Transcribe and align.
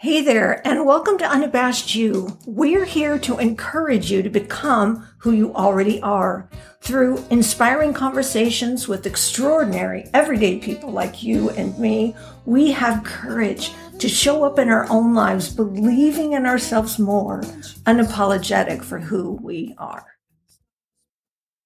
Hey 0.00 0.20
there, 0.22 0.64
and 0.64 0.86
welcome 0.86 1.18
to 1.18 1.28
Unabashed 1.28 1.96
You. 1.96 2.38
We're 2.46 2.84
here 2.84 3.18
to 3.18 3.36
encourage 3.38 4.12
you 4.12 4.22
to 4.22 4.30
become 4.30 5.04
who 5.18 5.32
you 5.32 5.52
already 5.56 6.00
are 6.02 6.48
through 6.80 7.24
inspiring 7.32 7.92
conversations 7.94 8.86
with 8.86 9.06
extraordinary, 9.06 10.08
everyday 10.14 10.60
people 10.60 10.92
like 10.92 11.24
you 11.24 11.50
and 11.50 11.76
me. 11.80 12.14
We 12.44 12.70
have 12.70 13.02
courage 13.02 13.72
to 13.98 14.08
show 14.08 14.44
up 14.44 14.60
in 14.60 14.68
our 14.68 14.88
own 14.88 15.14
lives, 15.14 15.52
believing 15.52 16.34
in 16.34 16.46
ourselves 16.46 17.00
more, 17.00 17.40
unapologetic 17.84 18.84
for 18.84 19.00
who 19.00 19.32
we 19.42 19.74
are. 19.78 20.06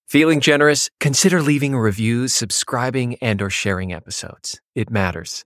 Feeling 0.08 0.40
generous? 0.40 0.88
Consider 1.00 1.42
leaving 1.42 1.76
reviews, 1.76 2.32
subscribing, 2.32 3.16
and 3.16 3.42
or 3.42 3.50
sharing 3.50 3.92
episodes. 3.92 4.58
It 4.74 4.88
matters. 4.88 5.44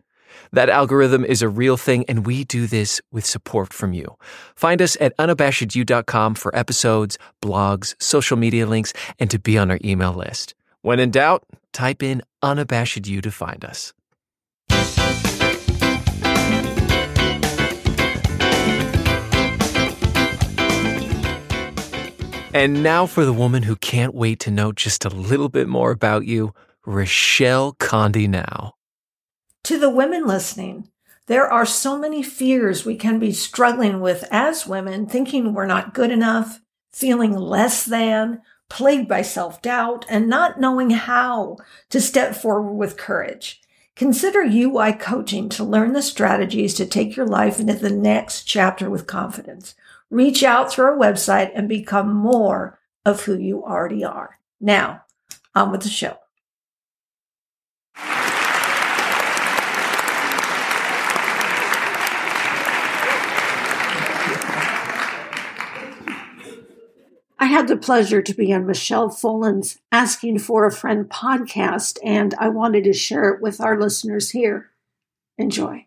That 0.53 0.69
algorithm 0.69 1.25
is 1.25 1.43
a 1.43 1.49
real 1.49 1.77
thing, 1.77 2.05
and 2.09 2.27
we 2.27 2.45
do 2.45 2.67
this 2.67 3.01
with 3.13 3.25
support 3.27 3.73
from 3.73 3.93
you. 3.93 4.17
Find 4.55 4.81
us 4.81 4.97
at 5.01 5.17
unabashedyou.com 5.17 6.35
for 6.35 6.55
episodes, 6.57 7.19
blogs, 7.43 7.95
social 8.01 8.37
media 8.37 8.67
links, 8.67 8.93
and 9.19 9.31
to 9.31 9.39
be 9.39 9.59
on 9.59 9.71
our 9.71 9.79
email 9.85 10.13
list. 10.13 10.55
When 10.83 11.01
in 11.01 11.11
doubt, 11.11 11.45
type 11.73 12.03
in 12.03 12.23
unabashed 12.43 13.07
you 13.07 13.21
to 13.21 13.31
find 13.31 13.65
us. 13.65 13.93
And 22.57 22.83
now 22.83 23.05
for 23.05 23.27
the 23.27 23.35
woman 23.35 23.65
who 23.65 23.77
can't 23.77 24.15
wait 24.15 24.41
to 24.41 24.51
know 24.51 24.73
just 24.73 25.05
a 25.05 25.11
little 25.11 25.51
bit 25.51 25.69
more 25.69 25.91
about 25.91 26.25
you, 26.25 26.55
Rochelle 26.87 27.73
Conde 27.73 28.31
now. 28.31 28.76
To 29.67 29.81
the 29.81 29.91
women 29.91 30.29
listening, 30.29 30.91
there 31.27 31.53
are 31.53 31.67
so 31.67 31.99
many 31.99 32.23
fears 32.23 32.87
we 32.87 32.95
can 32.95 33.19
be 33.19 33.33
struggling 33.33 34.01
with 34.01 34.23
as 34.31 34.65
women, 34.65 35.07
thinking 35.07 35.55
we're 35.55 35.67
not 35.67 35.93
good 35.93 36.13
enough, 36.13 36.61
feeling 36.93 37.37
less 37.37 37.85
than, 37.85 38.43
plagued 38.69 39.09
by 39.09 39.23
self 39.23 39.61
doubt, 39.61 40.07
and 40.09 40.29
not 40.29 40.61
knowing 40.61 40.91
how 40.91 41.57
to 41.91 42.01
step 42.01 42.37
forward 42.37 42.75
with 42.75 42.97
courage. 42.97 43.61
Consider 43.97 44.45
UY 44.45 45.01
coaching 45.01 45.49
to 45.49 45.65
learn 45.65 45.95
the 45.95 46.01
strategies 46.01 46.73
to 46.75 46.87
take 46.87 47.17
your 47.17 47.27
life 47.27 47.59
into 47.59 47.75
the 47.75 47.91
next 47.91 48.45
chapter 48.45 48.89
with 48.89 49.09
confidence. 49.09 49.75
Reach 50.11 50.45
out 50.45 50.71
through 50.71 50.85
our 50.85 50.97
website 50.97 51.51
and 51.57 51.69
become 51.69 52.15
more 52.15 52.79
of 53.05 53.23
who 53.23 53.37
you 53.37 53.65
already 53.65 54.05
are. 54.05 54.39
Now, 54.61 55.03
on 55.57 55.73
with 55.73 55.81
the 55.81 55.89
show. 55.89 56.19
I 67.39 67.47
had 67.47 67.69
the 67.69 67.77
pleasure 67.77 68.23
to 68.23 68.35
be 68.35 68.51
on 68.55 68.67
Michele 68.67 69.11
Fullen's 69.11 69.79
Asking 69.93 70.39
for 70.39 70.65
a 70.65 70.73
Friend 70.73 71.07
podcast, 71.07 71.99
and 72.03 72.35
I 72.39 72.49
wanted 72.49 72.85
to 72.85 72.95
share 72.95 73.29
it 73.35 73.43
with 73.43 73.61
our 73.61 73.79
listeners 73.79 74.31
here. 74.31 74.71
Enjoy. 75.37 75.85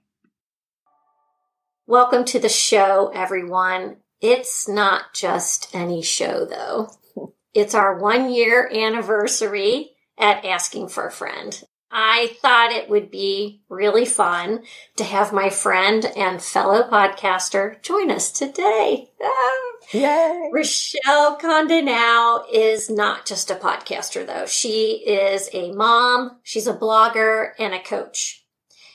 Welcome 1.87 2.23
to 2.25 2.39
the 2.39 2.49
show, 2.49 3.11
everyone. 3.15 3.97
It's 4.21 4.69
not 4.69 5.15
just 5.15 5.73
any 5.73 6.03
show, 6.03 6.45
though. 6.45 6.91
It's 7.51 7.73
our 7.73 7.97
one 7.97 8.31
year 8.31 8.69
anniversary 8.71 9.93
at 10.19 10.45
Asking 10.45 10.87
for 10.87 11.07
a 11.07 11.11
Friend. 11.11 11.63
I 11.91 12.35
thought 12.41 12.71
it 12.71 12.89
would 12.89 13.09
be 13.09 13.61
really 13.67 14.05
fun 14.05 14.63
to 14.97 15.03
have 15.03 15.33
my 15.33 15.49
friend 15.49 16.05
and 16.15 16.41
fellow 16.41 16.87
podcaster 16.87 17.81
join 17.81 18.11
us 18.11 18.31
today. 18.31 19.09
Ah. 19.23 19.69
Yay! 19.91 20.49
Rochelle 20.53 21.35
Conde 21.37 21.83
now 21.83 22.43
is 22.53 22.91
not 22.91 23.25
just 23.25 23.49
a 23.49 23.55
podcaster, 23.55 24.25
though. 24.25 24.45
She 24.45 25.03
is 25.05 25.49
a 25.51 25.71
mom, 25.71 26.37
she's 26.43 26.67
a 26.67 26.75
blogger, 26.75 27.53
and 27.57 27.73
a 27.73 27.81
coach. 27.81 28.45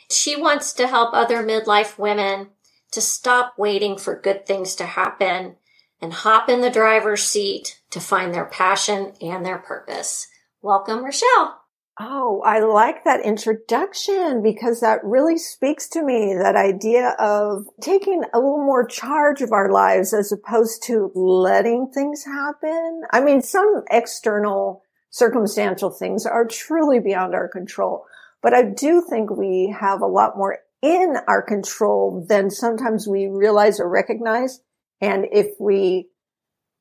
She 0.08 0.36
wants 0.36 0.72
to 0.74 0.86
help 0.86 1.12
other 1.12 1.42
midlife 1.42 1.98
women 1.98 2.50
to 2.92 3.00
stop 3.00 3.54
waiting 3.58 3.98
for 3.98 4.20
good 4.20 4.46
things 4.46 4.76
to 4.76 4.84
happen 4.86 5.56
and 6.00 6.12
hop 6.12 6.48
in 6.48 6.60
the 6.60 6.70
driver's 6.70 7.24
seat 7.24 7.80
to 7.90 7.98
find 7.98 8.32
their 8.32 8.44
passion 8.44 9.14
and 9.20 9.44
their 9.44 9.58
purpose. 9.58 10.28
Welcome, 10.62 11.04
Rochelle. 11.04 11.63
Oh, 12.00 12.42
I 12.44 12.58
like 12.58 13.04
that 13.04 13.24
introduction 13.24 14.42
because 14.42 14.80
that 14.80 15.04
really 15.04 15.38
speaks 15.38 15.88
to 15.90 16.02
me. 16.02 16.34
That 16.34 16.56
idea 16.56 17.10
of 17.20 17.66
taking 17.80 18.24
a 18.32 18.38
little 18.38 18.64
more 18.64 18.84
charge 18.84 19.42
of 19.42 19.52
our 19.52 19.70
lives 19.70 20.12
as 20.12 20.32
opposed 20.32 20.82
to 20.84 21.12
letting 21.14 21.92
things 21.94 22.24
happen. 22.24 23.02
I 23.12 23.20
mean, 23.20 23.42
some 23.42 23.84
external 23.90 24.82
circumstantial 25.10 25.90
things 25.90 26.26
are 26.26 26.44
truly 26.44 26.98
beyond 26.98 27.32
our 27.32 27.46
control, 27.46 28.04
but 28.42 28.52
I 28.52 28.62
do 28.64 29.00
think 29.08 29.30
we 29.30 29.72
have 29.78 30.00
a 30.00 30.06
lot 30.06 30.36
more 30.36 30.58
in 30.82 31.16
our 31.28 31.42
control 31.42 32.26
than 32.28 32.50
sometimes 32.50 33.06
we 33.06 33.28
realize 33.28 33.78
or 33.78 33.88
recognize. 33.88 34.60
And 35.00 35.26
if 35.30 35.54
we 35.60 36.08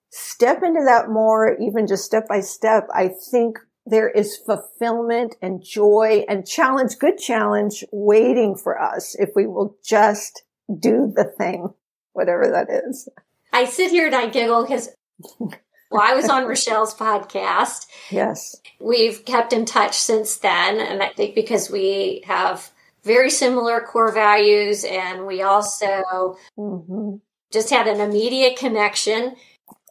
step 0.10 0.64
into 0.64 0.84
that 0.86 1.10
more, 1.10 1.56
even 1.60 1.86
just 1.86 2.04
step 2.04 2.28
by 2.28 2.40
step, 2.40 2.88
I 2.92 3.12
think 3.32 3.60
there 3.86 4.10
is 4.10 4.38
fulfillment 4.38 5.36
and 5.42 5.64
joy 5.64 6.26
and 6.30 6.48
challenge, 6.48 6.98
good 7.00 7.18
challenge 7.18 7.84
waiting 7.92 8.56
for 8.56 8.82
us 8.82 9.16
if 9.20 9.30
we 9.36 9.46
will 9.46 9.78
just 9.84 10.44
do 10.80 11.12
the 11.14 11.26
thing, 11.26 11.74
whatever 12.14 12.50
that 12.50 12.70
is. 12.88 13.10
I 13.52 13.66
sit 13.66 13.92
here 13.92 14.08
and 14.08 14.16
I 14.16 14.28
giggle 14.30 14.64
because 14.64 14.90
well, 15.40 16.02
I 16.02 16.16
was 16.16 16.30
on 16.30 16.46
Rochelle's 16.48 16.96
podcast. 16.96 17.86
Yes. 18.10 18.56
We've 18.80 19.24
kept 19.26 19.54
in 19.54 19.66
touch 19.66 19.96
since 19.96 20.38
then. 20.38 20.80
And 20.80 21.04
I 21.04 21.10
think 21.10 21.36
because 21.36 21.70
we 21.70 22.24
have 22.26 22.72
very 23.04 23.30
similar 23.30 23.82
core 23.82 24.12
values 24.12 24.86
and 24.86 25.28
we 25.28 25.42
also 25.42 26.38
mm-hmm. 26.58 27.18
just 27.52 27.70
had 27.70 27.88
an 27.88 28.00
immediate 28.00 28.58
connection. 28.58 29.36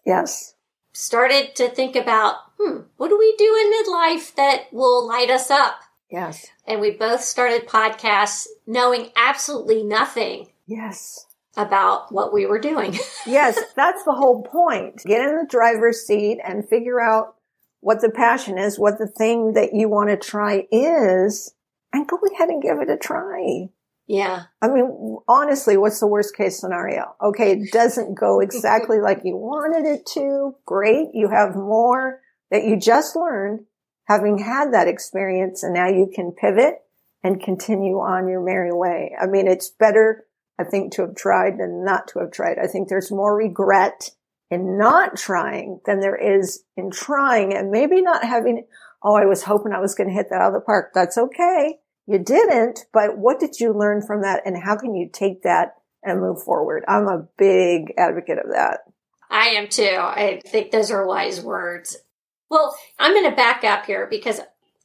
Yes. 0.04 0.54
Started 0.92 1.54
to 1.56 1.69
think 1.69 1.94
about 1.94 2.36
hmm, 2.62 2.80
what 2.96 3.08
do 3.08 3.18
we 3.18 3.34
do 3.36 3.44
in 3.44 3.72
midlife 3.72 4.34
that 4.36 4.72
will 4.72 5.06
light 5.06 5.30
us 5.30 5.50
up? 5.50 5.80
Yes. 6.10 6.46
And 6.66 6.80
we 6.80 6.90
both 6.90 7.22
started 7.22 7.66
podcasts 7.66 8.46
knowing 8.66 9.10
absolutely 9.16 9.82
nothing. 9.82 10.48
Yes. 10.66 11.26
About 11.56 12.12
what 12.12 12.32
we 12.32 12.46
were 12.46 12.60
doing. 12.60 12.98
yes, 13.26 13.58
that's 13.76 14.04
the 14.04 14.12
whole 14.12 14.42
point. 14.42 15.02
Get 15.04 15.20
in 15.20 15.36
the 15.36 15.46
driver's 15.48 16.06
seat 16.06 16.38
and 16.44 16.68
figure 16.68 17.00
out 17.00 17.34
what 17.80 18.00
the 18.00 18.10
passion 18.10 18.58
is, 18.58 18.78
what 18.78 18.98
the 18.98 19.06
thing 19.06 19.54
that 19.54 19.74
you 19.74 19.88
want 19.88 20.08
to 20.08 20.16
try 20.16 20.66
is, 20.70 21.54
and 21.92 22.06
go 22.06 22.18
ahead 22.34 22.48
and 22.48 22.62
give 22.62 22.78
it 22.80 22.88
a 22.88 22.96
try. 22.96 23.68
Yeah. 24.06 24.44
I 24.60 24.68
mean, 24.68 25.18
honestly, 25.28 25.76
what's 25.76 26.00
the 26.00 26.06
worst 26.06 26.36
case 26.36 26.58
scenario? 26.58 27.14
Okay, 27.22 27.52
it 27.52 27.72
doesn't 27.72 28.14
go 28.14 28.40
exactly 28.42 29.00
like 29.00 29.20
you 29.24 29.36
wanted 29.36 29.86
it 29.86 30.06
to. 30.14 30.54
Great. 30.64 31.08
You 31.12 31.28
have 31.28 31.54
more 31.54 32.20
that 32.52 32.64
you 32.64 32.76
just 32.76 33.16
learned 33.16 33.64
having 34.04 34.38
had 34.38 34.72
that 34.72 34.86
experience 34.86 35.62
and 35.62 35.72
now 35.72 35.88
you 35.88 36.08
can 36.14 36.30
pivot 36.30 36.82
and 37.24 37.42
continue 37.42 37.96
on 37.96 38.28
your 38.28 38.42
merry 38.42 38.72
way. 38.72 39.16
I 39.20 39.26
mean, 39.26 39.48
it's 39.48 39.70
better, 39.70 40.26
I 40.60 40.64
think, 40.64 40.92
to 40.92 41.02
have 41.02 41.16
tried 41.16 41.58
than 41.58 41.82
not 41.82 42.08
to 42.08 42.18
have 42.18 42.30
tried. 42.30 42.58
I 42.62 42.66
think 42.66 42.88
there's 42.88 43.10
more 43.10 43.34
regret 43.34 44.10
in 44.50 44.76
not 44.76 45.16
trying 45.16 45.80
than 45.86 46.00
there 46.00 46.16
is 46.16 46.62
in 46.76 46.90
trying 46.90 47.54
and 47.54 47.70
maybe 47.70 48.02
not 48.02 48.22
having, 48.22 48.66
oh, 49.02 49.14
I 49.14 49.24
was 49.24 49.44
hoping 49.44 49.72
I 49.72 49.80
was 49.80 49.94
going 49.94 50.10
to 50.10 50.14
hit 50.14 50.26
that 50.28 50.42
out 50.42 50.48
of 50.48 50.54
the 50.54 50.60
park. 50.60 50.90
That's 50.94 51.16
okay. 51.16 51.78
You 52.06 52.19
didn't, 52.19 52.80
but 52.92 53.16
what 53.16 53.40
did 53.40 53.60
you 53.60 53.72
learn 53.72 54.02
from 54.02 54.20
that 54.22 54.42
and 54.44 54.62
how 54.62 54.76
can 54.76 54.94
you 54.94 55.08
take 55.10 55.42
that 55.44 55.76
and 56.02 56.20
move 56.20 56.42
forward? 56.42 56.84
I'm 56.86 57.08
a 57.08 57.26
big 57.38 57.94
advocate 57.96 58.38
of 58.38 58.50
that. 58.52 58.81
I 59.31 59.50
am 59.50 59.69
too. 59.69 59.96
I 59.99 60.43
think 60.44 60.70
those 60.70 60.90
are 60.90 61.06
wise 61.06 61.40
words. 61.40 61.96
Well, 62.52 62.76
I'm 62.99 63.14
going 63.14 63.31
to 63.31 63.34
back 63.34 63.64
up 63.64 63.87
here 63.87 64.06
because 64.10 64.38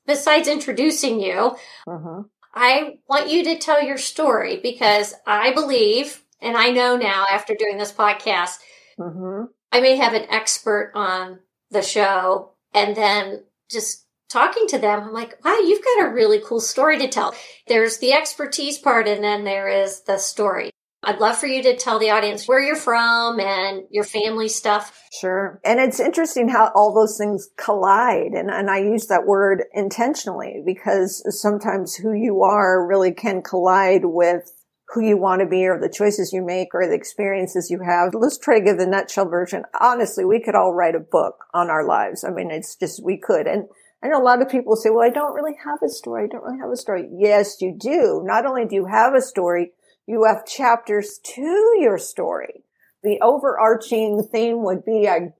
besides 0.06 0.48
introducing 0.48 1.20
you, 1.20 1.58
uh-huh. 1.86 2.24
I 2.56 3.00
want 3.10 3.30
you 3.30 3.44
to 3.44 3.58
tell 3.58 3.84
your 3.84 3.98
story 3.98 4.62
because 4.64 5.14
I 5.26 5.54
believe, 5.54 6.24
and 6.42 6.56
I 6.56 6.70
know 6.70 6.96
now 6.96 7.26
after 7.30 7.56
doing 7.56 7.78
this 7.78 7.92
podcast, 7.92 8.60
uh-huh. 8.98 9.48
I 9.74 9.82
may 9.82 9.98
have 9.98 10.14
an 10.14 10.28
expert 10.30 10.94
on 10.96 11.40
the 11.70 11.82
show 11.82 12.52
and 12.74 12.96
then 12.96 13.44
just 13.70 14.06
talking 14.30 14.68
to 14.68 14.80
them, 14.80 15.02
I'm 15.02 15.14
like, 15.14 15.44
wow, 15.44 15.58
you've 15.58 15.84
got 15.84 16.08
a 16.08 16.14
really 16.14 16.40
cool 16.40 16.62
story 16.62 16.98
to 17.00 17.10
tell. 17.10 17.36
There's 17.68 17.98
the 17.98 18.14
expertise 18.14 18.78
part 18.78 19.10
and 19.10 19.22
then 19.22 19.44
there 19.44 19.68
is 19.68 20.04
the 20.04 20.20
story. 20.20 20.72
I'd 21.04 21.20
love 21.20 21.38
for 21.38 21.48
you 21.48 21.62
to 21.64 21.76
tell 21.76 22.00
the 22.00 22.10
audience 22.10 22.48
where 22.48 22.60
you're 22.60 22.76
from 22.76 23.40
and 23.40 23.84
your 23.92 24.04
family 24.04 24.50
stuff. 24.50 25.00
Sure. 25.12 25.60
And 25.64 25.80
it's 25.80 26.00
interesting 26.00 26.50
how 26.50 26.72
all 26.76 26.94
those 26.94 27.18
things 27.18 27.50
collide. 27.56 28.34
And, 28.34 28.50
and 28.50 28.70
I 28.70 28.80
use 28.80 29.08
that 29.08 29.26
word 29.26 29.64
intentionally 29.74 30.64
because 30.66 31.24
sometimes 31.40 31.96
who 31.96 32.14
you 32.14 32.42
are 32.44 32.86
really 32.86 33.14
can 33.14 33.42
collide 33.44 34.06
with 34.06 34.52
who 34.90 35.02
you 35.02 35.18
want 35.18 35.42
to 35.42 35.48
be 35.48 35.68
or 35.68 35.80
the 35.80 35.90
choices 35.90 36.34
you 36.34 36.44
make 36.44 36.70
or 36.74 36.88
the 36.88 36.96
experiences 36.96 37.70
you 37.70 37.82
have. 37.86 38.14
Let's 38.14 38.38
try 38.38 38.60
to 38.60 38.66
give 38.66 38.78
the 38.78 38.88
nutshell 38.88 39.30
version. 39.30 39.64
Honestly, 39.80 40.26
we 40.26 40.42
could 40.42 40.56
all 40.56 40.74
write 40.74 40.96
a 40.96 41.00
book 41.00 41.46
on 41.54 41.70
our 41.70 41.86
lives. 41.86 42.24
I 42.24 42.32
mean, 42.32 42.50
it's 42.50 42.76
just, 42.76 43.04
we 43.04 43.18
could. 43.18 43.48
And 43.48 43.66
I 44.02 44.08
know 44.08 44.22
a 44.22 44.24
lot 44.24 44.42
of 44.42 44.50
people 44.50 44.76
say, 44.76 44.90
well, 44.90 45.06
I 45.06 45.10
don't 45.10 45.34
really 45.34 45.58
have 45.64 45.80
a 45.84 45.90
story. 45.90 46.24
I 46.24 46.28
don't 46.28 46.44
really 46.44 46.60
have 46.60 46.72
a 46.72 46.78
story. 46.78 47.08
Yes, 47.18 47.58
you 47.62 47.76
do. 47.78 48.24
Not 48.26 48.46
only 48.46 48.66
do 48.66 48.76
you 48.76 48.86
have 48.86 49.14
a 49.14 49.22
story, 49.22 49.74
you 50.08 50.24
have 50.24 50.46
chapters 50.46 51.20
to 51.36 51.76
your 51.80 51.98
story. 51.98 52.64
The 53.04 53.20
overarching 53.22 54.28
theme 54.32 54.64
would 54.64 54.84
be 54.86 55.08
I 55.08 55.34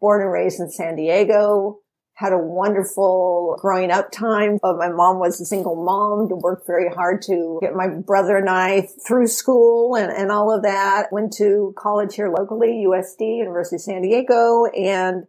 born 0.00 0.22
and 0.22 0.32
raised 0.32 0.60
in 0.60 0.70
San 0.70 0.96
Diego, 0.96 1.80
had 2.14 2.32
a 2.32 2.38
wonderful 2.38 3.58
growing 3.60 3.90
up 3.90 4.10
time. 4.10 4.58
But 4.60 4.78
my 4.78 4.88
mom 4.88 5.18
was 5.18 5.40
a 5.40 5.44
single 5.44 5.76
mom, 5.76 6.28
worked 6.40 6.66
very 6.66 6.88
hard 6.88 7.22
to 7.22 7.58
get 7.60 7.74
my 7.74 7.88
brother 7.88 8.38
and 8.38 8.48
I 8.48 8.88
through 9.06 9.28
school 9.28 9.96
and, 9.96 10.10
and 10.10 10.32
all 10.32 10.54
of 10.54 10.62
that. 10.62 11.12
Went 11.12 11.34
to 11.34 11.74
college 11.78 12.14
here 12.14 12.32
locally, 12.34 12.86
USD, 12.88 13.38
University 13.38 13.76
of 13.76 13.82
San 13.82 14.02
Diego, 14.02 14.64
and 14.64 15.24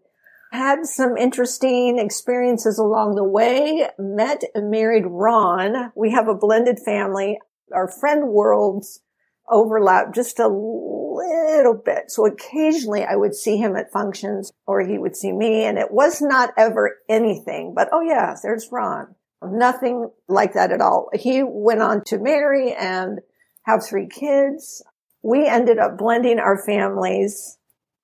had 0.53 0.85
some 0.85 1.17
interesting 1.17 1.99
experiences 1.99 2.79
along 2.79 3.15
the 3.15 3.23
way. 3.23 3.89
Met 3.99 4.43
and 4.55 4.71
married 4.71 5.05
Ron. 5.05 5.91
We 5.93 6.11
have 6.11 6.29
a 6.29 6.35
blended 6.35 6.79
family. 6.85 7.37
Our 7.73 7.87
friend 7.87 8.29
worlds 8.29 9.01
overlap 9.49 10.13
just 10.13 10.39
a 10.39 10.47
little 10.47 11.81
bit. 11.83 12.11
So 12.11 12.25
occasionally 12.25 13.03
I 13.03 13.15
would 13.15 13.35
see 13.35 13.57
him 13.57 13.75
at 13.75 13.91
functions 13.91 14.51
or 14.65 14.81
he 14.81 14.97
would 14.97 15.15
see 15.15 15.31
me 15.31 15.63
and 15.63 15.77
it 15.77 15.91
was 15.91 16.21
not 16.21 16.51
ever 16.57 16.97
anything, 17.09 17.73
but 17.75 17.89
oh 17.91 18.01
yeah, 18.01 18.35
there's 18.41 18.69
Ron. 18.71 19.15
Nothing 19.41 20.09
like 20.27 20.53
that 20.53 20.71
at 20.71 20.81
all. 20.81 21.09
He 21.13 21.43
went 21.43 21.81
on 21.81 22.03
to 22.05 22.17
marry 22.17 22.73
and 22.73 23.19
have 23.63 23.85
three 23.85 24.07
kids. 24.07 24.83
We 25.21 25.47
ended 25.47 25.77
up 25.77 25.97
blending 25.97 26.39
our 26.39 26.57
families. 26.57 27.57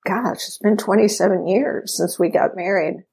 Gosh, 0.06 0.36
it's 0.36 0.58
been 0.58 0.76
27 0.76 1.46
years 1.48 1.96
since 1.96 2.18
we 2.18 2.28
got 2.28 2.56
married. 2.56 3.04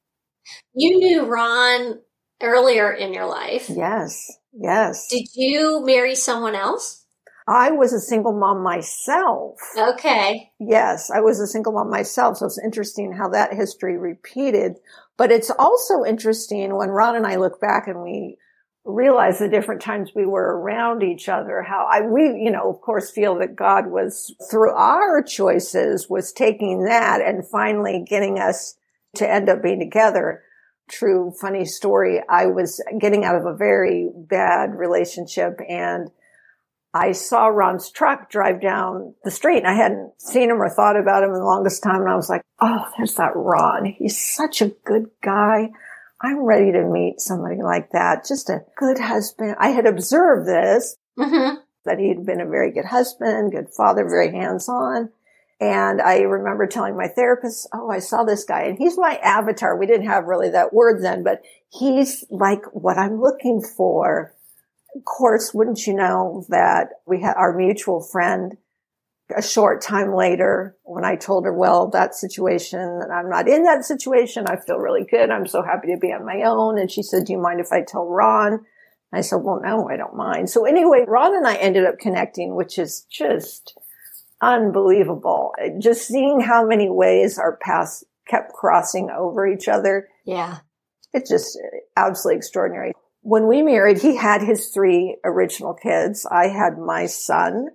You 0.74 0.98
knew 1.00 1.26
Ron 1.26 2.00
earlier 2.42 2.92
in 2.92 3.14
your 3.14 3.28
life. 3.28 3.70
Yes. 3.70 4.38
Yes. 4.54 5.08
Did 5.08 5.28
you 5.34 5.84
marry 5.86 6.16
someone 6.16 6.56
else? 6.56 7.06
I 7.48 7.72
was 7.72 7.92
a 7.92 8.00
single 8.00 8.34
mom 8.34 8.62
myself. 8.62 9.58
Okay. 9.78 10.52
Yes, 10.60 11.10
I 11.10 11.22
was 11.22 11.40
a 11.40 11.48
single 11.48 11.74
mom 11.74 11.90
myself. 11.90 12.38
So 12.38 12.46
it's 12.46 12.60
interesting 12.64 13.12
how 13.12 13.30
that 13.30 13.54
history 13.54 13.98
repeated. 13.98 14.78
But 15.18 15.32
it's 15.32 15.52
also 15.52 16.04
interesting 16.04 16.76
when 16.76 16.90
Ron 16.90 17.16
and 17.16 17.28
I 17.28 17.36
look 17.38 17.60
back 17.60 17.88
and 17.88 18.04
we 18.04 18.38
realize 18.86 19.40
the 19.40 19.50
different 19.50 19.82
times 19.82 20.12
we 20.16 20.26
were 20.26 20.58
around 20.58 21.04
each 21.04 21.30
other, 21.30 21.62
how 21.62 21.88
I, 21.92 22.02
we, 22.02 22.24
you 22.24 22.52
know, 22.52 22.70
of 22.70 22.82
course 22.82 23.12
feel 23.12 23.38
that 23.40 23.56
God 23.56 23.88
was 23.88 24.34
through 24.50 24.72
our 24.72 25.22
choices 25.22 26.10
was 26.10 26.32
taking 26.32 26.86
that 26.86 27.22
and 27.22 27.48
finally 27.48 28.04
getting 28.08 28.40
us 28.40 28.76
to 29.16 29.30
end 29.30 29.50
up 29.50 29.62
being 29.62 29.80
together. 29.80 30.42
True 30.92 31.34
funny 31.40 31.66
story. 31.66 32.22
I 32.30 32.48
was 32.48 32.84
getting 33.00 33.24
out 33.24 33.36
of 33.36 33.46
a 33.46 33.56
very 33.56 34.10
bad 34.14 34.76
relationship 34.76 35.60
and 35.68 36.10
I 36.94 37.14
saw 37.14 37.48
Ron's 37.48 37.90
truck 37.90 38.30
drive 38.30 38.62
down 38.62 39.16
the 39.24 39.32
street 39.32 39.60
and 39.60 39.68
I 39.68 39.74
hadn't 39.74 40.12
seen 40.20 40.50
him 40.50 40.62
or 40.62 40.70
thought 40.70 40.98
about 40.98 41.24
him 41.24 41.30
in 41.30 41.40
the 41.40 41.46
longest 41.46 41.82
time. 41.82 42.02
And 42.02 42.10
I 42.10 42.16
was 42.16 42.30
like, 42.30 42.42
Oh, 42.60 42.86
there's 42.98 43.16
that 43.16 43.32
Ron. 43.36 43.86
He's 43.86 44.22
such 44.22 44.62
a 44.62 44.74
good 44.86 45.10
guy. 45.24 45.70
I'm 46.22 46.44
ready 46.44 46.72
to 46.74 46.84
meet 46.84 47.22
somebody 47.22 47.62
like 47.64 47.92
that. 47.92 48.28
Just 48.28 48.50
a 48.50 48.66
good 48.76 49.00
husband. 49.00 49.56
I 49.60 49.70
had 49.70 49.88
observed 49.88 50.48
this, 50.48 50.98
mm-hmm. 51.18 51.56
that 51.86 52.00
he 52.00 52.10
had 52.10 52.26
been 52.26 52.42
a 52.42 52.46
very 52.46 52.72
good 52.72 52.86
husband, 52.86 53.54
good 53.54 53.70
father, 53.76 54.04
very 54.04 54.32
hands 54.32 54.70
on. 54.70 55.10
And 55.62 56.02
I 56.02 56.22
remember 56.22 56.68
telling 56.68 56.98
my 56.98 57.08
therapist, 57.08 57.70
Oh, 57.72 57.90
I 57.90 58.00
saw 58.00 58.24
this 58.24 58.44
guy 58.44 58.64
and 58.64 58.78
he's 58.78 58.98
my 58.98 59.16
avatar. 59.24 59.78
We 59.78 59.86
didn't 59.86 60.08
have 60.08 60.26
really 60.26 60.50
that 60.50 60.74
word 60.74 61.02
then, 61.02 61.24
but 61.24 61.42
he's 61.70 62.26
like 62.30 62.64
what 62.74 62.98
I'm 62.98 63.22
looking 63.22 63.62
for 63.62 64.34
of 64.96 65.06
course, 65.06 65.54
wouldn't 65.54 65.88
you 65.88 65.94
know 65.94 66.46
that 66.50 66.90
we 67.06 67.22
had 67.22 67.36
our 67.36 67.56
mutual 67.56 68.02
friend 68.02 68.58
a 69.36 69.42
short 69.42 69.82
time 69.82 70.14
later 70.14 70.76
when 70.84 71.06
I 71.06 71.16
told 71.16 71.46
her, 71.46 71.54
well, 71.54 71.90
that 71.92 72.14
situation, 72.14 73.02
I'm 73.12 73.30
not 73.30 73.48
in 73.48 73.64
that 73.64 73.86
situation. 73.86 74.46
I 74.48 74.58
feel 74.58 74.78
really 74.78 75.06
good. 75.10 75.30
I'm 75.30 75.48
so 75.48 75.64
happy 75.64 75.88
to 75.88 75.98
be 75.98 76.12
on 76.12 76.26
my 76.26 76.42
own. 76.44 76.78
And 76.78 76.92
she 76.92 77.02
said, 77.02 77.26
do 77.26 77.34
you 77.34 77.40
mind 77.40 77.62
if 77.62 77.72
I 77.72 77.84
tell 77.88 78.06
Ron? 78.06 78.66
I 79.14 79.22
said, 79.22 79.38
well, 79.38 79.62
no, 79.64 79.90
I 79.90 79.96
don't 79.96 80.16
mind. 80.16 80.50
So 80.50 80.66
anyway, 80.66 81.06
Ron 81.08 81.36
and 81.36 81.48
I 81.48 81.56
ended 81.56 81.86
up 81.86 82.00
connecting, 82.00 82.56
which 82.56 82.78
is 82.78 83.06
just 83.10 83.78
unbelievable. 84.42 85.54
Just 85.80 86.08
seeing 86.08 86.40
how 86.40 86.66
many 86.66 86.90
ways 86.90 87.38
our 87.38 87.58
paths 87.58 88.04
kept 88.28 88.54
crossing 88.54 89.10
over 89.10 89.48
each 89.48 89.68
other. 89.68 90.08
Yeah. 90.26 90.60
It's 91.14 91.30
just 91.30 91.58
absolutely 91.98 92.38
extraordinary 92.38 92.94
when 93.22 93.48
we 93.48 93.62
married, 93.62 94.02
he 94.02 94.16
had 94.16 94.42
his 94.42 94.70
three 94.70 95.18
original 95.24 95.74
kids. 95.74 96.26
I 96.26 96.48
had 96.48 96.78
my 96.78 97.06
son. 97.06 97.70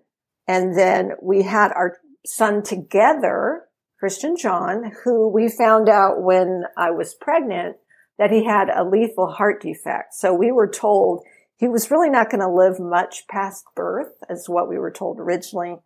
And 0.49 0.77
then 0.77 1.13
we 1.23 1.43
had 1.43 1.73
our 1.73 1.99
son 2.25 2.63
together, 2.63 3.63
Christian 3.99 4.37
John, 4.37 4.93
who 5.05 5.29
we 5.29 5.49
found 5.49 5.89
out 5.89 6.23
when 6.23 6.65
I 6.77 6.91
was 6.91 7.15
pregnant 7.15 7.77
that 8.19 8.31
he 8.31 8.45
had 8.45 8.69
a 8.69 8.85
lethal 8.85 9.31
heart 9.31 9.63
defect. 9.63 10.15
So 10.15 10.35
we 10.35 10.51
were 10.51 10.69
told 10.69 11.25
he 11.57 11.69
was 11.69 11.91
really 11.91 12.11
not 12.11 12.31
going 12.31 12.41
to 12.41 12.49
live 12.49 12.79
much 12.79 13.27
past 13.29 13.65
birth, 13.75 14.13
as 14.29 14.49
what 14.49 14.69
we 14.69 14.79
were 14.79 14.91
told 14.91 15.19
originally 15.19 15.77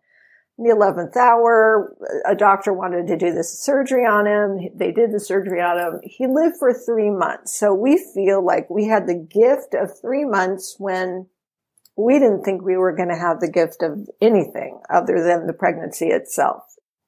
the 0.63 0.75
11th 0.75 1.15
hour, 1.15 1.95
a 2.25 2.35
doctor 2.35 2.73
wanted 2.73 3.07
to 3.07 3.17
do 3.17 3.33
this 3.33 3.59
surgery 3.63 4.05
on 4.05 4.27
him. 4.27 4.69
They 4.75 4.91
did 4.91 5.11
the 5.11 5.19
surgery 5.19 5.61
on 5.61 5.77
him. 5.77 5.99
He 6.03 6.27
lived 6.27 6.57
for 6.59 6.73
three 6.73 7.09
months. 7.09 7.57
So 7.57 7.73
we 7.73 7.97
feel 8.13 8.45
like 8.45 8.69
we 8.69 8.87
had 8.87 9.07
the 9.07 9.15
gift 9.15 9.73
of 9.73 9.99
three 9.99 10.25
months 10.25 10.75
when 10.77 11.27
we 11.97 12.19
didn't 12.19 12.43
think 12.43 12.61
we 12.61 12.77
were 12.77 12.95
going 12.95 13.09
to 13.09 13.17
have 13.17 13.39
the 13.39 13.51
gift 13.51 13.83
of 13.83 14.07
anything 14.21 14.79
other 14.89 15.23
than 15.23 15.47
the 15.47 15.53
pregnancy 15.53 16.07
itself. 16.07 16.63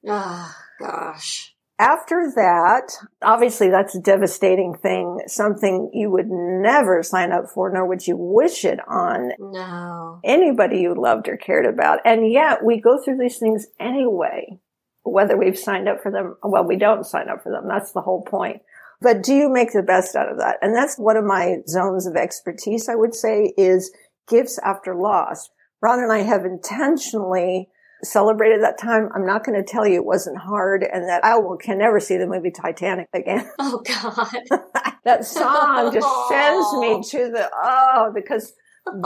Ah, 0.07 0.57
oh, 0.81 0.85
gosh 0.85 1.52
after 1.83 2.31
that, 2.35 2.93
obviously 3.21 3.69
that's 3.69 3.93
a 3.93 3.99
devastating 3.99 4.73
thing, 4.73 5.19
something 5.27 5.91
you 5.93 6.09
would 6.09 6.29
never 6.29 7.03
sign 7.03 7.33
up 7.33 7.49
for, 7.53 7.69
nor 7.69 7.85
would 7.85 8.07
you 8.07 8.15
wish 8.17 8.63
it 8.63 8.79
on 8.87 9.33
no. 9.37 10.21
anybody 10.23 10.79
you 10.79 10.95
loved 10.95 11.27
or 11.27 11.35
cared 11.35 11.65
about. 11.65 11.99
And 12.05 12.31
yet 12.31 12.63
we 12.63 12.79
go 12.79 13.01
through 13.03 13.17
these 13.17 13.37
things 13.37 13.67
anyway, 13.81 14.59
whether 15.03 15.35
we've 15.35 15.59
signed 15.59 15.89
up 15.89 16.01
for 16.01 16.09
them. 16.09 16.37
Well, 16.41 16.63
we 16.63 16.77
don't 16.77 17.05
sign 17.05 17.27
up 17.27 17.43
for 17.43 17.51
them. 17.51 17.67
That's 17.67 17.91
the 17.91 18.01
whole 18.01 18.23
point. 18.23 18.61
But 19.01 19.21
do 19.21 19.33
you 19.33 19.49
make 19.49 19.73
the 19.73 19.83
best 19.83 20.15
out 20.15 20.31
of 20.31 20.37
that? 20.37 20.59
And 20.61 20.73
that's 20.73 20.97
one 20.97 21.17
of 21.17 21.25
my 21.25 21.57
zones 21.67 22.07
of 22.07 22.15
expertise, 22.15 22.87
I 22.87 22.95
would 22.95 23.13
say, 23.13 23.53
is 23.57 23.91
gifts 24.29 24.57
after 24.63 24.95
loss. 24.95 25.49
Ron 25.81 25.99
and 25.99 26.13
I 26.13 26.19
have 26.19 26.45
intentionally 26.45 27.67
celebrated 28.03 28.61
that 28.63 28.77
time. 28.77 29.09
I'm 29.15 29.25
not 29.25 29.45
going 29.45 29.61
to 29.61 29.69
tell 29.69 29.87
you 29.87 29.95
it 29.95 30.05
wasn't 30.05 30.37
hard 30.37 30.83
and 30.83 31.07
that 31.09 31.23
I 31.23 31.37
will 31.37 31.57
can 31.57 31.77
never 31.77 31.99
see 31.99 32.17
the 32.17 32.27
movie 32.27 32.51
Titanic 32.51 33.09
again. 33.13 33.49
Oh 33.59 33.81
God. 33.85 34.61
that 35.05 35.25
song 35.25 35.93
just 35.93 36.07
sends 36.29 36.73
me 36.73 37.01
to 37.11 37.31
the, 37.31 37.49
oh, 37.53 38.11
because 38.13 38.53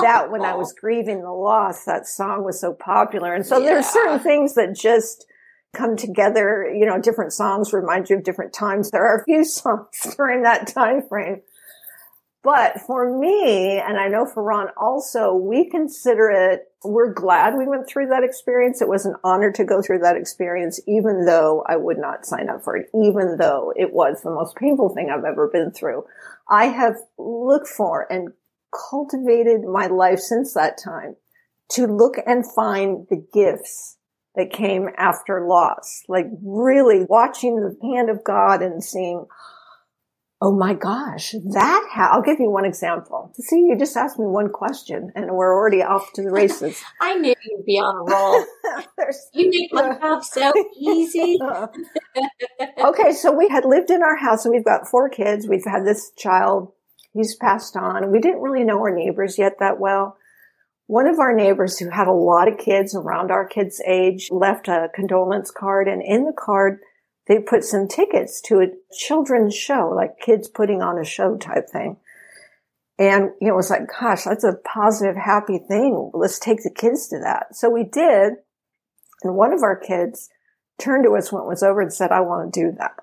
that 0.01 0.31
when 0.31 0.41
I 0.41 0.55
was 0.55 0.73
grieving 0.73 1.21
the 1.21 1.31
loss, 1.31 1.85
that 1.85 2.07
song 2.07 2.43
was 2.43 2.59
so 2.59 2.73
popular. 2.73 3.33
And 3.33 3.45
so 3.45 3.59
yeah. 3.59 3.65
there's 3.65 3.85
certain 3.85 4.19
things 4.19 4.55
that 4.55 4.75
just 4.75 5.25
come 5.73 5.95
together, 5.95 6.67
you 6.73 6.85
know, 6.85 6.99
different 6.99 7.33
songs 7.33 7.73
remind 7.73 8.09
you 8.09 8.17
of 8.17 8.23
different 8.23 8.53
times. 8.53 8.89
There 8.89 9.05
are 9.05 9.19
a 9.19 9.23
few 9.23 9.43
songs 9.43 10.15
during 10.17 10.43
that 10.43 10.67
time 10.67 11.01
frame 11.07 11.41
but 12.47 12.79
for 12.79 13.19
me, 13.19 13.77
and 13.77 13.99
I 13.99 14.07
know 14.07 14.25
for 14.25 14.41
Ron 14.41 14.69
also, 14.77 15.33
we 15.33 15.69
consider 15.69 16.29
it, 16.29 16.71
we're 16.81 17.11
glad 17.11 17.57
we 17.57 17.67
went 17.67 17.89
through 17.89 18.07
that 18.07 18.23
experience. 18.23 18.81
It 18.81 18.87
was 18.87 19.05
an 19.05 19.15
honor 19.21 19.51
to 19.51 19.65
go 19.65 19.81
through 19.81 19.99
that 19.99 20.15
experience, 20.15 20.79
even 20.87 21.25
though 21.25 21.65
I 21.67 21.75
would 21.75 21.97
not 21.97 22.25
sign 22.25 22.49
up 22.49 22.63
for 22.63 22.77
it, 22.77 22.89
even 22.93 23.35
though 23.35 23.73
it 23.75 23.91
was 23.91 24.21
the 24.21 24.29
most 24.29 24.55
painful 24.55 24.95
thing 24.95 25.09
I've 25.09 25.25
ever 25.25 25.49
been 25.49 25.71
through. 25.71 26.05
I 26.49 26.67
have 26.67 26.95
looked 27.17 27.67
for 27.67 28.07
and 28.09 28.29
cultivated 28.71 29.63
my 29.63 29.87
life 29.87 30.19
since 30.19 30.53
that 30.53 30.77
time 30.81 31.17
to 31.71 31.85
look 31.85 32.15
and 32.25 32.49
find 32.49 33.07
the 33.09 33.27
gifts 33.33 33.97
that 34.37 34.53
came 34.53 34.87
after 34.95 35.45
loss, 35.45 36.03
like 36.07 36.27
really 36.41 37.05
watching 37.09 37.57
the 37.57 37.75
hand 37.85 38.09
of 38.09 38.23
God 38.23 38.61
and 38.61 38.81
seeing, 38.81 39.25
Oh 40.39 40.55
my 40.55 40.75
gosh, 40.75 41.31
that 41.31 41.87
ha- 41.91 42.09
I'll 42.13 42.21
give 42.21 42.39
you 42.39 42.51
one 42.51 42.65
example. 42.65 43.33
See, 43.39 43.55
you 43.67 43.75
just 43.77 43.97
asked 43.97 44.19
me 44.19 44.25
one 44.27 44.49
question 44.49 45.11
and 45.15 45.31
we're 45.31 45.51
already 45.51 45.81
off 45.81 46.13
to 46.13 46.21
the 46.21 46.29
races. 46.31 46.79
I 47.01 47.15
knew 47.15 47.33
you'd 47.43 47.65
be 47.65 47.79
on 47.79 47.95
a 47.95 48.13
roll. 48.13 48.45
you 49.33 49.49
make 49.49 49.73
my 49.73 49.97
job 49.99 50.23
so 50.23 50.51
easy. 50.79 51.39
Uh-uh. 51.41 51.67
okay, 52.89 53.13
so 53.13 53.31
we 53.31 53.47
had 53.49 53.65
lived 53.65 53.89
in 53.89 54.03
our 54.03 54.15
house 54.15 54.45
and 54.45 54.53
we've 54.53 54.63
got 54.65 54.87
four 54.87 55.09
kids. 55.09 55.47
We've 55.47 55.65
had 55.65 55.85
this 55.85 56.11
child. 56.15 56.71
He's 57.13 57.35
passed 57.35 57.75
on. 57.75 58.11
We 58.11 58.19
didn't 58.19 58.41
really 58.41 58.63
know 58.63 58.77
our 58.79 58.95
neighbors 58.95 59.39
yet 59.39 59.53
that 59.59 59.79
well. 59.79 60.17
one 60.85 61.07
of 61.07 61.17
our 61.19 61.33
neighbors 61.33 61.79
who 61.79 61.89
had 61.89 62.07
a 62.07 62.11
lot 62.13 62.47
of 62.47 62.59
kids 62.59 62.93
around 62.93 63.31
our 63.31 63.47
kids' 63.47 63.81
age 63.87 64.29
left 64.31 64.67
a 64.67 64.89
condolence 64.95 65.49
card 65.49 65.87
and 65.87 66.01
in 66.03 66.25
the 66.25 66.33
card, 66.37 66.79
they 67.27 67.39
put 67.39 67.63
some 67.63 67.87
tickets 67.87 68.41
to 68.45 68.59
a 68.59 68.67
children's 68.95 69.55
show, 69.55 69.91
like 69.95 70.19
kids 70.19 70.47
putting 70.47 70.81
on 70.81 70.97
a 70.97 71.05
show 71.05 71.37
type 71.37 71.69
thing. 71.69 71.97
And, 72.99 73.31
you 73.39 73.47
know, 73.47 73.53
it 73.53 73.57
was 73.57 73.69
like, 73.69 73.87
gosh, 73.99 74.23
that's 74.23 74.43
a 74.43 74.57
positive, 74.65 75.15
happy 75.15 75.59
thing. 75.59 76.11
Let's 76.13 76.39
take 76.39 76.63
the 76.63 76.71
kids 76.73 77.07
to 77.09 77.19
that. 77.19 77.55
So 77.55 77.69
we 77.69 77.83
did. 77.83 78.33
And 79.23 79.35
one 79.35 79.53
of 79.53 79.61
our 79.61 79.75
kids 79.75 80.29
turned 80.79 81.05
to 81.05 81.15
us 81.15 81.31
when 81.31 81.43
it 81.43 81.47
was 81.47 81.63
over 81.63 81.81
and 81.81 81.93
said, 81.93 82.11
I 82.11 82.21
want 82.21 82.53
to 82.53 82.59
do 82.59 82.75
that. 82.79 82.95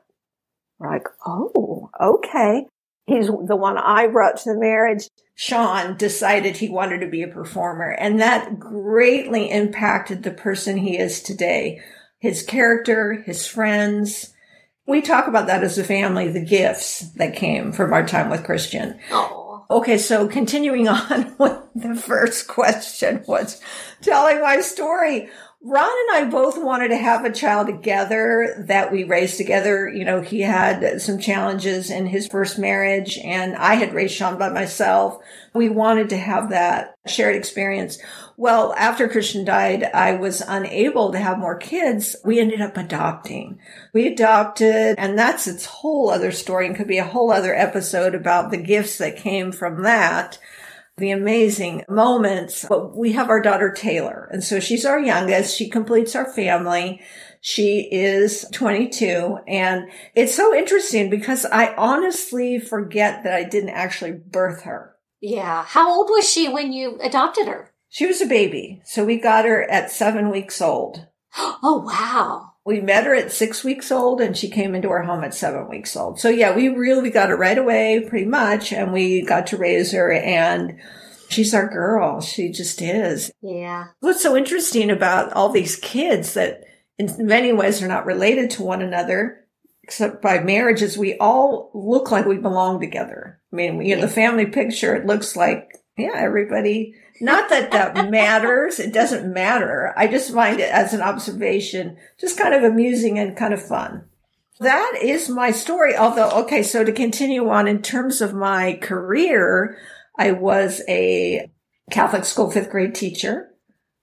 We're 0.78 0.90
like, 0.90 1.06
oh, 1.26 1.90
okay. 2.00 2.66
He's 3.06 3.26
the 3.26 3.56
one 3.56 3.76
I 3.76 4.06
brought 4.06 4.38
to 4.38 4.52
the 4.52 4.58
marriage. 4.58 5.08
Sean 5.36 5.96
decided 5.96 6.56
he 6.56 6.68
wanted 6.68 7.00
to 7.00 7.08
be 7.08 7.22
a 7.22 7.28
performer 7.28 7.90
and 7.90 8.20
that 8.20 8.58
greatly 8.58 9.50
impacted 9.50 10.22
the 10.22 10.30
person 10.30 10.76
he 10.76 10.96
is 10.96 11.20
today. 11.20 11.80
His 12.24 12.42
character, 12.42 13.22
his 13.26 13.46
friends. 13.46 14.32
We 14.86 15.02
talk 15.02 15.26
about 15.26 15.46
that 15.48 15.62
as 15.62 15.76
a 15.76 15.84
family, 15.84 16.30
the 16.30 16.42
gifts 16.42 17.00
that 17.16 17.36
came 17.36 17.70
from 17.70 17.92
our 17.92 18.06
time 18.06 18.30
with 18.30 18.44
Christian. 18.44 18.98
Oh. 19.12 19.66
Okay, 19.70 19.98
so 19.98 20.26
continuing 20.26 20.88
on 20.88 21.36
with 21.38 21.58
the 21.74 21.94
first 21.94 22.48
question 22.48 23.22
was 23.28 23.60
telling 24.00 24.40
my 24.40 24.62
story. 24.62 25.28
Ron 25.66 25.86
and 25.86 26.26
I 26.26 26.30
both 26.30 26.62
wanted 26.62 26.88
to 26.88 26.96
have 26.98 27.24
a 27.24 27.32
child 27.32 27.68
together 27.68 28.66
that 28.68 28.92
we 28.92 29.04
raised 29.04 29.38
together. 29.38 29.88
You 29.88 30.04
know, 30.04 30.20
he 30.20 30.42
had 30.42 31.00
some 31.00 31.18
challenges 31.18 31.90
in 31.90 32.04
his 32.04 32.26
first 32.26 32.58
marriage 32.58 33.16
and 33.16 33.56
I 33.56 33.76
had 33.76 33.94
raised 33.94 34.14
Sean 34.14 34.38
by 34.38 34.50
myself. 34.50 35.22
We 35.54 35.70
wanted 35.70 36.10
to 36.10 36.18
have 36.18 36.50
that 36.50 36.98
shared 37.06 37.34
experience. 37.34 37.98
Well, 38.36 38.74
after 38.74 39.08
Christian 39.08 39.46
died, 39.46 39.84
I 39.84 40.16
was 40.16 40.42
unable 40.42 41.12
to 41.12 41.18
have 41.18 41.38
more 41.38 41.56
kids. 41.56 42.14
We 42.26 42.40
ended 42.40 42.60
up 42.60 42.76
adopting. 42.76 43.58
We 43.94 44.06
adopted 44.06 44.96
and 44.98 45.18
that's 45.18 45.46
its 45.46 45.64
whole 45.64 46.10
other 46.10 46.30
story 46.30 46.66
and 46.66 46.76
could 46.76 46.88
be 46.88 46.98
a 46.98 47.04
whole 47.04 47.32
other 47.32 47.54
episode 47.54 48.14
about 48.14 48.50
the 48.50 48.58
gifts 48.58 48.98
that 48.98 49.16
came 49.16 49.50
from 49.50 49.82
that 49.84 50.38
the 50.96 51.10
amazing 51.10 51.84
moments. 51.88 52.64
But 52.68 52.96
we 52.96 53.12
have 53.12 53.28
our 53.28 53.40
daughter 53.40 53.72
Taylor. 53.72 54.28
And 54.30 54.42
so 54.42 54.60
she's 54.60 54.84
our 54.84 55.00
youngest. 55.00 55.56
She 55.56 55.68
completes 55.68 56.14
our 56.14 56.32
family. 56.32 57.00
She 57.40 57.88
is 57.92 58.46
22 58.52 59.38
and 59.46 59.90
it's 60.14 60.34
so 60.34 60.54
interesting 60.54 61.10
because 61.10 61.44
I 61.44 61.74
honestly 61.74 62.58
forget 62.58 63.22
that 63.24 63.34
I 63.34 63.44
didn't 63.44 63.70
actually 63.70 64.12
birth 64.12 64.62
her. 64.62 64.94
Yeah. 65.20 65.62
How 65.64 65.92
old 65.92 66.08
was 66.08 66.28
she 66.28 66.48
when 66.48 66.72
you 66.72 66.98
adopted 67.02 67.46
her? 67.46 67.74
She 67.90 68.06
was 68.06 68.22
a 68.22 68.26
baby. 68.26 68.80
So 68.84 69.04
we 69.04 69.20
got 69.20 69.44
her 69.44 69.62
at 69.70 69.90
seven 69.90 70.30
weeks 70.30 70.60
old. 70.60 71.06
Oh, 71.36 71.82
wow. 71.84 72.53
We 72.66 72.80
met 72.80 73.04
her 73.04 73.14
at 73.14 73.32
six 73.32 73.62
weeks 73.62 73.92
old 73.92 74.20
and 74.20 74.36
she 74.36 74.48
came 74.48 74.74
into 74.74 74.90
our 74.90 75.02
home 75.02 75.22
at 75.22 75.34
seven 75.34 75.68
weeks 75.68 75.96
old. 75.96 76.18
So 76.18 76.28
yeah, 76.30 76.54
we 76.54 76.68
really 76.68 77.10
got 77.10 77.28
her 77.28 77.36
right 77.36 77.58
away 77.58 78.06
pretty 78.08 78.24
much 78.24 78.72
and 78.72 78.92
we 78.92 79.22
got 79.22 79.48
to 79.48 79.58
raise 79.58 79.92
her 79.92 80.10
and 80.10 80.78
she's 81.28 81.52
our 81.52 81.68
girl. 81.68 82.20
She 82.20 82.50
just 82.50 82.80
is. 82.80 83.30
Yeah. 83.42 83.88
What's 84.00 84.22
so 84.22 84.36
interesting 84.36 84.90
about 84.90 85.32
all 85.34 85.50
these 85.50 85.76
kids 85.76 86.34
that 86.34 86.64
in 86.98 87.14
many 87.18 87.52
ways 87.52 87.82
are 87.82 87.88
not 87.88 88.06
related 88.06 88.50
to 88.52 88.62
one 88.62 88.80
another, 88.80 89.44
except 89.82 90.22
by 90.22 90.38
marriage 90.38 90.80
is 90.80 90.96
we 90.96 91.18
all 91.18 91.70
look 91.74 92.10
like 92.10 92.24
we 92.24 92.38
belong 92.38 92.80
together. 92.80 93.40
I 93.52 93.56
mean, 93.56 93.82
you 93.82 93.96
know, 93.96 94.02
the 94.02 94.08
family 94.08 94.46
picture, 94.46 94.94
it 94.94 95.06
looks 95.06 95.36
like, 95.36 95.72
yeah, 95.96 96.14
everybody 96.16 96.94
not 97.20 97.48
that 97.50 97.70
that 97.70 98.10
matters. 98.10 98.78
It 98.78 98.92
doesn't 98.92 99.32
matter. 99.32 99.92
I 99.96 100.06
just 100.06 100.32
find 100.32 100.60
it 100.60 100.70
as 100.70 100.94
an 100.94 101.00
observation, 101.00 101.96
just 102.18 102.38
kind 102.38 102.54
of 102.54 102.62
amusing 102.62 103.18
and 103.18 103.36
kind 103.36 103.54
of 103.54 103.64
fun. 103.64 104.04
That 104.60 104.98
is 105.02 105.28
my 105.28 105.50
story. 105.50 105.96
Although, 105.96 106.30
okay, 106.42 106.62
so 106.62 106.84
to 106.84 106.92
continue 106.92 107.48
on 107.48 107.66
in 107.66 107.82
terms 107.82 108.20
of 108.20 108.34
my 108.34 108.78
career, 108.80 109.76
I 110.16 110.30
was 110.32 110.80
a 110.88 111.50
Catholic 111.90 112.24
school 112.24 112.50
fifth 112.50 112.70
grade 112.70 112.94
teacher 112.94 113.50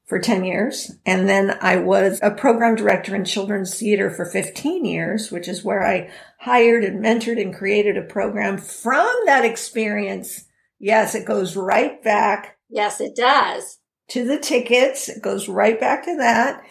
for 0.05 0.19
10 0.19 0.43
years. 0.43 0.91
And 1.05 1.29
then 1.29 1.57
I 1.61 1.77
was 1.77 2.19
a 2.21 2.31
program 2.31 2.75
director 2.75 3.15
in 3.15 3.23
children's 3.23 3.79
theater 3.79 4.09
for 4.09 4.25
15 4.25 4.83
years, 4.83 5.31
which 5.31 5.47
is 5.47 5.63
where 5.63 5.87
I 5.87 6.11
hired 6.37 6.83
and 6.83 7.03
mentored 7.03 7.41
and 7.41 7.55
created 7.55 7.95
a 7.95 8.01
program 8.01 8.57
from 8.57 9.09
that 9.25 9.45
experience. 9.45 10.45
Yes, 10.81 11.15
it 11.15 11.25
goes 11.25 11.55
right 11.55 12.03
back 12.03 12.57
Yes, 12.71 13.01
it 13.01 13.15
does. 13.15 13.79
To 14.09 14.25
the 14.25 14.39
tickets. 14.39 15.09
It 15.09 15.21
goes 15.21 15.47
right 15.47 15.79
back 15.79 16.05
to 16.05 16.15
that. 16.17 16.63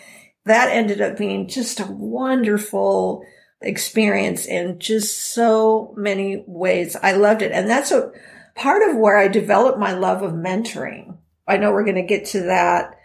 That 0.47 0.71
ended 0.71 1.03
up 1.03 1.19
being 1.19 1.47
just 1.47 1.79
a 1.79 1.87
wonderful 1.87 3.23
experience 3.61 4.47
in 4.47 4.79
just 4.79 5.35
so 5.35 5.95
many 5.97 6.43
ways. 6.47 6.97
I 7.03 7.13
loved 7.13 7.43
it. 7.43 7.53
And 7.53 7.69
that's 7.69 7.93
a 7.93 8.11
part 8.55 8.89
of 8.89 8.97
where 8.97 9.19
I 9.19 9.29
developed 9.29 9.79
my 9.79 9.93
love 9.93 10.23
of 10.23 10.33
mentoring. 10.33 11.19
I 11.47 11.59
know 11.59 11.71
we're 11.71 11.85
going 11.85 11.97
to 11.97 12.03
get 12.03 12.25
to 12.27 12.41
that 12.45 12.97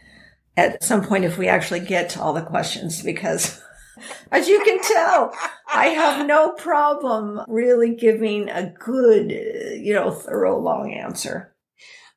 at 0.55 0.81
some 0.81 1.03
point 1.03 1.25
if 1.25 1.37
we 1.37 1.49
actually 1.49 1.81
get 1.81 2.11
to 2.11 2.21
all 2.21 2.33
the 2.33 2.41
questions 2.41 3.01
because 3.01 3.61
as 4.31 4.47
you 4.47 4.61
can 4.63 4.79
tell, 4.81 5.33
I 5.73 5.87
have 5.87 6.25
no 6.25 6.51
problem 6.53 7.41
really 7.47 7.95
giving 7.95 8.49
a 8.49 8.69
good, 8.69 9.31
you 9.31 9.93
know, 9.93 10.11
thorough 10.11 10.59
long 10.59 10.93
answer. 10.93 11.55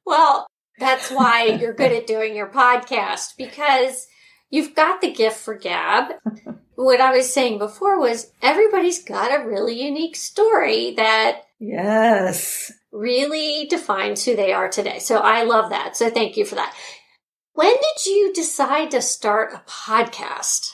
Well, 0.04 0.46
that's 0.78 1.10
why 1.10 1.44
you're 1.44 1.74
good 1.74 1.92
at 1.92 2.06
doing 2.06 2.34
your 2.34 2.50
podcast 2.50 3.36
because 3.36 4.06
you've 4.50 4.74
got 4.74 5.00
the 5.00 5.12
gift 5.12 5.38
for 5.38 5.54
gab. 5.54 6.12
what 6.74 7.00
I 7.00 7.16
was 7.16 7.32
saying 7.32 7.58
before 7.58 7.98
was 7.98 8.30
everybody's 8.40 9.02
got 9.02 9.34
a 9.34 9.44
really 9.44 9.82
unique 9.82 10.16
story 10.16 10.94
that 10.96 11.42
yes 11.58 12.72
really 12.92 13.66
defines 13.68 14.24
who 14.24 14.36
they 14.36 14.52
are 14.52 14.68
today. 14.68 14.98
So 14.98 15.18
I 15.18 15.42
love 15.42 15.70
that. 15.70 15.96
So 15.96 16.08
thank 16.08 16.36
you 16.36 16.44
for 16.44 16.54
that. 16.54 16.74
When 17.54 17.74
did 17.74 18.06
you 18.06 18.32
decide 18.32 18.92
to 18.92 19.02
start 19.02 19.52
a 19.52 19.62
podcast? 19.68 20.70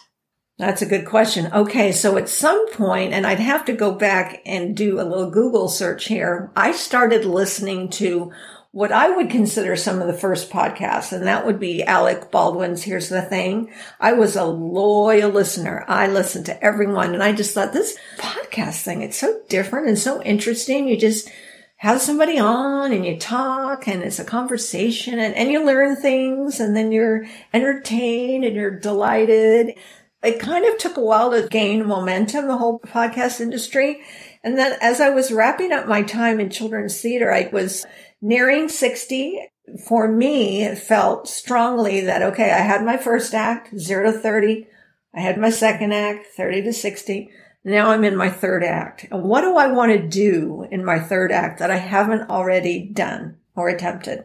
That's 0.57 0.83
a 0.83 0.87
good 0.87 1.05
question. 1.05 1.53
Okay. 1.53 1.91
So 1.91 2.17
at 2.17 2.29
some 2.29 2.71
point, 2.73 3.13
and 3.13 3.27
I'd 3.27 3.41
have 3.41 3.65
to 3.65 3.73
go 3.73 3.93
back 3.93 4.41
and 4.47 4.77
do 4.77 5.01
a 5.01 5.03
little 5.03 5.31
Google 5.31 5.69
search 5.69 6.05
here. 6.07 6.51
I 6.55 6.73
started 6.73 7.25
listening 7.25 7.89
to 7.91 8.33
what 8.71 8.91
I 8.91 9.09
would 9.09 9.31
consider 9.31 9.77
some 9.77 10.01
of 10.01 10.09
the 10.09 10.13
first 10.13 10.51
podcasts, 10.51 11.13
and 11.13 11.29
that 11.29 11.47
would 11.47 11.61
be 11.61 11.85
Alec 11.85 12.33
Baldwin's 12.33 12.83
Here's 12.83 13.09
the 13.09 13.23
Thing. 13.23 13.73
I 14.01 14.15
was 14.15 14.35
a 14.35 14.45
loyal 14.45 15.31
listener. 15.31 15.85
I 15.87 16.09
listened 16.09 16.47
to 16.47 16.65
everyone, 16.65 17.15
and 17.15 17.23
I 17.23 17.33
just 17.33 17.55
thought 17.55 17.73
this 17.73 17.97
podcast 18.19 18.83
thing, 18.83 19.03
it's 19.03 19.17
so 19.17 19.41
different 19.49 19.87
and 19.87 19.99
so 19.99 20.21
interesting. 20.23 20.89
You 20.89 20.97
just 20.97 21.31
have 21.77 22.01
somebody 22.01 22.39
on 22.39 22.93
and 22.93 23.07
you 23.07 23.17
talk 23.17 23.87
and 23.87 24.03
it's 24.03 24.19
a 24.19 24.25
conversation 24.25 25.19
and, 25.19 25.35
and 25.35 25.53
you 25.53 25.65
learn 25.65 25.95
things 25.95 26.59
and 26.59 26.75
then 26.75 26.91
you're 26.91 27.27
entertained 27.53 28.43
and 28.43 28.57
you're 28.57 28.81
delighted. 28.81 29.75
It 30.25 30.40
kind 30.40 30.64
of 30.64 30.78
took 30.78 30.97
a 30.97 31.00
while 31.02 31.31
to 31.31 31.49
gain 31.49 31.87
momentum, 31.87 32.49
the 32.49 32.57
whole 32.57 32.81
podcast 32.81 33.40
industry. 33.40 34.00
And 34.43 34.59
then 34.59 34.76
as 34.81 35.00
I 35.00 35.11
was 35.11 35.31
wrapping 35.31 35.73
up 35.73 35.87
my 35.87 36.02
time 36.02 36.40
in 36.40 36.50
children's 36.50 37.00
theater, 37.00 37.33
I 37.33 37.49
was 37.52 37.85
nearing 38.21 38.69
60 38.69 39.50
for 39.87 40.09
me 40.09 40.62
it 40.62 40.78
felt 40.78 41.28
strongly 41.28 42.00
that, 42.02 42.23
okay, 42.23 42.50
I 42.50 42.59
had 42.59 42.85
my 42.85 42.97
first 42.97 43.35
act, 43.35 43.76
zero 43.78 44.12
to 44.12 44.19
30. 44.19 44.66
I 45.14 45.21
had 45.21 45.38
my 45.38 45.50
second 45.50 45.93
act, 45.93 46.26
30 46.37 46.62
to 46.62 46.73
60. 46.73 47.31
Now 47.64 47.90
I'm 47.90 48.04
in 48.04 48.16
my 48.16 48.28
third 48.28 48.62
act. 48.62 49.07
And 49.11 49.23
what 49.23 49.40
do 49.40 49.57
I 49.57 49.69
want 49.69 49.93
to 49.93 50.07
do 50.07 50.66
in 50.71 50.85
my 50.85 50.99
third 50.99 51.33
act 51.33 51.59
that 51.61 51.71
I 51.71 51.76
haven't 51.76 52.28
already 52.28 52.90
done 52.93 53.38
or 53.57 53.69
attempted? 53.69 54.25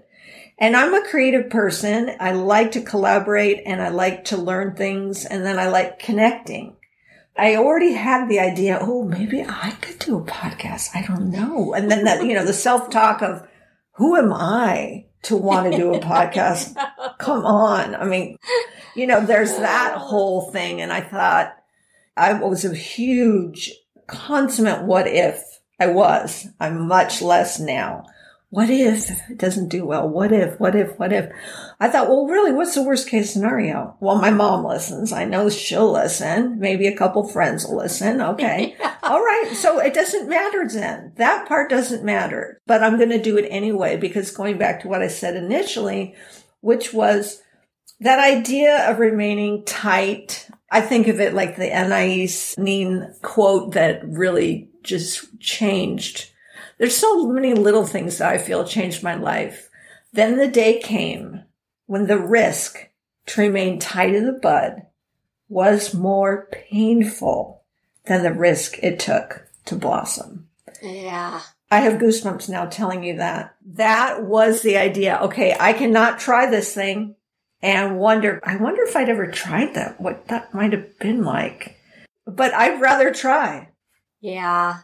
And 0.60 0.76
I'm 0.76 0.94
a 0.94 1.08
creative 1.08 1.50
person. 1.50 2.12
I 2.20 2.34
like 2.34 2.74
to 2.74 2.82
collaborate 2.82 3.64
and 3.66 3.82
I 3.82 3.90
like 3.90 4.26
to 4.26 4.38
learn 4.38 4.76
things 4.76 5.26
and 5.26 5.46
then 5.46 5.58
I 5.58 5.70
like 5.70 6.00
connecting. 6.00 6.76
I 7.38 7.56
already 7.56 7.94
had 7.94 8.28
the 8.28 8.42
idea, 8.42 8.78
oh, 8.82 9.04
maybe 9.04 9.42
I 9.42 9.72
could 9.82 10.00
do 10.00 10.18
a 10.18 10.24
podcast. 10.26 10.90
I 10.94 11.04
don't 11.04 11.32
know. 11.32 11.74
And 11.74 11.90
then 11.90 12.04
that, 12.04 12.26
you 12.26 12.34
know, 12.34 12.46
the 12.46 12.52
self 12.52 12.90
talk 12.90 13.22
of, 13.22 13.48
who 13.94 14.18
am 14.18 14.34
I 14.34 15.06
to 15.24 15.38
want 15.38 15.72
to 15.72 15.78
do 15.78 15.94
a 15.94 16.00
podcast? 16.02 16.76
Come 17.20 17.46
on. 17.46 17.96
I 17.96 18.04
mean, 18.04 18.38
you 18.96 19.08
know, 19.08 19.26
there's 19.26 19.56
that 19.60 19.94
oh. 19.96 20.00
whole 20.00 20.52
thing. 20.52 20.82
And 20.82 20.92
I 20.92 21.00
thought 21.00 21.56
I 22.18 22.34
was 22.34 22.66
a 22.66 22.76
huge 22.76 23.72
consummate 24.08 24.84
what 24.84 25.08
if 25.08 25.42
I 25.80 25.88
was. 25.88 26.48
I'm 26.60 26.86
much 26.90 27.22
less 27.22 27.62
now 27.62 28.04
what 28.52 28.70
if 28.70 29.30
it 29.30 29.38
doesn't 29.38 29.70
do 29.70 29.86
well? 29.86 30.10
What 30.10 30.32
if, 30.32 30.60
what 30.60 30.76
if, 30.76 30.98
what 30.98 31.14
if? 31.14 31.32
I 31.80 31.88
thought, 31.88 32.08
well, 32.08 32.26
really, 32.26 32.52
what's 32.52 32.74
the 32.74 32.82
worst 32.82 33.08
case 33.08 33.32
scenario? 33.32 33.96
Well, 34.00 34.16
my 34.16 34.32
mom 34.32 34.66
listens. 34.66 35.12
I 35.12 35.26
know 35.26 35.50
she'll 35.50 35.92
listen. 35.92 36.60
Maybe 36.60 36.88
a 36.88 36.98
couple 36.98 37.28
friends 37.28 37.66
will 37.66 37.78
listen. 37.78 38.22
Okay. 38.22 38.76
All 39.04 39.20
right. 39.20 39.52
So 39.54 39.78
it 39.80 39.94
doesn't 39.94 40.30
matter 40.30 40.68
then. 40.68 41.14
That 41.18 41.48
part 41.48 41.70
doesn't 41.70 42.04
matter, 42.04 42.60
but 42.66 42.82
I'm 42.82 42.98
going 42.98 43.12
to 43.12 43.22
do 43.22 43.38
it 43.38 43.48
anyway 43.50 43.98
because 43.98 44.32
going 44.32 44.58
back 44.58 44.82
to 44.82 44.88
what 44.88 45.04
I 45.04 45.10
said 45.10 45.36
initially, 45.36 46.16
which 46.62 46.92
was 46.92 47.44
that 48.00 48.18
idea 48.18 48.90
of 48.90 48.98
remaining 48.98 49.64
tight. 49.66 50.48
I 50.72 50.82
think 50.82 51.08
of 51.08 51.20
it 51.20 51.36
like 51.36 51.56
the 51.56 51.72
Anais 51.72 52.56
Nin 52.58 53.14
quote 53.22 53.74
that 53.74 54.02
really 54.08 54.70
just 54.82 55.40
changed. 55.40 56.32
There's 56.80 56.98
so 56.98 57.28
many 57.28 57.54
little 57.54 57.86
things 57.86 58.18
that 58.18 58.32
I 58.32 58.38
feel 58.38 58.64
changed 58.64 59.04
my 59.04 59.14
life. 59.14 59.70
Then 60.14 60.38
the 60.38 60.48
day 60.48 60.80
came 60.80 61.44
when 61.86 62.08
the 62.08 62.18
risk 62.18 62.90
to 63.28 63.42
remain 63.42 63.80
tied 63.80 64.16
in 64.16 64.26
the 64.26 64.34
bud 64.34 64.88
was 65.50 65.94
more 65.94 66.48
painful 66.52 67.64
than 68.06 68.24
the 68.24 68.34
risk 68.34 68.80
it 68.82 69.00
took 69.00 69.48
to 69.66 69.76
blossom. 69.76 70.48
Yeah. 70.82 71.42
I 71.70 71.82
have 71.82 72.02
goosebumps 72.02 72.50
now 72.50 72.66
telling 72.66 73.04
you 73.04 73.18
that. 73.18 73.56
That 73.74 74.24
was 74.24 74.62
the 74.62 74.78
idea. 74.78 75.20
Okay, 75.24 75.56
I 75.60 75.74
cannot 75.74 76.20
try 76.20 76.50
this 76.50 76.74
thing 76.74 77.16
and 77.62 78.00
wonder, 78.00 78.40
I 78.44 78.56
wonder 78.56 78.84
if 78.84 78.96
I'd 78.96 79.10
ever 79.10 79.28
tried 79.28 79.76
that, 79.76 80.00
what 80.00 80.28
that 80.30 80.54
might 80.54 80.72
have 80.72 80.98
been 80.98 81.24
like. 81.24 81.78
But 82.26 82.54
I'd 82.54 82.82
rather 82.82 83.14
try. 83.14 83.70
Yeah. 84.22 84.80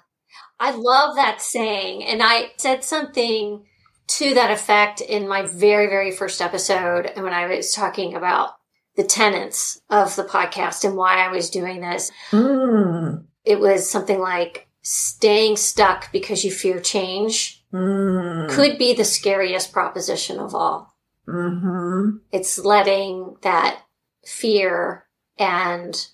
I 0.59 0.71
love 0.71 1.15
that 1.15 1.41
saying. 1.41 2.03
And 2.03 2.21
I 2.23 2.51
said 2.57 2.83
something 2.83 3.65
to 4.07 4.33
that 4.35 4.51
effect 4.51 5.01
in 5.01 5.27
my 5.27 5.43
very, 5.43 5.87
very 5.87 6.11
first 6.11 6.41
episode. 6.41 7.07
And 7.07 7.23
when 7.23 7.33
I 7.33 7.47
was 7.47 7.73
talking 7.73 8.15
about 8.15 8.51
the 8.95 9.03
tenets 9.03 9.81
of 9.89 10.15
the 10.15 10.23
podcast 10.23 10.85
and 10.85 10.95
why 10.95 11.25
I 11.25 11.31
was 11.31 11.49
doing 11.49 11.81
this, 11.81 12.11
mm. 12.31 13.23
it 13.43 13.59
was 13.59 13.89
something 13.89 14.19
like 14.19 14.67
staying 14.81 15.57
stuck 15.57 16.11
because 16.11 16.45
you 16.45 16.51
fear 16.51 16.79
change 16.79 17.63
mm. 17.73 18.49
could 18.49 18.77
be 18.77 18.93
the 18.93 19.03
scariest 19.03 19.73
proposition 19.73 20.39
of 20.39 20.53
all. 20.53 20.95
Mm-hmm. 21.27 22.17
It's 22.31 22.59
letting 22.59 23.37
that 23.41 23.81
fear 24.25 25.05
and 25.37 26.07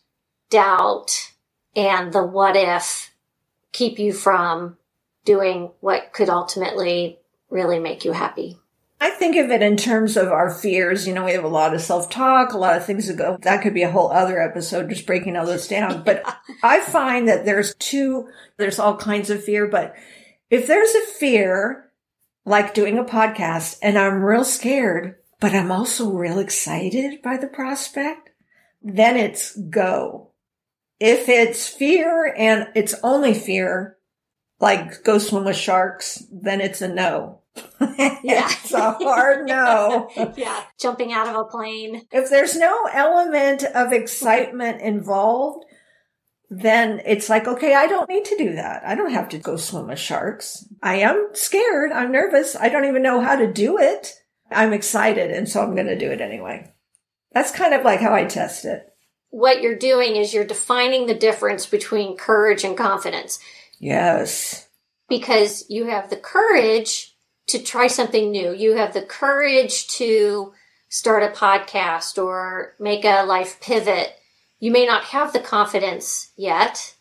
doubt 0.49 1.33
and 1.75 2.13
the 2.13 2.25
what 2.25 2.55
if 2.55 3.10
keep 3.71 3.99
you 3.99 4.13
from 4.13 4.77
doing 5.25 5.71
what 5.79 6.13
could 6.13 6.29
ultimately 6.29 7.19
really 7.49 7.79
make 7.79 8.05
you 8.05 8.11
happy. 8.11 8.57
I 8.99 9.09
think 9.09 9.35
of 9.35 9.49
it 9.49 9.63
in 9.63 9.77
terms 9.77 10.15
of 10.15 10.27
our 10.31 10.51
fears. 10.51 11.07
You 11.07 11.13
know, 11.15 11.25
we 11.25 11.31
have 11.31 11.43
a 11.43 11.49
lot 11.49 11.73
of 11.73 11.81
self 11.81 12.09
talk, 12.11 12.53
a 12.53 12.57
lot 12.57 12.77
of 12.77 12.85
things 12.85 13.07
that 13.07 13.17
go. 13.17 13.37
That 13.41 13.63
could 13.63 13.73
be 13.73 13.81
a 13.81 13.89
whole 13.89 14.11
other 14.11 14.39
episode, 14.39 14.89
just 14.89 15.07
breaking 15.07 15.35
all 15.35 15.47
this 15.47 15.67
down. 15.67 16.03
But 16.03 16.23
I 16.63 16.81
find 16.81 17.27
that 17.27 17.43
there's 17.43 17.73
two, 17.75 18.29
there's 18.57 18.77
all 18.77 18.95
kinds 18.95 19.31
of 19.31 19.43
fear. 19.43 19.67
But 19.67 19.95
if 20.51 20.67
there's 20.67 20.93
a 20.93 21.01
fear, 21.01 21.89
like 22.45 22.75
doing 22.75 22.99
a 22.99 23.03
podcast, 23.03 23.79
and 23.81 23.97
I'm 23.97 24.21
real 24.21 24.45
scared, 24.45 25.15
but 25.39 25.55
I'm 25.55 25.71
also 25.71 26.11
real 26.11 26.37
excited 26.37 27.23
by 27.23 27.37
the 27.37 27.47
prospect, 27.47 28.29
then 28.83 29.17
it's 29.17 29.55
go. 29.55 30.30
If 31.03 31.29
it's 31.29 31.67
fear 31.67 32.31
and 32.37 32.67
it's 32.75 32.93
only 33.01 33.33
fear, 33.33 33.97
like 34.59 35.03
go 35.03 35.17
swim 35.17 35.45
with 35.45 35.55
sharks, 35.55 36.23
then 36.31 36.61
it's 36.61 36.79
a 36.79 36.87
no. 36.87 37.39
Yeah. 38.23 38.47
it's 38.51 38.71
a 38.71 38.91
hard 38.91 39.47
no. 39.47 40.11
yeah. 40.37 40.63
Jumping 40.79 41.11
out 41.11 41.27
of 41.27 41.35
a 41.35 41.45
plane. 41.45 42.03
If 42.11 42.29
there's 42.29 42.55
no 42.55 42.87
element 42.93 43.63
of 43.63 43.91
excitement 43.91 44.81
involved, 44.81 45.65
then 46.51 47.01
it's 47.03 47.29
like, 47.29 47.47
okay, 47.47 47.73
I 47.73 47.87
don't 47.87 48.07
need 48.07 48.25
to 48.25 48.37
do 48.37 48.53
that. 48.53 48.83
I 48.85 48.93
don't 48.93 49.11
have 49.11 49.29
to 49.29 49.39
go 49.39 49.57
swim 49.57 49.87
with 49.87 49.97
sharks. 49.97 50.67
I 50.83 50.97
am 50.97 51.29
scared. 51.33 51.91
I'm 51.91 52.11
nervous. 52.11 52.55
I 52.55 52.69
don't 52.69 52.85
even 52.85 53.01
know 53.01 53.21
how 53.21 53.35
to 53.37 53.51
do 53.51 53.79
it. 53.79 54.13
I'm 54.51 54.71
excited. 54.71 55.31
And 55.31 55.49
so 55.49 55.63
I'm 55.63 55.73
going 55.73 55.87
to 55.87 55.97
do 55.97 56.11
it 56.11 56.21
anyway. 56.21 56.71
That's 57.31 57.49
kind 57.51 57.73
of 57.73 57.83
like 57.83 58.01
how 58.01 58.13
I 58.13 58.25
test 58.25 58.65
it. 58.65 58.90
What 59.31 59.61
you're 59.61 59.75
doing 59.75 60.15
is 60.15 60.33
you're 60.33 60.43
defining 60.43 61.07
the 61.07 61.15
difference 61.15 61.65
between 61.65 62.17
courage 62.17 62.63
and 62.63 62.77
confidence. 62.77 63.39
Yes. 63.79 64.67
Because 65.09 65.65
you 65.69 65.85
have 65.85 66.09
the 66.09 66.17
courage 66.17 67.15
to 67.47 67.59
try 67.59 67.87
something 67.87 68.31
new. 68.31 68.53
You 68.53 68.75
have 68.75 68.93
the 68.93 69.01
courage 69.01 69.87
to 69.89 70.53
start 70.89 71.23
a 71.23 71.27
podcast 71.27 72.21
or 72.21 72.73
make 72.79 73.03
a 73.05 73.23
life 73.23 73.59
pivot. 73.61 74.13
You 74.59 74.71
may 74.71 74.85
not 74.85 75.05
have 75.05 75.33
the 75.33 75.39
confidence 75.39 76.31
yet 76.35 76.95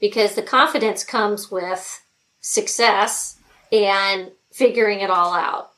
because 0.00 0.34
the 0.34 0.42
confidence 0.42 1.02
comes 1.02 1.50
with 1.50 2.02
success 2.40 3.38
and 3.72 4.30
figuring 4.52 5.00
it 5.00 5.10
all 5.10 5.32
out. 5.34 5.72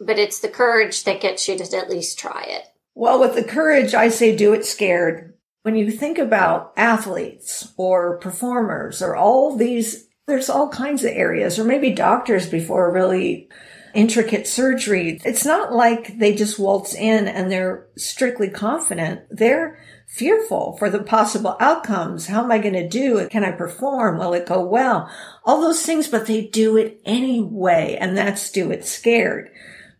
But 0.00 0.18
it's 0.18 0.40
the 0.40 0.48
courage 0.48 1.04
that 1.04 1.20
gets 1.20 1.48
you 1.48 1.56
to 1.56 1.76
at 1.76 1.90
least 1.90 2.18
try 2.18 2.44
it. 2.48 2.64
Well, 2.98 3.20
with 3.20 3.36
the 3.36 3.44
courage, 3.44 3.94
I 3.94 4.08
say 4.08 4.34
do 4.34 4.52
it 4.54 4.64
scared. 4.64 5.34
When 5.62 5.76
you 5.76 5.88
think 5.88 6.18
about 6.18 6.72
athletes 6.76 7.72
or 7.76 8.18
performers 8.18 9.00
or 9.00 9.14
all 9.14 9.56
these 9.56 10.08
there's 10.26 10.50
all 10.50 10.68
kinds 10.68 11.04
of 11.04 11.12
areas, 11.12 11.58
or 11.58 11.64
maybe 11.64 11.90
doctors 11.90 12.48
before 12.48 12.92
really 12.92 13.48
intricate 13.94 14.46
surgery. 14.46 15.20
It's 15.24 15.46
not 15.46 15.72
like 15.72 16.18
they 16.18 16.34
just 16.34 16.58
waltz 16.58 16.94
in 16.94 17.26
and 17.28 17.50
they're 17.50 17.86
strictly 17.96 18.50
confident. 18.50 19.22
They're 19.30 19.78
fearful 20.08 20.76
for 20.76 20.90
the 20.90 21.02
possible 21.02 21.56
outcomes. 21.60 22.26
How 22.26 22.44
am 22.44 22.52
I 22.52 22.58
going 22.58 22.74
to 22.74 22.88
do 22.88 23.16
it? 23.16 23.30
Can 23.30 23.44
I 23.44 23.52
perform? 23.52 24.18
Will 24.18 24.34
it 24.34 24.46
go 24.46 24.60
well? 24.62 25.10
All 25.44 25.62
those 25.62 25.82
things, 25.82 26.08
but 26.08 26.26
they 26.26 26.46
do 26.46 26.76
it 26.76 27.00
anyway. 27.06 27.96
And 27.98 28.18
that's 28.18 28.50
do 28.50 28.70
it 28.70 28.84
scared. 28.84 29.50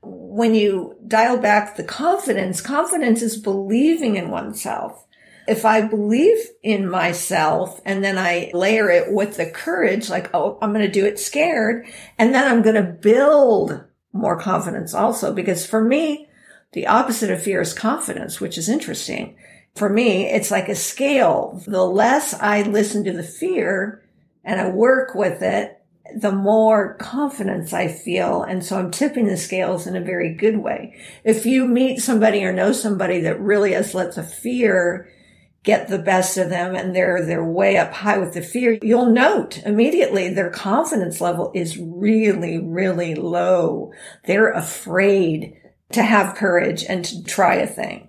When 0.02 0.54
you 0.54 0.96
dial 1.06 1.38
back 1.38 1.76
the 1.76 1.84
confidence, 1.84 2.60
confidence 2.60 3.22
is 3.22 3.36
believing 3.36 4.16
in 4.16 4.30
oneself 4.30 5.06
if 5.48 5.64
I 5.64 5.80
believe 5.80 6.36
in 6.62 6.88
myself 6.88 7.80
and 7.86 8.04
then 8.04 8.18
I 8.18 8.50
layer 8.52 8.90
it 8.90 9.12
with 9.12 9.38
the 9.38 9.46
courage, 9.46 10.10
like, 10.10 10.32
oh, 10.34 10.58
I'm 10.60 10.74
going 10.74 10.84
to 10.84 10.92
do 10.92 11.06
it 11.06 11.18
scared. 11.18 11.86
And 12.18 12.34
then 12.34 12.46
I'm 12.46 12.60
going 12.60 12.74
to 12.74 12.82
build 12.82 13.82
more 14.12 14.38
confidence 14.38 14.92
also. 14.92 15.32
Because 15.32 15.64
for 15.64 15.82
me, 15.82 16.28
the 16.72 16.86
opposite 16.86 17.30
of 17.30 17.42
fear 17.42 17.62
is 17.62 17.72
confidence, 17.72 18.42
which 18.42 18.58
is 18.58 18.68
interesting. 18.68 19.36
For 19.74 19.88
me, 19.88 20.26
it's 20.26 20.50
like 20.50 20.68
a 20.68 20.74
scale. 20.74 21.62
The 21.66 21.84
less 21.84 22.34
I 22.34 22.62
listen 22.62 23.02
to 23.04 23.12
the 23.12 23.22
fear 23.22 24.04
and 24.44 24.60
I 24.60 24.68
work 24.68 25.14
with 25.14 25.40
it, 25.40 25.77
the 26.16 26.32
more 26.32 26.94
confidence 26.94 27.72
I 27.72 27.88
feel. 27.88 28.42
And 28.42 28.64
so 28.64 28.78
I'm 28.78 28.90
tipping 28.90 29.26
the 29.26 29.36
scales 29.36 29.86
in 29.86 29.96
a 29.96 30.00
very 30.00 30.34
good 30.34 30.58
way. 30.58 30.96
If 31.24 31.46
you 31.46 31.66
meet 31.66 32.00
somebody 32.00 32.44
or 32.44 32.52
know 32.52 32.72
somebody 32.72 33.20
that 33.20 33.40
really 33.40 33.72
has 33.72 33.94
let 33.94 34.14
the 34.14 34.22
fear 34.22 35.08
get 35.64 35.88
the 35.88 35.98
best 35.98 36.38
of 36.38 36.48
them 36.48 36.74
and 36.74 36.94
they're 36.94 37.26
they're 37.26 37.44
way 37.44 37.76
up 37.76 37.92
high 37.92 38.16
with 38.16 38.32
the 38.32 38.40
fear 38.40 38.78
you'll 38.80 39.10
note 39.10 39.58
immediately 39.66 40.32
their 40.32 40.50
confidence 40.50 41.20
level 41.20 41.50
is 41.54 41.76
really 41.76 42.58
really 42.58 43.14
low 43.14 43.92
they're 44.24 44.52
afraid 44.52 45.60
to 45.90 46.02
have 46.02 46.36
courage 46.36 46.84
and 46.84 47.04
to 47.04 47.22
try 47.24 47.56
a 47.56 47.66
thing 47.66 48.08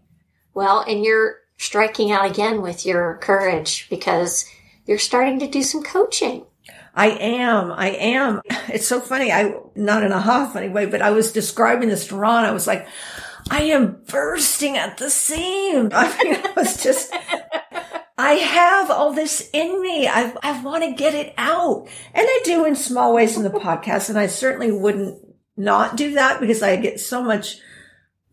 well 0.54 0.86
and 0.88 1.04
you're 1.04 1.38
striking 1.58 2.12
out 2.12 2.30
again 2.30 2.62
with 2.62 2.86
your 2.86 3.18
courage 3.18 3.90
because 3.90 4.46
you're 4.86 4.98
starting 4.98 5.40
to 5.40 5.48
do 5.48 5.64
some 5.64 5.84
coaching 5.84 6.46
I 7.00 7.08
am. 7.12 7.72
I 7.72 7.92
am. 7.92 8.42
It's 8.72 8.88
so 8.88 9.00
funny. 9.00 9.32
I, 9.32 9.56
not 9.74 10.04
in 10.04 10.12
a 10.12 10.22
half 10.22 10.54
funny 10.54 10.70
way, 10.70 10.86
but 10.86 11.02
I 11.02 11.10
was 11.10 11.32
describing 11.32 11.90
this 11.90 12.08
to 12.08 12.16
Ron. 12.16 12.46
I 12.46 12.52
was 12.52 12.68
like, 12.68 12.88
I 13.50 13.64
am 13.64 14.04
bursting 14.08 14.78
at 14.78 14.98
the 14.98 15.10
seam. 15.10 15.90
I 15.94 16.24
mean, 16.24 16.36
I 16.36 16.54
was 16.56 16.84
just, 16.84 17.12
I 18.16 18.34
have 18.34 18.92
all 18.92 19.12
this 19.12 19.50
in 19.54 19.82
me. 19.82 20.08
I, 20.08 20.36
I 20.44 20.62
want 20.62 20.84
to 20.84 20.94
get 20.94 21.16
it 21.16 21.34
out. 21.36 21.88
And 22.14 22.28
I 22.28 22.42
do 22.44 22.64
in 22.66 22.76
small 22.76 23.16
ways 23.16 23.38
in 23.38 23.44
the 23.44 23.50
podcast. 23.50 24.10
And 24.10 24.20
I 24.20 24.28
certainly 24.28 24.72
wouldn't 24.72 25.20
not 25.58 25.98
do 25.98 26.14
that 26.14 26.40
because 26.40 26.62
I 26.62 26.76
get 26.76 27.00
so 27.00 27.24
much 27.24 27.58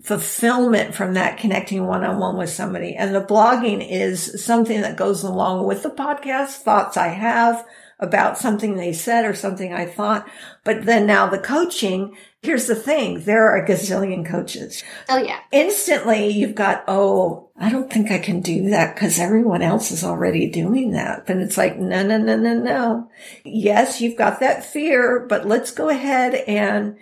fulfillment 0.03 0.95
from 0.95 1.15
that 1.15 1.39
connecting 1.39 1.87
one 1.87 2.05
on 2.05 2.19
one 2.19 2.37
with 2.37 2.51
somebody. 2.51 2.95
And 2.95 3.15
the 3.15 3.25
blogging 3.25 3.87
is 3.89 4.45
something 4.45 4.83
that 4.83 4.99
goes 4.99 5.23
along 5.23 5.67
with 5.67 5.83
the 5.83 5.91
podcast, 5.91 6.59
thoughts 6.59 6.99
I 6.99 7.09
have 7.09 7.65
about 7.99 8.37
something 8.37 8.75
they 8.75 8.93
said 8.93 9.25
or 9.25 9.35
something 9.35 9.73
I 9.73 9.87
thought. 9.87 10.29
But 10.65 10.85
then 10.85 11.07
now 11.07 11.29
the 11.29 11.39
coaching, 11.39 12.17
here's 12.43 12.67
the 12.67 12.75
thing. 12.75 13.21
There 13.21 13.49
are 13.49 13.57
a 13.57 13.67
gazillion 13.67 14.27
coaches. 14.27 14.85
Oh 15.09 15.17
yeah. 15.17 15.41
Instantly 15.51 16.29
you've 16.29 16.55
got, 16.55 16.85
oh, 16.89 17.51
I 17.57 17.71
don't 17.71 17.91
think 17.91 18.11
I 18.11 18.19
can 18.19 18.41
do 18.41 18.69
that 18.71 18.95
because 18.95 19.19
everyone 19.19 19.63
else 19.63 19.91
is 19.91 20.05
already 20.05 20.51
doing 20.51 20.91
that. 20.93 21.27
But 21.27 21.39
it's 21.39 21.57
like, 21.57 21.79
no, 21.79 22.07
no, 22.07 22.19
no, 22.19 22.37
no, 22.37 22.55
no. 22.55 23.11
Yes, 23.45 24.01
you've 24.01 24.19
got 24.19 24.41
that 24.41 24.65
fear, 24.65 25.27
but 25.27 25.47
let's 25.47 25.71
go 25.71 25.89
ahead 25.89 26.35
and 26.35 26.97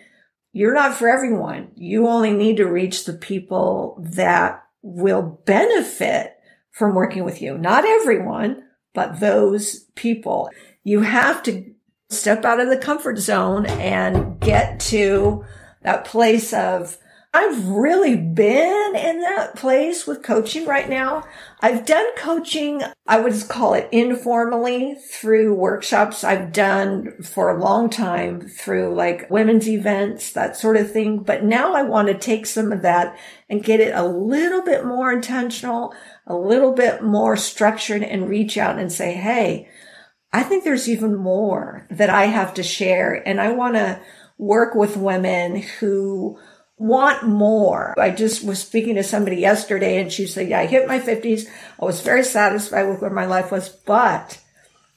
you're 0.52 0.74
not 0.74 0.94
for 0.94 1.08
everyone. 1.08 1.72
You 1.74 2.06
only 2.06 2.32
need 2.32 2.58
to 2.58 2.66
reach 2.66 3.04
the 3.04 3.14
people 3.14 3.98
that 4.00 4.62
will 4.82 5.22
benefit 5.44 6.36
from 6.70 6.94
working 6.94 7.24
with 7.24 7.42
you. 7.42 7.58
Not 7.58 7.84
everyone, 7.84 8.62
but 8.94 9.18
those 9.18 9.80
people. 9.96 10.50
You 10.84 11.00
have 11.00 11.42
to 11.44 11.74
step 12.10 12.44
out 12.44 12.60
of 12.60 12.68
the 12.68 12.76
comfort 12.76 13.18
zone 13.18 13.66
and 13.66 14.38
get 14.38 14.78
to 14.80 15.44
that 15.82 16.04
place 16.04 16.52
of, 16.52 16.98
I've 17.36 17.66
really 17.66 18.16
been 18.16 18.94
in 18.94 19.20
that 19.22 19.56
place 19.56 20.06
with 20.06 20.22
coaching 20.22 20.66
right 20.66 20.88
now. 20.88 21.24
I've 21.60 21.84
done 21.84 22.06
coaching, 22.16 22.80
I 23.08 23.18
would 23.18 23.48
call 23.48 23.74
it 23.74 23.88
informally 23.90 24.94
through 24.94 25.56
workshops 25.56 26.22
I've 26.22 26.52
done 26.52 27.20
for 27.22 27.50
a 27.50 27.60
long 27.60 27.90
time 27.90 28.42
through 28.42 28.94
like 28.94 29.28
women's 29.30 29.68
events, 29.68 30.30
that 30.32 30.56
sort 30.56 30.76
of 30.76 30.92
thing. 30.92 31.24
But 31.24 31.42
now 31.42 31.74
I 31.74 31.82
want 31.82 32.06
to 32.06 32.14
take 32.14 32.46
some 32.46 32.70
of 32.70 32.82
that 32.82 33.18
and 33.48 33.64
get 33.64 33.80
it 33.80 33.92
a 33.92 34.06
little 34.06 34.62
bit 34.62 34.84
more 34.84 35.12
intentional, 35.12 35.92
a 36.28 36.36
little 36.36 36.72
bit 36.72 37.02
more 37.02 37.36
structured 37.36 38.04
and 38.04 38.28
reach 38.28 38.56
out 38.56 38.78
and 38.78 38.92
say, 38.92 39.12
Hey, 39.14 39.68
I 40.34 40.42
think 40.42 40.64
there's 40.64 40.88
even 40.88 41.14
more 41.14 41.86
that 41.90 42.10
I 42.10 42.26
have 42.26 42.54
to 42.54 42.64
share. 42.64 43.22
And 43.26 43.40
I 43.40 43.52
want 43.52 43.76
to 43.76 44.00
work 44.36 44.74
with 44.74 44.96
women 44.96 45.62
who 45.78 46.40
want 46.76 47.22
more. 47.22 47.94
I 47.96 48.10
just 48.10 48.44
was 48.44 48.58
speaking 48.58 48.96
to 48.96 49.04
somebody 49.04 49.36
yesterday 49.36 50.00
and 50.00 50.12
she 50.12 50.26
said, 50.26 50.48
yeah, 50.48 50.58
I 50.58 50.66
hit 50.66 50.88
my 50.88 50.98
fifties. 50.98 51.48
I 51.80 51.84
was 51.84 52.00
very 52.00 52.24
satisfied 52.24 52.88
with 52.88 53.00
where 53.00 53.12
my 53.12 53.26
life 53.26 53.52
was, 53.52 53.68
but 53.68 54.40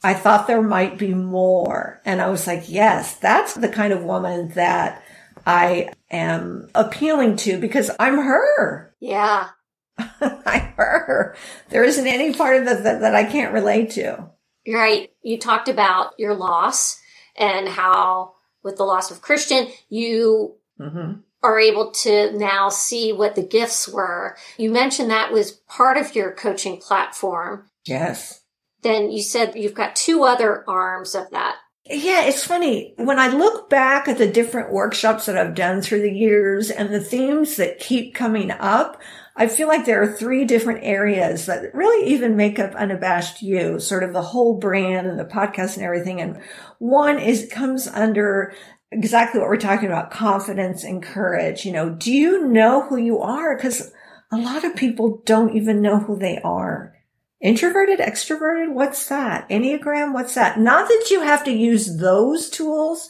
I 0.02 0.12
thought 0.12 0.48
there 0.48 0.60
might 0.60 0.98
be 0.98 1.14
more. 1.14 2.00
And 2.04 2.20
I 2.20 2.30
was 2.30 2.48
like, 2.48 2.64
yes, 2.68 3.14
that's 3.14 3.54
the 3.54 3.68
kind 3.68 3.92
of 3.92 4.02
woman 4.02 4.48
that 4.56 5.04
I 5.46 5.92
am 6.10 6.68
appealing 6.74 7.36
to 7.36 7.60
because 7.60 7.92
I'm 8.00 8.16
her. 8.16 8.92
Yeah. 8.98 9.50
I'm 9.98 10.72
her. 10.76 11.36
There 11.68 11.84
isn't 11.84 12.08
any 12.08 12.34
part 12.34 12.56
of 12.56 12.64
that, 12.64 12.82
that 12.82 13.00
that 13.02 13.14
I 13.14 13.22
can't 13.22 13.54
relate 13.54 13.90
to. 13.92 14.30
Right. 14.68 15.10
You 15.22 15.38
talked 15.38 15.68
about 15.68 16.12
your 16.18 16.34
loss 16.34 17.00
and 17.36 17.68
how 17.68 18.34
with 18.62 18.76
the 18.76 18.84
loss 18.84 19.10
of 19.10 19.22
Christian, 19.22 19.68
you 19.88 20.56
mm-hmm 20.78 21.20
are 21.42 21.58
able 21.58 21.90
to 21.90 22.36
now 22.36 22.68
see 22.68 23.12
what 23.12 23.34
the 23.34 23.42
gifts 23.42 23.88
were. 23.88 24.36
You 24.56 24.70
mentioned 24.70 25.10
that 25.10 25.32
was 25.32 25.52
part 25.52 25.96
of 25.96 26.14
your 26.14 26.32
coaching 26.32 26.78
platform. 26.78 27.70
Yes. 27.84 28.42
Then 28.82 29.10
you 29.10 29.22
said 29.22 29.54
you've 29.56 29.74
got 29.74 29.96
two 29.96 30.24
other 30.24 30.68
arms 30.68 31.14
of 31.14 31.30
that. 31.30 31.56
Yeah, 31.84 32.24
it's 32.24 32.44
funny. 32.44 32.92
When 32.96 33.18
I 33.18 33.28
look 33.28 33.70
back 33.70 34.08
at 34.08 34.18
the 34.18 34.30
different 34.30 34.72
workshops 34.72 35.26
that 35.26 35.38
I've 35.38 35.54
done 35.54 35.80
through 35.80 36.02
the 36.02 36.12
years 36.12 36.70
and 36.70 36.92
the 36.92 37.00
themes 37.00 37.56
that 37.56 37.78
keep 37.78 38.14
coming 38.14 38.50
up, 38.50 39.00
I 39.40 39.46
feel 39.46 39.68
like 39.68 39.86
there 39.86 40.02
are 40.02 40.12
three 40.12 40.44
different 40.44 40.80
areas 40.82 41.46
that 41.46 41.72
really 41.72 42.08
even 42.08 42.36
make 42.36 42.58
up 42.58 42.74
Unabashed 42.74 43.40
You, 43.40 43.78
sort 43.78 44.02
of 44.02 44.12
the 44.12 44.20
whole 44.20 44.58
brand 44.58 45.06
and 45.06 45.16
the 45.16 45.24
podcast 45.24 45.76
and 45.76 45.84
everything. 45.84 46.20
And 46.20 46.42
one 46.80 47.20
is 47.20 47.48
comes 47.48 47.86
under 47.86 48.52
exactly 48.90 49.38
what 49.38 49.48
we're 49.48 49.56
talking 49.56 49.86
about 49.86 50.10
confidence 50.10 50.82
and 50.82 51.00
courage. 51.00 51.64
You 51.64 51.70
know, 51.70 51.88
do 51.88 52.12
you 52.12 52.48
know 52.48 52.88
who 52.88 52.96
you 52.96 53.20
are? 53.20 53.56
Because 53.56 53.92
a 54.32 54.36
lot 54.36 54.64
of 54.64 54.74
people 54.74 55.22
don't 55.24 55.56
even 55.56 55.80
know 55.80 56.00
who 56.00 56.18
they 56.18 56.40
are. 56.42 56.96
Introverted, 57.40 58.00
extroverted, 58.00 58.72
what's 58.72 59.08
that? 59.08 59.48
Enneagram, 59.48 60.14
what's 60.14 60.34
that? 60.34 60.58
Not 60.58 60.88
that 60.88 61.10
you 61.12 61.20
have 61.20 61.44
to 61.44 61.52
use 61.52 61.98
those 61.98 62.50
tools. 62.50 63.08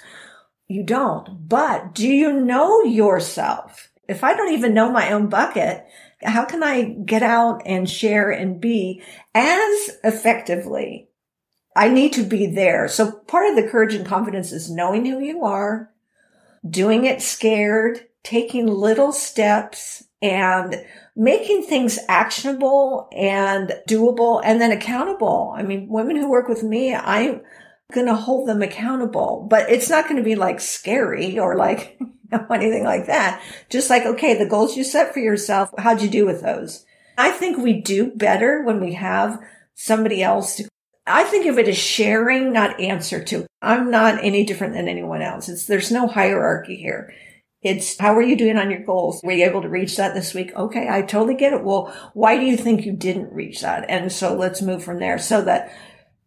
You 0.66 0.82
don't. 0.82 1.48
But 1.48 1.94
do 1.94 2.06
you 2.06 2.34
know 2.34 2.82
yourself? 2.82 3.88
If 4.06 4.22
I 4.22 4.34
don't 4.34 4.52
even 4.52 4.74
know 4.74 4.92
my 4.92 5.10
own 5.10 5.28
bucket, 5.28 5.86
how 6.22 6.44
can 6.44 6.62
I 6.62 6.82
get 6.82 7.22
out 7.22 7.62
and 7.64 7.88
share 7.88 8.30
and 8.30 8.60
be 8.60 9.02
as 9.34 9.98
effectively 10.02 11.08
I 11.78 11.88
need 11.88 12.12
to 12.14 12.24
be 12.24 12.46
there. 12.46 12.88
So 12.88 13.12
part 13.12 13.48
of 13.48 13.54
the 13.54 13.70
courage 13.70 13.94
and 13.94 14.04
confidence 14.04 14.50
is 14.50 14.68
knowing 14.68 15.06
who 15.06 15.20
you 15.20 15.44
are, 15.44 15.92
doing 16.68 17.04
it 17.04 17.22
scared, 17.22 18.00
taking 18.24 18.66
little 18.66 19.12
steps 19.12 20.02
and 20.20 20.84
making 21.14 21.62
things 21.62 22.00
actionable 22.08 23.08
and 23.16 23.72
doable 23.88 24.42
and 24.44 24.60
then 24.60 24.72
accountable. 24.72 25.54
I 25.56 25.62
mean, 25.62 25.88
women 25.88 26.16
who 26.16 26.28
work 26.28 26.48
with 26.48 26.64
me, 26.64 26.96
I'm 26.96 27.42
going 27.92 28.08
to 28.08 28.14
hold 28.14 28.48
them 28.48 28.60
accountable, 28.60 29.46
but 29.48 29.70
it's 29.70 29.88
not 29.88 30.04
going 30.04 30.16
to 30.16 30.22
be 30.24 30.34
like 30.34 30.60
scary 30.60 31.38
or 31.38 31.54
like 31.54 31.96
know, 32.32 32.46
anything 32.50 32.84
like 32.84 33.06
that. 33.06 33.42
Just 33.68 33.90
like, 33.90 34.04
okay, 34.04 34.36
the 34.36 34.48
goals 34.48 34.76
you 34.76 34.84
set 34.84 35.12
for 35.12 35.20
yourself, 35.20 35.70
how'd 35.78 36.02
you 36.02 36.08
do 36.08 36.26
with 36.26 36.42
those? 36.42 36.84
I 37.16 37.30
think 37.30 37.58
we 37.58 37.80
do 37.80 38.12
better 38.12 38.62
when 38.62 38.80
we 38.80 38.94
have 38.94 39.40
somebody 39.74 40.22
else 40.22 40.56
to 40.56 40.68
I 41.08 41.24
think 41.24 41.46
of 41.46 41.58
it 41.58 41.68
as 41.68 41.78
sharing, 41.78 42.52
not 42.52 42.78
answer 42.80 43.22
to. 43.24 43.46
I'm 43.62 43.90
not 43.90 44.22
any 44.22 44.44
different 44.44 44.74
than 44.74 44.88
anyone 44.88 45.22
else. 45.22 45.48
It's, 45.48 45.64
there's 45.66 45.90
no 45.90 46.06
hierarchy 46.06 46.76
here. 46.76 47.14
It's 47.62 47.98
how 47.98 48.14
are 48.14 48.22
you 48.22 48.36
doing 48.36 48.56
on 48.56 48.70
your 48.70 48.84
goals? 48.84 49.20
Were 49.24 49.32
you 49.32 49.44
able 49.44 49.62
to 49.62 49.68
reach 49.68 49.96
that 49.96 50.14
this 50.14 50.32
week? 50.32 50.54
Okay, 50.54 50.86
I 50.88 51.02
totally 51.02 51.34
get 51.34 51.52
it. 51.52 51.64
Well, 51.64 51.92
why 52.14 52.38
do 52.38 52.44
you 52.44 52.56
think 52.56 52.84
you 52.84 52.92
didn't 52.92 53.32
reach 53.32 53.62
that? 53.62 53.88
And 53.88 54.12
so 54.12 54.36
let's 54.36 54.62
move 54.62 54.84
from 54.84 55.00
there. 55.00 55.18
So 55.18 55.42
that 55.42 55.72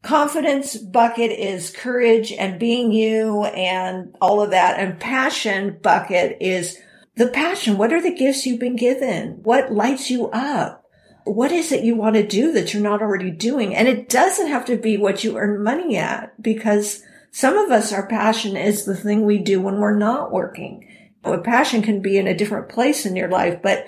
confidence 0.03 0.77
bucket 0.77 1.31
is 1.31 1.69
courage 1.71 2.31
and 2.31 2.59
being 2.59 2.91
you 2.91 3.43
and 3.45 4.15
all 4.21 4.41
of 4.41 4.51
that. 4.51 4.79
And 4.79 4.99
passion 4.99 5.79
bucket 5.81 6.37
is 6.41 6.77
the 7.15 7.27
passion. 7.27 7.77
What 7.77 7.93
are 7.93 8.01
the 8.01 8.15
gifts 8.15 8.45
you've 8.45 8.59
been 8.59 8.75
given? 8.75 9.39
What 9.43 9.71
lights 9.71 10.09
you 10.09 10.29
up? 10.29 10.81
what 11.23 11.51
is 11.51 11.71
it 11.71 11.83
you 11.83 11.95
want 11.95 12.15
to 12.15 12.25
do 12.25 12.51
that 12.53 12.73
you're 12.73 12.83
not 12.83 13.01
already 13.01 13.31
doing? 13.31 13.75
And 13.75 13.87
it 13.87 14.09
doesn't 14.09 14.47
have 14.47 14.65
to 14.65 14.77
be 14.77 14.97
what 14.97 15.23
you 15.23 15.37
earn 15.37 15.63
money 15.63 15.97
at 15.97 16.41
because 16.41 17.03
some 17.31 17.57
of 17.57 17.71
us, 17.71 17.93
our 17.93 18.07
passion 18.07 18.57
is 18.57 18.85
the 18.85 18.95
thing 18.95 19.25
we 19.25 19.37
do 19.37 19.61
when 19.61 19.77
we're 19.77 19.97
not 19.97 20.31
working. 20.31 20.87
A 21.23 21.37
passion 21.37 21.81
can 21.81 22.01
be 22.01 22.17
in 22.17 22.27
a 22.27 22.35
different 22.35 22.69
place 22.69 23.05
in 23.05 23.15
your 23.15 23.29
life, 23.29 23.61
but 23.61 23.85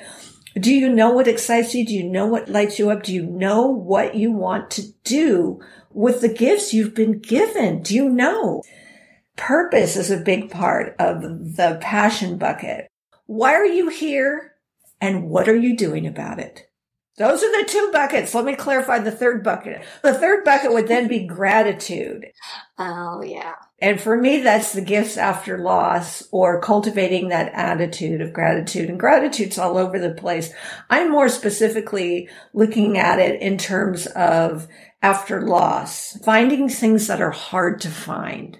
do 0.59 0.71
you 0.71 0.87
know 0.87 1.09
what 1.09 1.27
excites 1.27 1.73
you? 1.73 1.85
Do 1.85 1.93
you 1.93 2.03
know 2.03 2.27
what 2.27 2.47
lights 2.47 2.77
you 2.77 2.91
up? 2.91 3.03
Do 3.03 3.11
you 3.11 3.25
know 3.25 3.67
what 3.67 4.13
you 4.13 4.31
want 4.31 4.69
to 4.71 4.83
do 5.03 5.59
with 5.93 6.21
the 6.21 6.33
gifts 6.33 6.73
you've 6.73 6.95
been 6.95 7.19
given? 7.19 7.81
Do 7.81 7.95
you 7.95 8.09
know? 8.09 8.63
Purpose 9.35 9.95
is 9.95 10.11
a 10.11 10.17
big 10.17 10.51
part 10.51 10.95
of 10.99 11.21
the 11.55 11.79
passion 11.81 12.37
bucket. 12.37 12.87
Why 13.25 13.53
are 13.53 13.65
you 13.65 13.89
here? 13.89 14.55
And 15.01 15.29
what 15.29 15.49
are 15.49 15.55
you 15.55 15.75
doing 15.75 16.05
about 16.07 16.39
it? 16.39 16.67
Those 17.17 17.43
are 17.43 17.61
the 17.61 17.67
two 17.67 17.91
buckets. 17.93 18.33
Let 18.33 18.45
me 18.45 18.55
clarify 18.55 18.97
the 18.97 19.11
third 19.11 19.43
bucket. 19.43 19.83
The 20.01 20.15
third 20.15 20.43
bucket 20.43 20.73
would 20.73 20.87
then 20.87 21.07
be 21.07 21.27
gratitude. 21.27 22.25
Oh, 22.79 23.21
yeah. 23.21 23.53
And 23.79 24.01
for 24.01 24.17
me, 24.17 24.41
that's 24.41 24.73
the 24.73 24.81
gifts 24.81 25.15
after 25.15 25.59
loss 25.59 26.27
or 26.31 26.59
cultivating 26.59 27.29
that 27.29 27.53
attitude 27.53 28.19
of 28.21 28.33
gratitude. 28.33 28.89
And 28.89 28.99
gratitude's 28.99 29.59
all 29.59 29.77
over 29.77 29.99
the 29.99 30.15
place. 30.15 30.51
I'm 30.89 31.11
more 31.11 31.29
specifically 31.29 32.29
looking 32.51 32.97
at 32.97 33.19
it 33.19 33.41
in 33.41 33.59
terms 33.59 34.07
of 34.07 34.67
after 35.03 35.41
loss, 35.41 36.17
finding 36.23 36.69
things 36.69 37.07
that 37.07 37.21
are 37.21 37.31
hard 37.31 37.81
to 37.81 37.89
find 37.89 38.59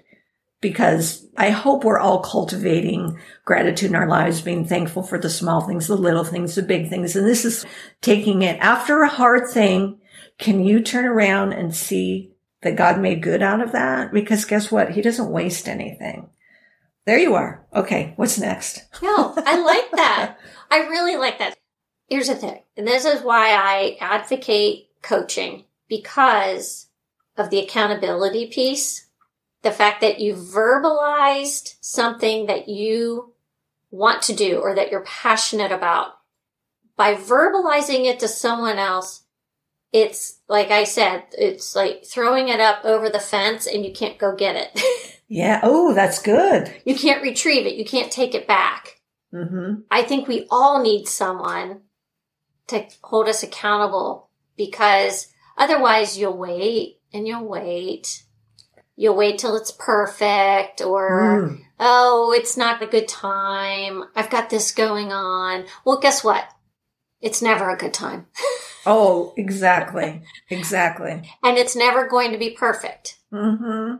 because 0.60 1.26
I 1.36 1.50
hope 1.50 1.84
we're 1.84 1.98
all 1.98 2.20
cultivating 2.20 3.18
gratitude 3.44 3.90
in 3.90 3.96
our 3.96 4.08
lives, 4.08 4.40
being 4.40 4.66
thankful 4.66 5.02
for 5.02 5.18
the 5.18 5.28
small 5.28 5.62
things, 5.62 5.88
the 5.88 5.96
little 5.96 6.24
things, 6.24 6.54
the 6.54 6.62
big 6.62 6.88
things. 6.88 7.16
And 7.16 7.26
this 7.26 7.44
is 7.44 7.66
taking 8.00 8.40
it 8.42 8.58
after 8.60 9.02
a 9.02 9.08
hard 9.08 9.50
thing. 9.50 9.98
Can 10.38 10.64
you 10.64 10.80
turn 10.80 11.04
around 11.04 11.52
and 11.52 11.74
see 11.74 12.32
that 12.62 12.76
God 12.76 12.98
made 12.98 13.22
good 13.22 13.42
out 13.42 13.60
of 13.60 13.72
that? 13.72 14.12
Because 14.12 14.46
guess 14.46 14.70
what? 14.70 14.92
He 14.92 15.02
doesn't 15.02 15.30
waste 15.30 15.68
anything. 15.68 16.30
There 17.04 17.18
you 17.18 17.34
are. 17.34 17.66
Okay. 17.74 18.14
What's 18.16 18.38
next? 18.38 18.84
no, 19.02 19.34
I 19.36 19.60
like 19.60 19.90
that. 19.92 20.38
I 20.70 20.78
really 20.88 21.16
like 21.16 21.38
that. 21.40 21.58
Here's 22.08 22.28
the 22.28 22.36
thing. 22.36 22.62
And 22.76 22.86
this 22.86 23.04
is 23.04 23.22
why 23.22 23.50
I 23.50 23.98
advocate 24.00 24.88
coaching 25.02 25.64
because 25.88 26.88
of 27.36 27.50
the 27.50 27.58
accountability 27.58 28.46
piece 28.46 29.04
the 29.62 29.72
fact 29.72 30.02
that 30.02 30.20
you 30.20 30.34
verbalized 30.34 31.76
something 31.80 32.46
that 32.46 32.68
you 32.68 33.32
want 33.90 34.22
to 34.22 34.34
do 34.34 34.58
or 34.58 34.74
that 34.74 34.90
you're 34.90 35.00
passionate 35.00 35.72
about. 35.72 36.18
By 36.96 37.14
verbalizing 37.14 38.04
it 38.04 38.20
to 38.20 38.28
someone 38.28 38.78
else 38.78 39.22
it's 39.92 40.40
like 40.48 40.72
i 40.72 40.82
said 40.82 41.22
it's 41.38 41.76
like 41.76 42.04
throwing 42.04 42.48
it 42.48 42.58
up 42.58 42.84
over 42.84 43.08
the 43.08 43.20
fence 43.20 43.64
and 43.64 43.84
you 43.84 43.92
can't 43.92 44.18
go 44.18 44.34
get 44.36 44.56
it. 44.56 44.80
Yeah. 45.26 45.60
Oh 45.62 45.94
that's 45.94 46.20
good. 46.20 46.72
You 46.84 46.94
can't 46.94 47.22
retrieve 47.22 47.66
it. 47.66 47.76
You 47.76 47.84
can't 47.86 48.12
take 48.12 48.34
it 48.34 48.46
back. 48.46 49.00
Mm-hmm. 49.32 49.80
i 49.90 50.02
think 50.02 50.28
we 50.28 50.46
all 50.48 50.80
need 50.80 51.08
someone 51.08 51.80
to 52.68 52.86
hold 53.02 53.26
us 53.26 53.42
accountable 53.42 54.28
because 54.56 55.26
otherwise 55.56 56.18
you'll 56.18 56.36
wait 56.36 57.00
and 57.12 57.26
you'll 57.26 57.46
wait 57.46 58.24
you'll 58.96 59.16
wait 59.16 59.38
till 59.38 59.56
it's 59.56 59.70
perfect 59.72 60.80
or, 60.80 61.48
mm. 61.48 61.64
oh, 61.80 62.32
it's 62.36 62.56
not 62.56 62.82
a 62.82 62.86
good 62.86 63.08
time. 63.08 64.04
I've 64.14 64.30
got 64.30 64.50
this 64.50 64.72
going 64.72 65.12
on. 65.12 65.64
Well, 65.84 66.00
guess 66.00 66.22
what? 66.22 66.44
It's 67.20 67.42
never 67.42 67.70
a 67.70 67.76
good 67.76 67.94
time. 67.94 68.26
oh, 68.86 69.32
exactly. 69.36 70.22
Exactly. 70.50 71.22
and 71.42 71.58
it's 71.58 71.74
never 71.74 72.06
going 72.06 72.32
to 72.32 72.38
be 72.38 72.50
perfect. 72.50 73.18
Mm-hmm. 73.32 73.96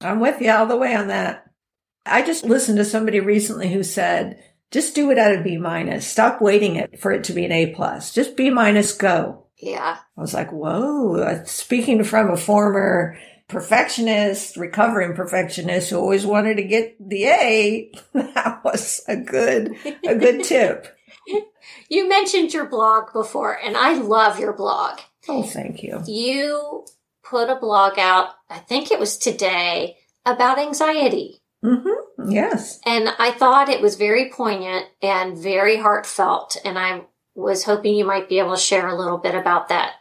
I'm 0.00 0.20
with 0.20 0.40
you 0.40 0.50
all 0.50 0.66
the 0.66 0.76
way 0.76 0.94
on 0.94 1.08
that. 1.08 1.50
I 2.04 2.22
just 2.22 2.44
listened 2.44 2.78
to 2.78 2.84
somebody 2.84 3.20
recently 3.20 3.72
who 3.72 3.84
said, 3.84 4.42
Just 4.72 4.94
do 4.94 5.10
it 5.10 5.18
at 5.18 5.38
a 5.38 5.42
B 5.42 5.56
minus. 5.56 6.06
Stop 6.06 6.40
waiting 6.40 6.74
it 6.74 6.98
for 6.98 7.12
it 7.12 7.24
to 7.24 7.32
be 7.32 7.44
an 7.44 7.52
A 7.52 7.66
plus. 7.66 8.12
Just 8.12 8.36
B 8.36 8.50
minus 8.50 8.92
go. 8.92 9.41
Yeah. 9.62 9.98
I 10.16 10.20
was 10.20 10.34
like, 10.34 10.50
whoa, 10.50 11.44
speaking 11.46 12.02
from 12.02 12.30
a 12.30 12.36
former 12.36 13.16
perfectionist, 13.46 14.56
recovering 14.56 15.14
perfectionist 15.14 15.90
who 15.90 15.98
always 15.98 16.26
wanted 16.26 16.56
to 16.56 16.64
get 16.64 16.96
the 16.98 17.26
A, 17.26 17.92
that 18.12 18.60
was 18.64 19.02
a 19.06 19.16
good, 19.16 19.76
a 20.06 20.16
good 20.16 20.42
tip. 20.44 20.88
You 21.88 22.08
mentioned 22.08 22.52
your 22.52 22.66
blog 22.66 23.12
before, 23.12 23.56
and 23.56 23.76
I 23.76 23.94
love 23.94 24.40
your 24.40 24.52
blog. 24.52 24.98
Oh, 25.28 25.44
thank 25.44 25.84
you. 25.84 26.02
You 26.06 26.84
put 27.22 27.48
a 27.48 27.54
blog 27.54 27.98
out, 27.98 28.30
I 28.50 28.58
think 28.58 28.90
it 28.90 28.98
was 28.98 29.16
today, 29.16 29.96
about 30.26 30.58
anxiety. 30.58 31.40
Mm-hmm. 31.64 32.30
Yes. 32.30 32.80
And 32.84 33.08
I 33.18 33.30
thought 33.30 33.68
it 33.68 33.80
was 33.80 33.94
very 33.94 34.30
poignant 34.30 34.86
and 35.00 35.38
very 35.38 35.76
heartfelt. 35.76 36.56
And 36.64 36.76
I 36.76 37.02
was 37.34 37.64
hoping 37.64 37.94
you 37.94 38.04
might 38.04 38.28
be 38.28 38.38
able 38.38 38.54
to 38.54 38.60
share 38.60 38.88
a 38.88 38.96
little 38.96 39.18
bit 39.18 39.34
about 39.34 39.68
that. 39.68 39.94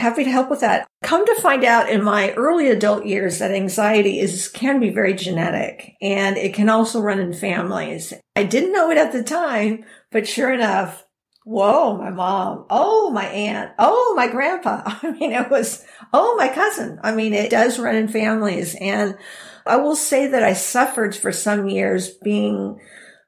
Happy 0.00 0.24
to 0.24 0.30
help 0.30 0.48
with 0.48 0.60
that. 0.60 0.88
Come 1.02 1.26
to 1.26 1.40
find 1.42 1.62
out 1.62 1.90
in 1.90 2.02
my 2.02 2.32
early 2.32 2.70
adult 2.70 3.04
years 3.04 3.38
that 3.38 3.50
anxiety 3.50 4.18
is, 4.18 4.48
can 4.48 4.80
be 4.80 4.88
very 4.88 5.12
genetic 5.12 5.94
and 6.00 6.38
it 6.38 6.54
can 6.54 6.70
also 6.70 7.00
run 7.00 7.18
in 7.18 7.34
families. 7.34 8.14
I 8.34 8.44
didn't 8.44 8.72
know 8.72 8.90
it 8.90 8.96
at 8.96 9.12
the 9.12 9.22
time, 9.22 9.84
but 10.10 10.26
sure 10.26 10.50
enough, 10.50 11.04
whoa, 11.44 11.98
my 11.98 12.08
mom, 12.08 12.64
oh, 12.70 13.10
my 13.10 13.26
aunt, 13.26 13.72
oh, 13.78 14.14
my 14.16 14.26
grandpa. 14.28 14.82
I 15.02 15.10
mean, 15.10 15.32
it 15.32 15.50
was, 15.50 15.84
oh, 16.14 16.34
my 16.36 16.48
cousin. 16.48 16.98
I 17.02 17.14
mean, 17.14 17.34
it 17.34 17.50
does 17.50 17.78
run 17.78 17.96
in 17.96 18.08
families. 18.08 18.74
And 18.80 19.18
I 19.66 19.76
will 19.76 19.96
say 19.96 20.28
that 20.28 20.42
I 20.42 20.54
suffered 20.54 21.14
for 21.14 21.32
some 21.32 21.68
years 21.68 22.08
being 22.08 22.80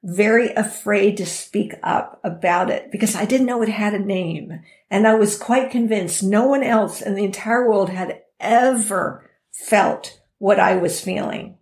very 0.03 0.53
afraid 0.55 1.17
to 1.17 1.27
speak 1.27 1.75
up 1.83 2.21
about 2.25 2.71
it 2.71 2.91
because 2.91 3.15
I 3.15 3.25
didn't 3.25 3.47
know 3.47 3.63
it 3.63 3.69
had 3.69 3.95
a 3.95 3.99
name. 3.99 4.61
And 4.91 5.07
I 5.07 5.15
was 5.15 5.39
quite 5.39 5.71
convinced 5.71 6.23
no 6.23 6.47
one 6.47 6.63
else 6.63 7.01
in 7.01 7.15
the 7.15 7.25
entire 7.25 7.69
world 7.69 7.91
had 7.91 8.21
ever 8.41 9.31
felt 9.51 10.21
what 10.39 10.59
I 10.59 10.77
was 10.77 11.01
feeling. 11.01 11.57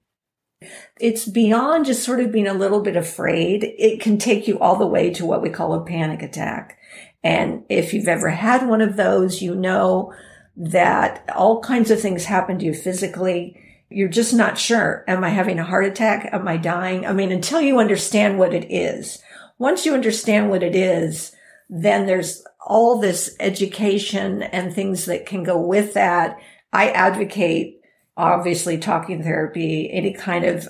It's 0.99 1.27
beyond 1.27 1.87
just 1.87 2.03
sort 2.03 2.21
of 2.21 2.33
being 2.33 2.47
a 2.47 2.55
little 2.55 2.83
bit 2.83 2.97
afraid. 2.97 3.65
It 3.79 4.01
can 4.01 4.19
take 4.19 4.49
you 4.49 4.59
all 4.59 4.77
the 4.77 4.87
way 4.87 5.11
to 5.11 5.27
what 5.27 5.43
we 5.43 5.51
call 5.51 5.75
a 5.75 5.85
panic 5.85 6.23
attack. 6.23 6.79
And 7.23 7.65
if 7.69 7.93
you've 7.93 8.09
ever 8.09 8.31
had 8.31 8.67
one 8.67 8.81
of 8.81 8.97
those, 8.97 9.43
you 9.43 9.55
know 9.55 10.15
that 10.57 11.29
all 11.35 11.61
kinds 11.61 11.91
of 11.91 12.01
things 12.01 12.25
happen 12.25 12.59
to 12.59 12.65
you 12.65 12.75
physically 12.75 13.59
you're 13.91 14.09
just 14.09 14.33
not 14.33 14.57
sure. 14.57 15.05
Am 15.09 15.25
I 15.25 15.31
having 15.31 15.59
a 15.59 15.65
heart 15.65 15.85
attack? 15.85 16.31
Am 16.33 16.47
I 16.47 16.57
dying? 16.57 17.07
I 17.07 17.13
mean, 17.13 17.33
until 17.33 17.61
you 17.61 17.79
understand 17.79 18.39
what 18.39 18.55
it 18.55 18.73
is. 18.73 19.21
Once 19.59 19.85
you 19.85 19.93
understand 19.93 20.49
what 20.49 20.63
it 20.63 20.75
is, 20.75 21.33
then 21.69 22.07
there's 22.07 22.45
all 22.67 22.99
this 22.99 23.37
education 23.41 24.43
and 24.43 24.73
things 24.73 25.07
that 25.07 25.27
can 25.27 25.43
go 25.43 25.61
with 25.61 25.95
that. 25.95 26.39
I 26.73 26.91
advocate 26.91 27.81
obviously 28.17 28.79
talking 28.79 29.23
therapy, 29.23 29.91
any 29.91 30.13
kind 30.13 30.45
of 30.45 30.69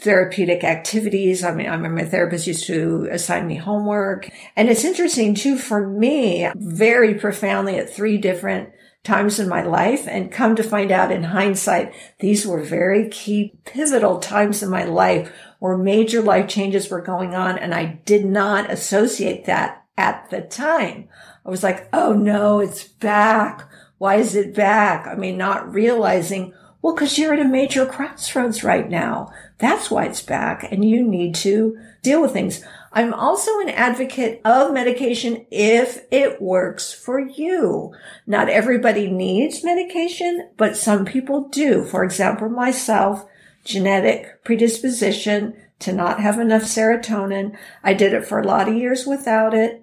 therapeutic 0.00 0.64
activities. 0.64 1.42
I 1.42 1.52
mean, 1.52 1.66
I 1.66 1.74
remember 1.74 2.02
my 2.02 2.08
therapist 2.08 2.46
used 2.46 2.66
to 2.66 3.08
assign 3.10 3.46
me 3.46 3.56
homework. 3.56 4.30
And 4.56 4.68
it's 4.68 4.84
interesting 4.84 5.34
too, 5.34 5.58
for 5.58 5.86
me, 5.86 6.48
very 6.56 7.14
profoundly 7.14 7.78
at 7.78 7.92
three 7.92 8.16
different 8.16 8.70
times 9.04 9.38
in 9.38 9.48
my 9.48 9.62
life 9.62 10.06
and 10.06 10.32
come 10.32 10.56
to 10.56 10.62
find 10.62 10.90
out 10.90 11.12
in 11.12 11.24
hindsight, 11.24 11.94
these 12.20 12.46
were 12.46 12.62
very 12.62 13.08
key 13.08 13.54
pivotal 13.64 14.18
times 14.18 14.62
in 14.62 14.68
my 14.68 14.84
life 14.84 15.32
where 15.58 15.76
major 15.76 16.20
life 16.20 16.48
changes 16.48 16.90
were 16.90 17.00
going 17.00 17.34
on. 17.34 17.58
And 17.58 17.74
I 17.74 18.00
did 18.04 18.24
not 18.24 18.70
associate 18.70 19.46
that 19.46 19.84
at 19.96 20.28
the 20.30 20.42
time. 20.42 21.08
I 21.44 21.50
was 21.50 21.62
like, 21.62 21.88
Oh 21.92 22.12
no, 22.12 22.60
it's 22.60 22.84
back. 22.84 23.68
Why 23.98 24.16
is 24.16 24.34
it 24.34 24.54
back? 24.54 25.06
I 25.06 25.14
mean, 25.14 25.36
not 25.36 25.72
realizing, 25.72 26.54
well, 26.82 26.94
cause 26.94 27.18
you're 27.18 27.34
at 27.34 27.40
a 27.40 27.44
major 27.44 27.86
crossroads 27.86 28.62
right 28.62 28.88
now. 28.88 29.32
That's 29.58 29.90
why 29.90 30.04
it's 30.04 30.22
back 30.22 30.70
and 30.70 30.84
you 30.84 31.02
need 31.02 31.34
to 31.36 31.76
deal 32.02 32.22
with 32.22 32.32
things. 32.32 32.62
I'm 32.92 33.12
also 33.12 33.60
an 33.60 33.68
advocate 33.68 34.40
of 34.44 34.72
medication 34.72 35.46
if 35.50 36.06
it 36.10 36.40
works 36.40 36.92
for 36.92 37.20
you. 37.20 37.94
Not 38.26 38.48
everybody 38.48 39.10
needs 39.10 39.64
medication, 39.64 40.50
but 40.56 40.76
some 40.76 41.04
people 41.04 41.48
do. 41.48 41.84
For 41.84 42.02
example, 42.02 42.48
myself, 42.48 43.26
genetic 43.64 44.42
predisposition 44.44 45.54
to 45.80 45.92
not 45.92 46.20
have 46.20 46.38
enough 46.38 46.62
serotonin. 46.62 47.56
I 47.84 47.94
did 47.94 48.12
it 48.12 48.26
for 48.26 48.38
a 48.38 48.46
lot 48.46 48.68
of 48.68 48.74
years 48.74 49.06
without 49.06 49.54
it. 49.54 49.82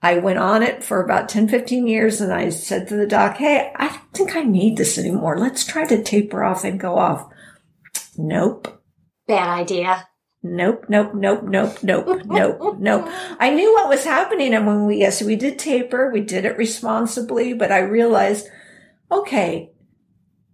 I 0.00 0.18
went 0.18 0.38
on 0.38 0.62
it 0.62 0.84
for 0.84 1.02
about 1.02 1.28
10, 1.28 1.48
15 1.48 1.86
years 1.86 2.20
and 2.20 2.32
I 2.32 2.50
said 2.50 2.88
to 2.88 2.96
the 2.96 3.06
doc, 3.06 3.36
Hey, 3.36 3.72
I 3.76 3.88
don't 3.88 4.12
think 4.12 4.36
I 4.36 4.42
need 4.42 4.76
this 4.76 4.96
anymore. 4.96 5.36
Let's 5.38 5.66
try 5.66 5.86
to 5.86 6.02
taper 6.02 6.44
off 6.44 6.64
and 6.64 6.78
go 6.78 6.96
off. 6.96 7.28
Nope. 8.16 8.80
Bad 9.26 9.48
idea. 9.48 10.08
Nope, 10.42 10.84
nope, 10.88 11.14
nope, 11.14 11.42
nope, 11.42 11.82
nope, 11.82 12.22
nope, 12.24 12.78
nope. 12.78 13.08
I 13.40 13.50
knew 13.50 13.72
what 13.74 13.88
was 13.88 14.04
happening. 14.04 14.54
And 14.54 14.66
when 14.66 14.86
we, 14.86 14.98
yes, 14.98 15.20
we 15.20 15.34
did 15.34 15.58
taper, 15.58 16.10
we 16.12 16.20
did 16.20 16.44
it 16.44 16.56
responsibly, 16.56 17.54
but 17.54 17.72
I 17.72 17.80
realized, 17.80 18.46
okay, 19.10 19.72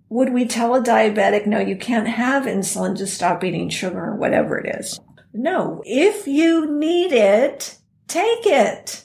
would 0.09 0.33
we 0.33 0.47
tell 0.47 0.75
a 0.75 0.83
diabetic, 0.83 1.47
no, 1.47 1.59
you 1.59 1.77
can't 1.77 2.09
have 2.09 2.45
insulin 2.45 2.97
to 2.97 3.07
stop 3.07 3.45
eating 3.45 3.69
sugar 3.69 4.13
or 4.13 4.17
whatever 4.17 4.59
it 4.59 4.75
is? 4.79 4.99
No, 5.35 5.83
if 5.85 6.27
you 6.27 6.71
need 6.71 7.13
it, 7.13 7.77
take 8.09 8.47
it. 8.47 9.05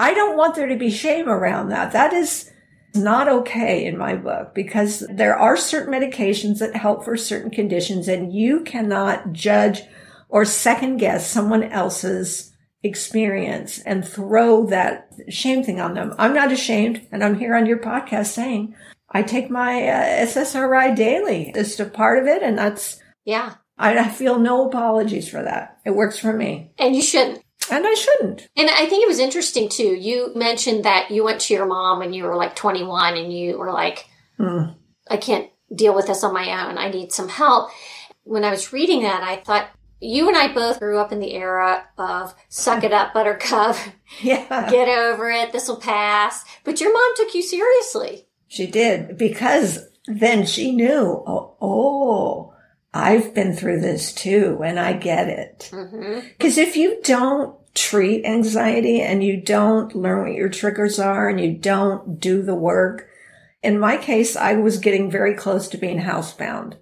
I 0.00 0.12
don't 0.12 0.36
want 0.36 0.56
there 0.56 0.66
to 0.66 0.76
be 0.76 0.90
shame 0.90 1.28
around 1.28 1.68
that. 1.68 1.92
That 1.92 2.12
is 2.12 2.50
not 2.94 3.28
okay 3.28 3.84
in 3.84 3.96
my 3.96 4.16
book 4.16 4.54
because 4.54 5.06
there 5.10 5.36
are 5.36 5.56
certain 5.56 5.92
medications 5.92 6.58
that 6.58 6.74
help 6.74 7.04
for 7.04 7.16
certain 7.16 7.50
conditions 7.50 8.08
and 8.08 8.32
you 8.32 8.60
cannot 8.62 9.32
judge 9.32 9.82
or 10.28 10.44
second 10.44 10.98
guess 10.98 11.30
someone 11.30 11.62
else's 11.64 12.52
experience 12.82 13.80
and 13.80 14.06
throw 14.06 14.66
that 14.66 15.10
shame 15.28 15.62
thing 15.62 15.80
on 15.80 15.94
them. 15.94 16.14
I'm 16.18 16.34
not 16.34 16.52
ashamed. 16.52 17.06
And 17.10 17.22
I'm 17.22 17.38
here 17.38 17.54
on 17.54 17.66
your 17.66 17.78
podcast 17.78 18.26
saying 18.26 18.74
I 19.10 19.22
take 19.22 19.50
my 19.50 19.86
uh, 19.88 20.26
SSRI 20.26 20.94
daily. 20.96 21.52
It's 21.54 21.78
a 21.80 21.84
part 21.84 22.18
of 22.18 22.26
it. 22.26 22.42
And 22.42 22.56
that's, 22.56 23.00
yeah, 23.24 23.54
I, 23.78 23.98
I 23.98 24.08
feel 24.08 24.38
no 24.38 24.68
apologies 24.68 25.28
for 25.28 25.42
that. 25.42 25.78
It 25.84 25.94
works 25.94 26.18
for 26.18 26.32
me. 26.32 26.72
And 26.78 26.94
you 26.94 27.02
shouldn't. 27.02 27.42
And 27.70 27.84
I 27.86 27.94
shouldn't. 27.94 28.48
And 28.56 28.70
I 28.70 28.86
think 28.86 29.02
it 29.02 29.08
was 29.08 29.18
interesting 29.18 29.68
too. 29.68 29.94
You 29.94 30.32
mentioned 30.36 30.84
that 30.84 31.10
you 31.10 31.24
went 31.24 31.40
to 31.42 31.54
your 31.54 31.66
mom 31.66 31.98
when 31.98 32.12
you 32.12 32.24
were 32.24 32.36
like 32.36 32.54
21 32.54 33.16
and 33.16 33.32
you 33.32 33.58
were 33.58 33.72
like, 33.72 34.06
mm. 34.38 34.74
I 35.10 35.16
can't 35.16 35.50
deal 35.74 35.94
with 35.94 36.06
this 36.06 36.22
on 36.22 36.32
my 36.32 36.68
own. 36.68 36.78
I 36.78 36.90
need 36.90 37.12
some 37.12 37.28
help. 37.28 37.70
When 38.22 38.44
I 38.44 38.50
was 38.50 38.72
reading 38.72 39.02
that, 39.02 39.22
I 39.22 39.36
thought, 39.36 39.68
you 40.00 40.28
and 40.28 40.36
I 40.36 40.52
both 40.52 40.78
grew 40.78 40.98
up 40.98 41.12
in 41.12 41.20
the 41.20 41.34
era 41.34 41.84
of 41.96 42.34
suck 42.48 42.84
it 42.84 42.92
up, 42.92 43.14
buttercup. 43.14 43.76
Yeah. 44.20 44.70
Get 44.70 44.88
over 44.88 45.28
it. 45.30 45.50
This 45.50 45.66
will 45.66 45.80
pass. 45.80 46.44
But 46.62 46.80
your 46.80 46.92
mom 46.92 47.12
took 47.16 47.34
you 47.34 47.42
seriously. 47.42 48.28
She 48.46 48.68
did 48.68 49.18
because 49.18 49.80
then 50.06 50.46
she 50.46 50.70
knew, 50.70 51.24
oh, 51.26 51.56
oh 51.60 52.54
I've 52.94 53.34
been 53.34 53.52
through 53.52 53.80
this 53.80 54.12
too 54.12 54.62
and 54.64 54.78
I 54.78 54.92
get 54.92 55.28
it. 55.28 55.68
Because 55.70 56.56
mm-hmm. 56.56 56.68
if 56.68 56.76
you 56.76 57.00
don't 57.02 57.56
treat 57.74 58.24
anxiety 58.24 59.02
and 59.02 59.24
you 59.24 59.40
don't 59.40 59.94
learn 59.96 60.28
what 60.28 60.36
your 60.36 60.48
triggers 60.48 61.00
are 61.00 61.28
and 61.28 61.40
you 61.40 61.52
don't 61.52 62.20
do 62.20 62.42
the 62.42 62.54
work, 62.54 63.08
in 63.62 63.80
my 63.80 63.96
case, 63.96 64.36
I 64.36 64.54
was 64.54 64.78
getting 64.78 65.10
very 65.10 65.34
close 65.34 65.68
to 65.68 65.78
being 65.78 65.98
housebound. 65.98 66.76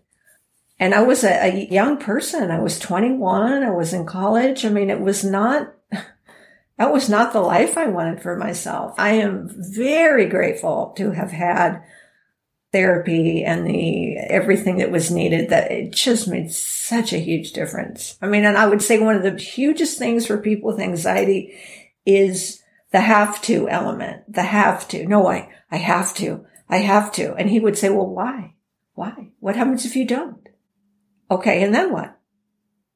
And 0.78 0.94
I 0.94 1.02
was 1.02 1.24
a, 1.24 1.46
a 1.46 1.68
young 1.70 1.98
person. 1.98 2.50
I 2.50 2.58
was 2.58 2.78
21. 2.78 3.62
I 3.62 3.70
was 3.70 3.92
in 3.92 4.06
college. 4.06 4.64
I 4.64 4.68
mean, 4.70 4.90
it 4.90 5.00
was 5.00 5.24
not, 5.24 5.74
that 5.90 6.92
was 6.92 7.08
not 7.08 7.32
the 7.32 7.40
life 7.40 7.78
I 7.78 7.86
wanted 7.86 8.20
for 8.20 8.36
myself. 8.36 8.94
I 8.98 9.10
am 9.10 9.48
very 9.52 10.26
grateful 10.26 10.92
to 10.96 11.12
have 11.12 11.30
had 11.30 11.82
therapy 12.74 13.44
and 13.44 13.64
the 13.64 14.16
everything 14.16 14.78
that 14.78 14.90
was 14.90 15.08
needed 15.08 15.48
that 15.48 15.70
it 15.70 15.92
just 15.92 16.26
made 16.26 16.52
such 16.52 17.12
a 17.12 17.18
huge 17.18 17.52
difference. 17.52 18.18
I 18.20 18.26
mean, 18.26 18.44
and 18.44 18.58
I 18.58 18.66
would 18.66 18.82
say 18.82 18.98
one 18.98 19.14
of 19.14 19.22
the 19.22 19.40
hugest 19.40 19.96
things 19.96 20.26
for 20.26 20.38
people 20.38 20.72
with 20.72 20.80
anxiety 20.80 21.56
is 22.04 22.64
the 22.90 23.00
have 23.00 23.40
to 23.42 23.68
element, 23.68 24.32
the 24.32 24.42
have 24.42 24.88
to. 24.88 25.06
No, 25.06 25.28
I, 25.28 25.50
I 25.70 25.76
have 25.76 26.16
to, 26.16 26.46
I 26.68 26.78
have 26.78 27.12
to. 27.12 27.34
And 27.34 27.48
he 27.48 27.60
would 27.60 27.78
say, 27.78 27.90
well, 27.90 28.08
why? 28.08 28.54
Why? 28.94 29.30
What 29.38 29.54
happens 29.54 29.84
if 29.84 29.94
you 29.94 30.04
don't? 30.04 30.43
Okay. 31.30 31.62
And 31.62 31.74
then 31.74 31.92
what? 31.92 32.18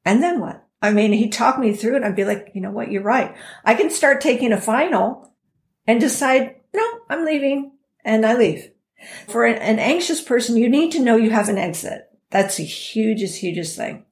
And 0.05 0.23
then 0.23 0.39
what? 0.39 0.65
I 0.81 0.91
mean, 0.91 1.11
he 1.11 1.29
talked 1.29 1.59
me 1.59 1.73
through 1.73 1.97
it. 1.97 2.03
I'd 2.03 2.15
be 2.15 2.23
like, 2.23 2.51
you 2.53 2.61
know 2.61 2.71
what? 2.71 2.91
You're 2.91 3.03
right. 3.03 3.35
I 3.65 3.73
can 3.73 3.89
start 3.89 4.21
taking 4.21 4.53
a 4.53 4.61
final 4.61 5.33
and 5.85 5.99
decide, 5.99 6.55
no, 6.73 6.85
I'm 7.09 7.25
leaving 7.25 7.73
and 8.05 8.25
I 8.25 8.35
leave. 8.35 8.71
For 9.27 9.45
an, 9.45 9.57
an 9.57 9.79
anxious 9.79 10.21
person, 10.21 10.57
you 10.57 10.69
need 10.69 10.91
to 10.93 11.01
know 11.01 11.15
you 11.15 11.31
have 11.31 11.49
an 11.49 11.57
exit. 11.57 12.09
That's 12.31 12.57
the 12.57 12.63
hugest, 12.63 13.39
hugest 13.39 13.75
thing. 13.75 14.05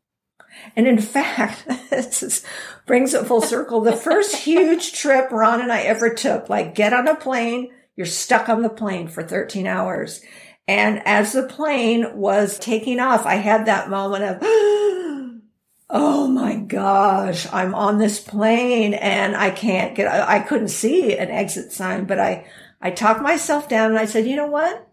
And 0.76 0.88
in 0.88 1.00
fact, 1.00 1.66
this 1.90 2.44
brings 2.86 3.14
it 3.14 3.26
full 3.26 3.42
circle. 3.42 3.82
The 3.82 3.96
first 3.96 4.36
huge 4.44 4.94
trip 4.94 5.32
Ron 5.32 5.62
and 5.62 5.72
I 5.72 5.82
ever 5.82 6.14
took, 6.14 6.50
like 6.50 6.76
get 6.76 6.94
on 6.94 7.08
a 7.08 7.16
plane, 7.16 7.72
you're 7.96 8.06
stuck 8.06 8.50
on 8.50 8.62
the 8.62 8.70
plane 8.70 9.08
for 9.08 9.24
13 9.24 9.68
hours. 9.68 10.22
And 10.68 11.02
as 11.06 11.34
the 11.34 11.44
plane 11.44 12.18
was 12.18 12.60
taking 12.60 13.00
off, 13.00 13.26
I 13.26 13.36
had 13.36 13.66
that 13.66 13.90
moment 13.90 14.24
of, 14.24 14.38
oh 15.90 16.28
my 16.28 16.58
gosh, 16.58 17.48
I'm 17.54 17.74
on 17.74 17.98
this 17.98 18.20
plane 18.20 18.94
and 18.94 19.36
I 19.36 19.50
can't 19.50 19.96
get, 19.96 20.08
I 20.08 20.40
couldn't 20.40 20.68
see 20.70 21.18
an 21.18 21.30
exit 21.30 21.72
sign, 21.72 22.06
but 22.06 22.20
I, 22.20 22.46
I 22.82 22.92
talked 22.92 23.22
myself 23.22 23.70
down 23.70 23.92
and 23.92 24.00
I 24.00 24.06
said, 24.06 24.28
you 24.28 24.36
know 24.36 24.48
what? 24.48 24.90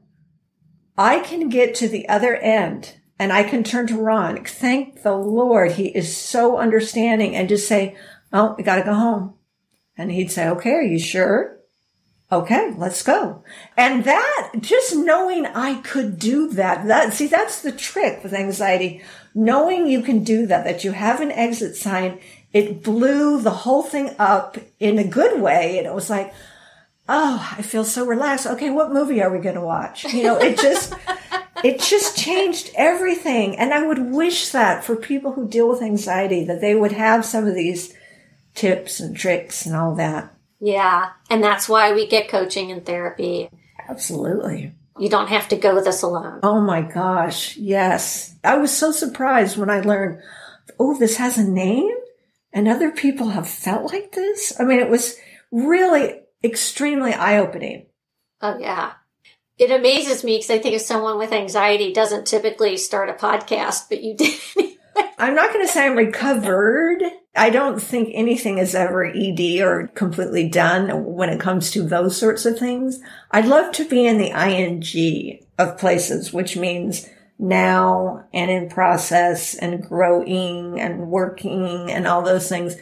I 0.96 1.20
can 1.20 1.48
get 1.48 1.74
to 1.76 1.88
the 1.88 2.08
other 2.08 2.36
end 2.36 2.94
and 3.18 3.32
I 3.32 3.42
can 3.42 3.64
turn 3.64 3.88
to 3.88 4.00
Ron. 4.00 4.44
Thank 4.44 5.02
the 5.02 5.16
Lord. 5.16 5.72
He 5.72 5.88
is 5.88 6.16
so 6.16 6.58
understanding 6.58 7.34
and 7.34 7.48
just 7.48 7.66
say, 7.66 7.96
Oh, 8.34 8.54
we 8.58 8.64
got 8.64 8.76
to 8.76 8.82
go 8.82 8.94
home. 8.94 9.34
And 9.96 10.10
he'd 10.10 10.32
say, 10.32 10.48
okay, 10.48 10.72
are 10.72 10.82
you 10.82 10.98
sure? 10.98 11.60
Okay, 12.34 12.74
let's 12.76 13.04
go. 13.04 13.44
And 13.76 14.02
that, 14.02 14.50
just 14.58 14.96
knowing 14.96 15.46
I 15.46 15.80
could 15.82 16.18
do 16.18 16.48
that, 16.50 16.84
that, 16.88 17.14
see, 17.14 17.28
that's 17.28 17.62
the 17.62 17.70
trick 17.70 18.24
with 18.24 18.34
anxiety. 18.34 19.02
Knowing 19.36 19.86
you 19.86 20.02
can 20.02 20.24
do 20.24 20.44
that, 20.46 20.64
that 20.64 20.82
you 20.82 20.90
have 20.90 21.20
an 21.20 21.30
exit 21.30 21.76
sign, 21.76 22.18
it 22.52 22.82
blew 22.82 23.40
the 23.40 23.50
whole 23.50 23.84
thing 23.84 24.16
up 24.18 24.58
in 24.80 24.98
a 24.98 25.06
good 25.06 25.40
way. 25.40 25.78
And 25.78 25.86
it 25.86 25.94
was 25.94 26.10
like, 26.10 26.34
oh, 27.08 27.54
I 27.56 27.62
feel 27.62 27.84
so 27.84 28.04
relaxed. 28.04 28.48
Okay, 28.48 28.70
what 28.70 28.92
movie 28.92 29.22
are 29.22 29.30
we 29.30 29.38
going 29.38 29.54
to 29.54 29.60
watch? 29.60 30.02
You 30.12 30.24
know, 30.24 30.36
it 30.36 30.58
just, 30.58 30.92
it 31.62 31.78
just 31.78 32.18
changed 32.18 32.72
everything. 32.74 33.56
And 33.56 33.72
I 33.72 33.86
would 33.86 34.10
wish 34.10 34.48
that 34.48 34.82
for 34.82 34.96
people 34.96 35.34
who 35.34 35.46
deal 35.46 35.68
with 35.68 35.82
anxiety, 35.82 36.42
that 36.46 36.60
they 36.60 36.74
would 36.74 36.92
have 36.92 37.24
some 37.24 37.46
of 37.46 37.54
these 37.54 37.94
tips 38.56 38.98
and 38.98 39.16
tricks 39.16 39.66
and 39.66 39.76
all 39.76 39.94
that. 39.94 40.33
Yeah. 40.64 41.10
And 41.28 41.44
that's 41.44 41.68
why 41.68 41.92
we 41.92 42.06
get 42.06 42.30
coaching 42.30 42.72
and 42.72 42.86
therapy. 42.86 43.50
Absolutely. 43.86 44.72
You 44.98 45.10
don't 45.10 45.28
have 45.28 45.48
to 45.48 45.56
go 45.56 45.84
this 45.84 46.00
alone. 46.00 46.40
Oh 46.42 46.62
my 46.62 46.80
gosh. 46.80 47.54
Yes. 47.58 48.34
I 48.42 48.56
was 48.56 48.74
so 48.74 48.90
surprised 48.90 49.58
when 49.58 49.68
I 49.68 49.80
learned, 49.80 50.22
oh, 50.80 50.98
this 50.98 51.18
has 51.18 51.36
a 51.36 51.44
name 51.44 51.94
and 52.50 52.66
other 52.66 52.90
people 52.90 53.28
have 53.28 53.46
felt 53.46 53.92
like 53.92 54.12
this. 54.12 54.58
I 54.58 54.64
mean, 54.64 54.80
it 54.80 54.88
was 54.88 55.16
really 55.52 56.22
extremely 56.42 57.12
eye 57.12 57.36
opening. 57.36 57.84
Oh, 58.40 58.56
yeah. 58.58 58.92
It 59.58 59.70
amazes 59.70 60.24
me 60.24 60.36
because 60.38 60.50
I 60.50 60.60
think 60.60 60.76
if 60.76 60.80
someone 60.82 61.18
with 61.18 61.32
anxiety 61.32 61.92
doesn't 61.92 62.26
typically 62.26 62.78
start 62.78 63.10
a 63.10 63.12
podcast, 63.12 63.90
but 63.90 64.02
you 64.02 64.16
did. 64.16 64.40
I'm 65.18 65.34
not 65.34 65.52
going 65.52 65.66
to 65.66 65.70
say 65.70 65.84
I'm 65.84 65.94
recovered. 65.94 67.02
I 67.36 67.50
don't 67.50 67.82
think 67.82 68.10
anything 68.12 68.58
is 68.58 68.74
ever 68.74 69.04
ED 69.04 69.60
or 69.60 69.88
completely 69.88 70.48
done 70.48 71.04
when 71.04 71.30
it 71.30 71.40
comes 71.40 71.70
to 71.72 71.82
those 71.82 72.16
sorts 72.16 72.46
of 72.46 72.58
things. 72.58 73.00
I'd 73.30 73.46
love 73.46 73.72
to 73.72 73.88
be 73.88 74.06
in 74.06 74.18
the 74.18 74.30
ing 74.30 75.40
of 75.58 75.78
places, 75.78 76.32
which 76.32 76.56
means 76.56 77.08
now 77.38 78.24
and 78.32 78.50
in 78.50 78.68
process 78.68 79.56
and 79.56 79.82
growing 79.82 80.80
and 80.80 81.08
working 81.08 81.90
and 81.90 82.06
all 82.06 82.22
those 82.22 82.48
things 82.48 82.76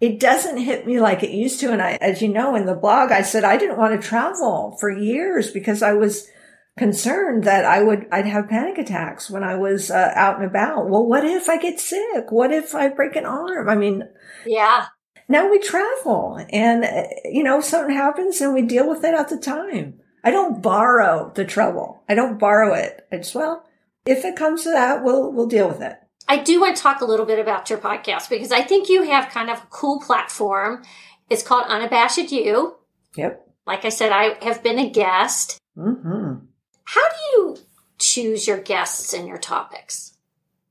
it 0.00 0.20
doesn't 0.20 0.58
hit 0.58 0.86
me 0.86 1.00
like 1.00 1.22
it 1.22 1.30
used 1.30 1.60
to. 1.60 1.72
And 1.72 1.80
I, 1.80 1.92
as 2.00 2.20
you 2.20 2.28
know, 2.28 2.54
in 2.54 2.66
the 2.66 2.74
blog, 2.74 3.10
I 3.10 3.22
said 3.22 3.42
I 3.42 3.56
didn't 3.56 3.78
want 3.78 3.98
to 3.98 4.06
travel 4.06 4.76
for 4.78 4.90
years 4.90 5.50
because 5.50 5.82
I 5.82 5.94
was 5.94 6.28
concerned 6.76 7.44
that 7.44 7.64
I 7.64 7.82
would, 7.82 8.06
I'd 8.10 8.26
have 8.26 8.48
panic 8.48 8.78
attacks 8.78 9.30
when 9.30 9.44
I 9.44 9.54
was 9.54 9.90
uh, 9.90 10.12
out 10.14 10.36
and 10.36 10.44
about. 10.44 10.88
Well, 10.88 11.06
what 11.06 11.24
if 11.24 11.48
I 11.48 11.56
get 11.56 11.78
sick? 11.78 12.30
What 12.30 12.52
if 12.52 12.74
I 12.74 12.88
break 12.88 13.16
an 13.16 13.26
arm? 13.26 13.68
I 13.68 13.76
mean, 13.76 14.08
yeah. 14.44 14.86
Now 15.28 15.50
we 15.50 15.58
travel 15.58 16.44
and, 16.50 16.84
uh, 16.84 17.04
you 17.24 17.42
know, 17.42 17.60
something 17.60 17.94
happens 17.94 18.40
and 18.40 18.52
we 18.52 18.62
deal 18.62 18.88
with 18.88 19.04
it 19.04 19.14
at 19.14 19.28
the 19.28 19.38
time. 19.38 20.00
I 20.22 20.30
don't 20.30 20.62
borrow 20.62 21.32
the 21.34 21.44
trouble. 21.44 22.02
I 22.08 22.14
don't 22.14 22.38
borrow 22.38 22.74
it. 22.74 23.06
It's, 23.10 23.34
well, 23.34 23.64
if 24.04 24.24
it 24.24 24.36
comes 24.36 24.64
to 24.64 24.70
that, 24.70 25.04
we'll, 25.04 25.32
we'll 25.32 25.46
deal 25.46 25.68
with 25.68 25.80
it. 25.80 25.96
I 26.26 26.38
do 26.38 26.60
want 26.60 26.76
to 26.76 26.82
talk 26.82 27.00
a 27.00 27.06
little 27.06 27.26
bit 27.26 27.38
about 27.38 27.70
your 27.70 27.78
podcast 27.78 28.30
because 28.30 28.50
I 28.50 28.62
think 28.62 28.88
you 28.88 29.02
have 29.04 29.30
kind 29.30 29.50
of 29.50 29.58
a 29.58 29.66
cool 29.70 30.00
platform. 30.00 30.82
It's 31.30 31.42
called 31.42 31.66
Unabashed 31.68 32.32
You. 32.32 32.76
Yep. 33.16 33.46
Like 33.66 33.84
I 33.84 33.90
said, 33.90 34.12
I 34.12 34.44
have 34.44 34.62
been 34.62 34.78
a 34.78 34.90
guest. 34.90 35.58
Mm-hmm. 35.76 36.43
How 36.84 37.02
do 37.08 37.16
you 37.32 37.56
choose 37.98 38.46
your 38.46 38.58
guests 38.58 39.12
and 39.12 39.26
your 39.26 39.38
topics? 39.38 40.14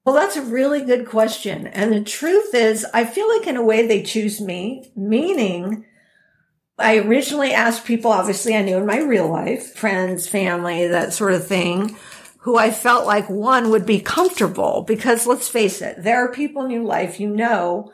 Well, 0.05 0.15
that's 0.15 0.35
a 0.35 0.41
really 0.41 0.83
good 0.83 1.07
question. 1.07 1.67
And 1.67 1.93
the 1.93 2.03
truth 2.03 2.53
is, 2.53 2.85
I 2.93 3.05
feel 3.05 3.29
like 3.29 3.47
in 3.47 3.55
a 3.55 3.63
way 3.63 3.87
they 3.87 4.03
choose 4.03 4.41
me, 4.41 4.91
meaning 4.95 5.85
I 6.77 6.97
originally 6.97 7.53
asked 7.53 7.85
people, 7.85 8.11
obviously 8.11 8.55
I 8.55 8.63
knew 8.63 8.77
in 8.77 8.85
my 8.85 8.99
real 8.99 9.29
life, 9.29 9.73
friends, 9.75 10.27
family, 10.27 10.87
that 10.87 11.13
sort 11.13 11.33
of 11.33 11.47
thing 11.47 11.95
who 12.39 12.57
I 12.57 12.71
felt 12.71 13.05
like 13.05 13.29
one 13.29 13.69
would 13.69 13.85
be 13.85 14.01
comfortable 14.01 14.83
because 14.85 15.25
let's 15.25 15.47
face 15.47 15.81
it, 15.81 16.03
there 16.03 16.17
are 16.17 16.33
people 16.33 16.65
in 16.65 16.71
your 16.71 16.83
life 16.83 17.17
you 17.19 17.29
know, 17.29 17.93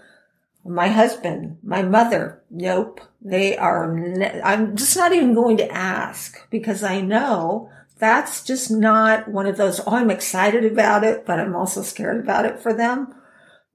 my 0.65 0.87
husband, 0.87 1.57
my 1.61 1.83
mother, 1.83 2.41
nope, 2.49 2.99
they 3.21 3.55
are, 3.55 3.95
ne- 3.95 4.41
I'm 4.41 4.75
just 4.75 4.97
not 4.97 5.13
even 5.13 5.35
going 5.35 5.57
to 5.57 5.71
ask 5.71 6.49
because 6.49 6.83
I 6.83 7.01
know 7.01 7.69
that's 7.99 8.43
just 8.43 8.71
not 8.71 9.27
one 9.27 9.45
of 9.45 9.57
those, 9.57 9.79
oh, 9.81 9.95
I'm 9.95 10.09
excited 10.09 10.65
about 10.65 11.03
it, 11.03 11.25
but 11.25 11.39
I'm 11.39 11.55
also 11.55 11.83
scared 11.83 12.23
about 12.23 12.45
it 12.45 12.59
for 12.59 12.73
them. 12.73 13.13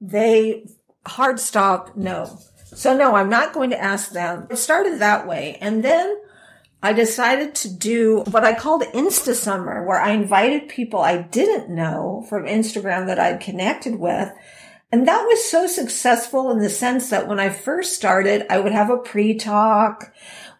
They 0.01 0.67
hard 1.05 1.39
stop, 1.39 1.95
no. 1.95 2.39
So 2.65 2.97
no, 2.97 3.15
I'm 3.15 3.29
not 3.29 3.53
going 3.53 3.69
to 3.69 3.81
ask 3.81 4.11
them. 4.11 4.47
It 4.49 4.57
started 4.57 4.99
that 4.99 5.27
way. 5.27 5.57
And 5.61 5.83
then 5.83 6.17
I 6.81 6.93
decided 6.93 7.55
to 7.55 7.73
do 7.73 8.23
what 8.29 8.43
I 8.43 8.53
called 8.53 8.83
Insta 8.83 9.33
Summer, 9.33 9.85
where 9.85 9.99
I 9.99 10.11
invited 10.11 10.69
people 10.69 10.99
I 10.99 11.21
didn't 11.21 11.69
know 11.69 12.25
from 12.27 12.45
Instagram 12.45 13.07
that 13.07 13.19
I'd 13.19 13.39
connected 13.39 13.99
with. 13.99 14.31
And 14.91 15.07
that 15.07 15.23
was 15.23 15.43
so 15.43 15.67
successful 15.67 16.51
in 16.51 16.59
the 16.59 16.69
sense 16.69 17.09
that 17.09 17.27
when 17.27 17.39
I 17.39 17.49
first 17.49 17.95
started, 17.95 18.45
I 18.49 18.59
would 18.59 18.71
have 18.71 18.89
a 18.89 18.97
pre-talk. 18.97 20.13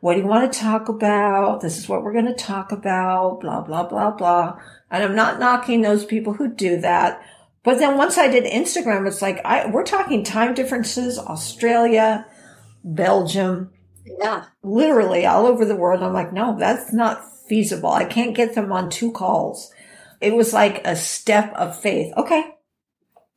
What 0.05 0.13
do 0.13 0.19
you 0.19 0.27
want 0.27 0.53
to 0.53 0.59
talk 0.59 0.87
about? 0.87 1.61
This 1.61 1.79
is 1.79 1.89
what 1.89 2.03
we're 2.03 2.13
going 2.13 2.27
to 2.27 2.35
talk 2.35 2.71
about, 2.71 3.41
blah, 3.41 3.61
blah, 3.61 3.87
blah, 3.87 4.11
blah. 4.11 4.59
And 4.91 5.03
I'm 5.03 5.15
not 5.15 5.39
knocking 5.39 5.81
those 5.81 6.05
people 6.05 6.33
who 6.33 6.53
do 6.53 6.79
that. 6.81 7.25
But 7.63 7.79
then 7.79 7.97
once 7.97 8.15
I 8.19 8.27
did 8.27 8.43
Instagram, 8.43 9.07
it's 9.07 9.23
like, 9.23 9.43
I, 9.43 9.65
we're 9.65 9.83
talking 9.83 10.23
time 10.23 10.53
differences, 10.53 11.17
Australia, 11.17 12.27
Belgium, 12.83 13.71
yeah. 14.05 14.45
Literally 14.61 15.25
all 15.25 15.47
over 15.47 15.65
the 15.65 15.75
world. 15.75 16.03
I'm 16.03 16.13
like, 16.13 16.31
no, 16.31 16.55
that's 16.59 16.93
not 16.93 17.23
feasible. 17.49 17.89
I 17.89 18.05
can't 18.05 18.35
get 18.35 18.53
them 18.53 18.71
on 18.71 18.91
two 18.91 19.11
calls. 19.11 19.73
It 20.21 20.35
was 20.35 20.53
like 20.53 20.85
a 20.85 20.95
step 20.95 21.51
of 21.55 21.81
faith. 21.81 22.13
Okay. 22.15 22.43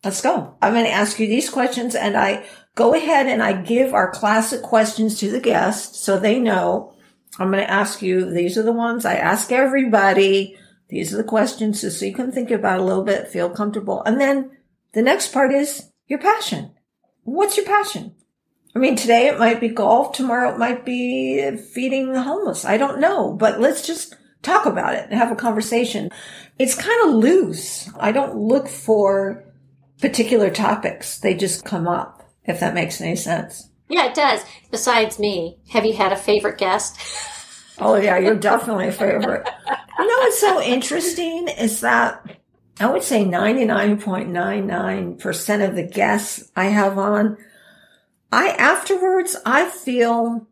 Let's 0.05 0.21
go. 0.21 0.55
I'm 0.61 0.75
going 0.75 0.85
to 0.85 0.91
ask 0.91 1.19
you 1.19 1.29
these 1.29 1.49
questions 1.49 1.95
and 1.95 2.15
I 2.15 2.45
go 2.79 2.95
ahead 2.95 3.27
and 3.27 3.43
I 3.43 3.61
give 3.61 3.93
our 3.93 4.09
classic 4.09 4.63
questions 4.63 5.19
to 5.19 5.33
the 5.33 5.41
guests 5.41 5.99
so 5.99 6.17
they 6.17 6.39
know 6.39 6.95
I'm 7.37 7.51
going 7.51 7.65
to 7.65 7.71
ask 7.71 8.03
you. 8.03 8.31
These 8.31 8.57
are 8.57 8.63
the 8.63 8.73
ones 8.73 9.05
I 9.05 9.17
ask 9.17 9.51
everybody. 9.51 10.57
These 10.89 11.13
are 11.13 11.17
the 11.17 11.25
questions 11.25 11.81
so 11.81 12.05
you 12.05 12.15
can 12.15 12.31
think 12.31 12.53
about 12.53 12.79
a 12.79 12.85
little 12.85 13.03
bit, 13.03 13.27
feel 13.27 13.51
comfortable. 13.51 14.03
And 14.05 14.21
then 14.21 14.57
the 14.93 15.03
next 15.03 15.33
part 15.33 15.53
is 15.53 15.91
your 16.07 16.21
passion. 16.21 16.71
What's 17.25 17.57
your 17.57 17.67
passion? 17.67 18.15
I 18.77 18.79
mean, 18.79 18.95
today 18.95 19.27
it 19.27 19.41
might 19.41 19.61
be 19.61 19.69
golf. 19.69 20.13
Tomorrow 20.13 20.53
it 20.53 20.59
might 20.59 20.85
be 20.85 21.57
feeding 21.57 22.13
the 22.13 22.23
homeless. 22.23 22.65
I 22.65 22.77
don't 22.77 23.01
know, 23.01 23.33
but 23.33 23.61
let's 23.61 23.85
just 23.85 24.15
talk 24.43 24.67
about 24.67 24.95
it 24.95 25.07
and 25.11 25.15
have 25.15 25.33
a 25.33 25.37
conversation. 25.37 26.11
It's 26.61 26.77
kind 26.77 27.09
of 27.09 27.17
loose. 27.17 27.91
I 27.99 28.13
don't 28.13 28.37
look 28.37 28.69
for 28.69 29.45
particular 30.01 30.49
topics. 30.49 31.19
They 31.19 31.35
just 31.35 31.65
come 31.65 31.89
up, 31.89 32.18
if 32.49 32.59
that 32.61 32.75
makes 32.75 33.01
any 33.01 33.15
sense. 33.15 33.71
Yeah, 33.89 34.07
it 34.07 34.15
does. 34.15 34.43
Besides 34.71 35.19
me, 35.19 35.59
have 35.71 35.85
you 35.87 35.95
had 35.95 36.13
a 36.13 36.17
favorite 36.17 36.59
guest? 36.59 36.99
oh, 37.79 37.97
yeah, 37.97 38.19
you're 38.19 38.35
definitely 38.35 38.89
a 38.89 38.93
favorite. 38.93 39.49
you 39.99 40.07
know 40.07 40.19
what's 40.19 40.41
so 40.41 40.61
interesting 40.61 41.49
is 41.49 41.81
that 41.81 42.37
I 42.81 42.91
would 42.91 43.03
say 43.03 43.25
99.99% 43.25 45.69
of 45.69 45.75
the 45.77 45.85
guests 45.85 46.51
I 46.57 46.67
have 46.67 46.99
on 46.99 47.39
I 48.31 48.51
afterwards, 48.51 49.37
I 49.47 49.71
feel 49.71 50.47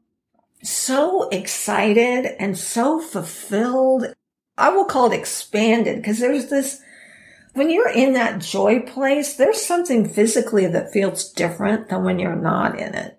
so 0.63 1.29
excited 1.29 2.25
and 2.39 2.57
so 2.57 3.01
fulfilled. 3.01 4.07
I 4.57 4.71
will 4.71 4.87
call 4.87 5.13
it 5.13 5.17
expanded 5.17 5.97
because 5.97 6.19
there's 6.19 6.49
this, 6.49 6.81
when 7.57 7.71
you're 7.71 7.89
in 7.89 8.13
that 8.13 8.41
joy 8.41 8.81
place, 8.81 9.35
there's 9.35 9.61
something 9.61 10.09
physically 10.09 10.67
that 10.67 10.93
feels 10.93 11.33
different 11.33 11.89
than 11.89 12.05
when 12.05 12.19
you're 12.19 12.37
not 12.37 12.79
in 12.79 12.95
it. 12.95 13.19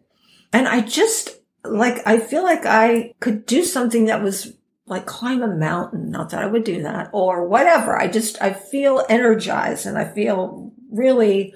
And 0.53 0.67
I 0.67 0.81
just 0.81 1.29
like, 1.63 2.05
I 2.05 2.19
feel 2.19 2.43
like 2.43 2.65
I 2.65 3.13
could 3.19 3.45
do 3.45 3.63
something 3.63 4.05
that 4.05 4.23
was 4.23 4.53
like 4.85 5.05
climb 5.05 5.41
a 5.43 5.47
mountain. 5.47 6.11
Not 6.11 6.29
that 6.29 6.43
I 6.43 6.47
would 6.47 6.63
do 6.63 6.83
that 6.83 7.09
or 7.11 7.47
whatever. 7.47 7.97
I 7.99 8.07
just, 8.07 8.41
I 8.41 8.53
feel 8.53 9.05
energized 9.09 9.85
and 9.85 9.97
I 9.97 10.05
feel 10.05 10.71
really 10.89 11.53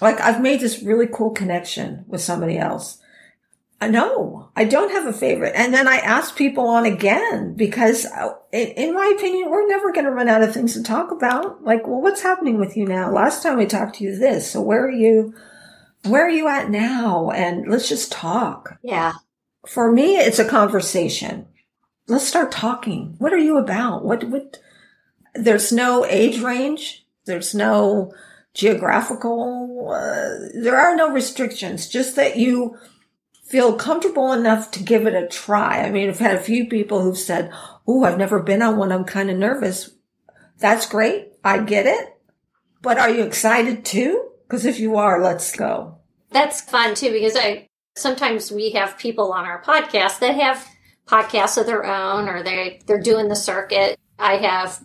Like 0.00 0.20
I've 0.20 0.40
made 0.40 0.60
this 0.60 0.82
really 0.82 1.06
cool 1.06 1.30
connection 1.30 2.04
with 2.08 2.20
somebody 2.20 2.58
else. 2.58 2.98
No, 3.82 4.50
I 4.54 4.64
don't 4.64 4.90
have 4.90 5.06
a 5.06 5.12
favorite. 5.12 5.54
And 5.56 5.72
then 5.72 5.88
I 5.88 5.96
ask 5.96 6.36
people 6.36 6.68
on 6.68 6.84
again 6.84 7.54
because 7.54 8.04
uh, 8.04 8.34
in 8.52 8.94
my 8.94 9.14
opinion, 9.16 9.50
we're 9.50 9.66
never 9.66 9.92
going 9.92 10.04
to 10.04 10.10
run 10.10 10.28
out 10.28 10.42
of 10.42 10.52
things 10.52 10.74
to 10.74 10.82
talk 10.82 11.10
about. 11.10 11.64
Like, 11.64 11.86
well, 11.86 12.02
what's 12.02 12.20
happening 12.20 12.58
with 12.58 12.76
you 12.76 12.84
now? 12.84 13.10
Last 13.10 13.42
time 13.42 13.56
we 13.56 13.66
talked 13.66 13.96
to 13.96 14.04
you 14.04 14.16
this. 14.16 14.50
So 14.50 14.60
where 14.60 14.84
are 14.84 14.90
you? 14.90 15.34
Where 16.04 16.26
are 16.26 16.30
you 16.30 16.48
at 16.48 16.70
now? 16.70 17.30
And 17.30 17.70
let's 17.70 17.88
just 17.88 18.12
talk. 18.12 18.78
Yeah. 18.82 19.14
For 19.66 19.90
me, 19.90 20.16
it's 20.16 20.38
a 20.38 20.48
conversation. 20.48 21.46
Let's 22.06 22.26
start 22.26 22.52
talking. 22.52 23.14
What 23.18 23.32
are 23.32 23.38
you 23.38 23.58
about? 23.58 24.04
What, 24.04 24.24
what, 24.24 24.58
there's 25.34 25.72
no 25.72 26.04
age 26.06 26.40
range. 26.40 27.06
There's 27.26 27.54
no 27.54 28.12
geographical, 28.54 29.90
uh, 29.92 30.48
there 30.60 30.76
are 30.76 30.96
no 30.96 31.12
restrictions, 31.12 31.88
just 31.88 32.16
that 32.16 32.36
you 32.36 32.76
feel 33.50 33.74
comfortable 33.74 34.32
enough 34.32 34.70
to 34.70 34.82
give 34.82 35.08
it 35.08 35.14
a 35.14 35.26
try. 35.26 35.82
I 35.82 35.90
mean, 35.90 36.08
I've 36.08 36.20
had 36.20 36.36
a 36.36 36.40
few 36.40 36.68
people 36.68 37.02
who've 37.02 37.18
said, 37.18 37.52
Oh, 37.86 38.04
I've 38.04 38.16
never 38.16 38.40
been 38.40 38.62
on 38.62 38.76
one. 38.76 38.92
I'm 38.92 39.04
kind 39.04 39.28
of 39.28 39.36
nervous. 39.36 39.90
That's 40.58 40.86
great. 40.86 41.32
I 41.42 41.58
get 41.58 41.86
it. 41.86 42.16
But 42.80 42.98
are 42.98 43.10
you 43.10 43.24
excited 43.24 43.84
too? 43.84 44.30
Because 44.46 44.64
if 44.64 44.78
you 44.78 44.96
are, 44.96 45.20
let's 45.20 45.54
go. 45.56 45.98
That's 46.30 46.60
fun 46.60 46.94
too, 46.94 47.10
because 47.10 47.36
I 47.36 47.66
sometimes 47.96 48.52
we 48.52 48.70
have 48.70 48.96
people 48.98 49.32
on 49.32 49.44
our 49.44 49.62
podcast 49.62 50.20
that 50.20 50.36
have 50.36 50.66
podcasts 51.06 51.58
of 51.58 51.66
their 51.66 51.84
own 51.84 52.28
or 52.28 52.44
they 52.44 52.80
they're 52.86 53.00
doing 53.00 53.28
the 53.28 53.36
circuit. 53.36 53.98
I 54.16 54.36
have 54.36 54.82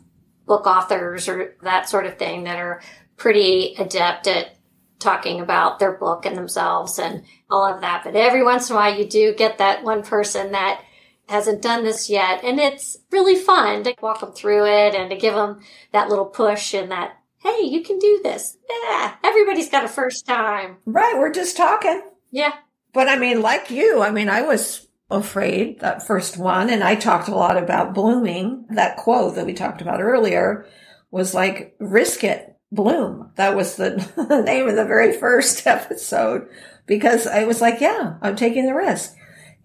book 0.48 0.66
authors 0.66 1.30
or 1.30 1.56
that 1.62 1.88
sort 1.88 2.08
of 2.08 2.18
thing 2.18 2.46
that 2.46 2.58
are 2.58 2.82
pretty 3.16 3.76
adept 3.78 4.28
at 4.28 4.56
talking 5.00 5.42
about 5.42 5.80
their 5.80 5.94
book 5.94 6.26
and 6.26 6.38
themselves 6.38 7.00
and 7.00 7.24
all 7.50 7.66
of 7.72 7.82
that. 7.82 8.04
But 8.04 8.16
every 8.16 8.44
once 8.44 8.70
in 8.70 8.76
a 8.76 8.80
while 8.80 8.98
you 8.98 9.08
do 9.08 9.34
get 9.34 9.58
that 9.58 9.84
one 9.84 10.04
person 10.04 10.52
that 10.52 10.82
hasn't 11.28 11.62
done 11.62 11.84
this 11.84 12.10
yet. 12.10 12.44
And 12.44 12.60
it's 12.60 12.98
really 13.12 13.36
fun 13.36 13.84
to 13.84 13.96
walk 14.02 14.20
them 14.20 14.32
through 14.32 14.66
it 14.66 14.96
and 14.96 15.10
to 15.10 15.18
give 15.18 15.34
them 15.34 15.62
that 15.92 16.10
little 16.10 16.26
push 16.26 16.74
and 16.74 16.92
that, 16.92 17.18
hey, 17.40 17.62
you 17.64 17.82
can 17.82 18.00
do 18.00 18.22
this. 18.24 18.58
Yeah, 18.70 19.16
everybody's 19.24 19.70
got 19.70 19.86
a 19.86 19.90
first 19.90 20.26
time. 20.26 20.78
Right. 20.86 21.18
We're 21.18 21.32
just 21.32 21.58
talking. 21.58 22.02
Yeah. 22.32 22.54
But 22.94 23.10
I 23.10 23.18
mean, 23.18 23.42
like 23.42 23.70
you, 23.72 24.02
I 24.02 24.12
mean, 24.12 24.30
I 24.30 24.42
was 24.42 24.88
afraid 25.10 25.80
that 25.80 26.06
first 26.06 26.38
one. 26.38 26.70
And 26.70 26.84
I 26.84 26.96
talked 26.96 27.28
a 27.28 27.36
lot 27.36 27.58
about 27.58 27.94
blooming. 27.94 28.66
That 28.70 28.98
quote 28.98 29.36
that 29.36 29.46
we 29.46 29.54
talked 29.54 29.82
about 29.82 30.02
earlier 30.02 30.68
was 31.12 31.34
like, 31.34 31.76
risk 31.80 32.24
it, 32.24 32.55
bloom. 32.72 33.32
That 33.36 33.56
was 33.56 33.76
the 33.78 34.44
name 34.46 34.68
of 34.68 34.76
the 34.76 34.86
very 34.86 35.18
first 35.18 35.66
episode 35.68 36.48
because 36.86 37.28
I 37.28 37.46
was 37.46 37.62
like, 37.62 37.82
yeah, 37.82 38.16
I'm 38.22 38.36
taking 38.36 38.66
the 38.66 38.76
risk. 38.76 39.16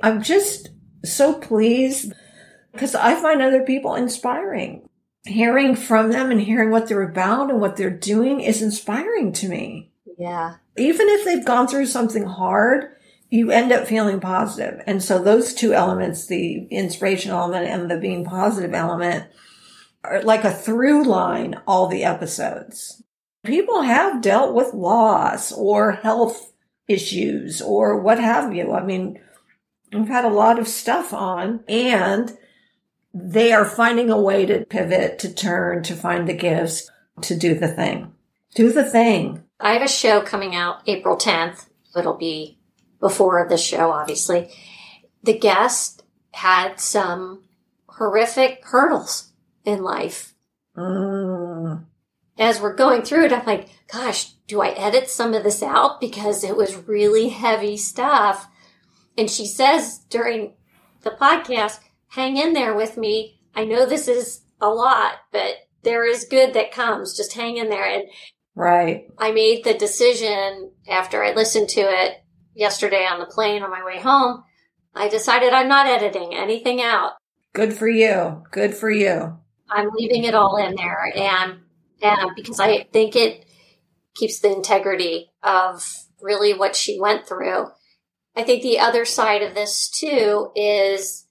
I'm 0.03 0.23
just 0.23 0.71
so 1.05 1.35
pleased 1.35 2.13
because 2.73 2.95
I 2.95 3.15
find 3.21 3.43
other 3.43 3.65
people 3.65 3.95
inspiring. 3.95 4.89
Hearing 5.27 5.77
from 5.77 6.11
them 6.11 6.31
and 6.31 6.41
hearing 6.41 6.71
what 6.71 6.89
they're 6.89 7.03
about 7.03 7.51
and 7.51 7.61
what 7.61 7.77
they're 7.77 7.91
doing 7.91 8.41
is 8.41 8.63
inspiring 8.63 9.33
to 9.35 9.49
me. 9.49 9.91
Yeah. 10.19 10.55
Even 10.79 11.09
if 11.11 11.25
they've 11.25 11.45
gone 11.45 11.69
through 11.69 11.87
something 11.87 12.25
hard, 12.25 12.97
you 13.29 13.51
end 13.51 13.71
up 13.71 13.87
feeling 13.87 14.21
positive. 14.21 14.83
And 14.87 15.03
so 15.03 15.23
those 15.23 15.53
two 15.53 15.75
elements, 15.75 16.27
the 16.27 16.67
inspiration 16.71 17.33
element 17.33 17.67
and 17.67 17.91
the 17.91 17.99
being 17.99 18.25
positive 18.25 18.75
element, 18.75 19.27
like 20.23 20.45
a 20.45 20.53
through 20.53 21.05
line 21.05 21.61
all 21.67 21.87
the 21.87 22.05
episodes. 22.05 23.03
People 23.45 23.83
have 23.83 24.23
dealt 24.23 24.55
with 24.55 24.75
loss 24.75 25.53
or 25.53 25.93
health 25.93 26.53
issues 26.89 27.63
or 27.63 27.99
what 28.01 28.19
have 28.19 28.55
you. 28.55 28.73
I 28.73 28.85
mean, 28.85 29.21
we've 29.93 30.09
had 30.09 30.25
a 30.25 30.29
lot 30.29 30.59
of 30.59 30.69
stuff 30.69 31.13
on 31.13 31.65
and 31.69 32.37
they 33.13 33.53
are 33.53 33.65
finding 33.65 34.11
a 34.11 34.21
way 34.21 34.47
to 34.47 34.65
pivot, 34.65 35.19
to 35.21 35.33
turn, 35.33 35.83
to 35.85 35.95
find 35.95 36.29
the 36.29 36.35
gifts, 36.35 36.91
to 37.23 37.37
do 37.37 37.55
the 37.55 37.69
thing. 37.69 38.13
Do 38.55 38.73
the 38.73 38.85
thing. 38.85 39.45
I 39.59 39.73
have 39.75 39.83
a 39.83 39.89
show 39.89 40.21
coming 40.21 40.55
out 40.55 40.83
April 40.87 41.17
10th. 41.17 41.67
It'll 41.97 42.17
be 42.17 42.59
before 43.01 43.47
the 43.49 43.57
show, 43.57 43.91
obviously, 43.91 44.51
the 45.23 45.39
guest 45.39 46.03
had 46.33 46.79
some 46.79 47.45
horrific 47.89 48.61
hurdles 48.65 49.30
in 49.65 49.83
life. 49.83 50.35
Mm. 50.77 51.85
As 52.39 52.61
we're 52.61 52.75
going 52.75 53.03
through 53.03 53.27
it, 53.27 53.33
I'm 53.33 53.45
like, 53.45 53.69
gosh, 53.93 54.33
do 54.47 54.63
I 54.63 54.71
edit 54.71 55.11
some 55.11 55.35
of 55.35 55.45
this 55.45 55.63
out? 55.63 56.01
Because 56.01 56.43
it 56.43 56.57
was 56.57 56.89
really 56.89 57.29
heavy 57.29 57.77
stuff. 57.77 58.49
And 59.19 59.31
she 59.31 59.47
says 59.47 59.99
during 60.09 60.55
the 61.03 61.11
podcast, 61.11 61.81
hang 62.09 62.37
in 62.37 62.53
there 62.53 62.75
with 62.75 62.97
me. 62.97 63.41
I 63.55 63.65
know 63.65 63.85
this 63.85 64.09
is 64.09 64.43
a 64.61 64.69
lot, 64.69 65.15
but 65.33 65.55
there 65.83 66.07
is 66.07 66.25
good 66.25 66.55
that 66.55 66.73
comes. 66.73 67.17
Just 67.17 67.35
hang 67.35 67.57
in 67.57 67.69
there. 67.69 67.87
And 67.87 68.05
right. 68.55 69.07
I 69.19 69.33
made 69.33 69.65
the 69.65 69.75
decision 69.75 70.73
after 70.89 71.23
I 71.23 71.35
listened 71.35 71.69
to 71.71 71.81
it 71.81 72.23
yesterday 72.55 73.07
on 73.07 73.19
the 73.19 73.27
plane 73.27 73.63
on 73.63 73.71
my 73.71 73.85
way 73.85 74.01
home, 74.01 74.45
I 74.95 75.09
decided 75.09 75.53
I'm 75.53 75.69
not 75.69 75.87
editing 75.87 76.35
anything 76.35 76.81
out. 76.81 77.13
Good 77.53 77.75
for 77.75 77.89
you. 77.89 78.45
Good 78.51 78.75
for 78.75 78.91
you. 78.91 79.39
I'm 79.71 79.91
leaving 79.95 80.25
it 80.25 80.35
all 80.35 80.57
in 80.57 80.75
there 80.75 81.12
and 81.14 81.61
and 82.03 82.31
because 82.35 82.61
I 82.61 82.85
think 82.93 83.14
it 83.16 83.45
keeps 84.14 84.41
the 84.41 84.53
integrity 84.53 85.31
of 85.43 85.87
really 86.21 86.55
what 86.55 86.75
she 86.75 86.99
went 86.99 87.27
through. 87.27 87.66
I 88.37 88.43
think 88.43 88.62
the 88.62 88.79
other 88.81 89.05
side 89.05 89.43
of 89.43 89.55
this 89.55 89.89
too 89.89 90.51
is 90.55 91.27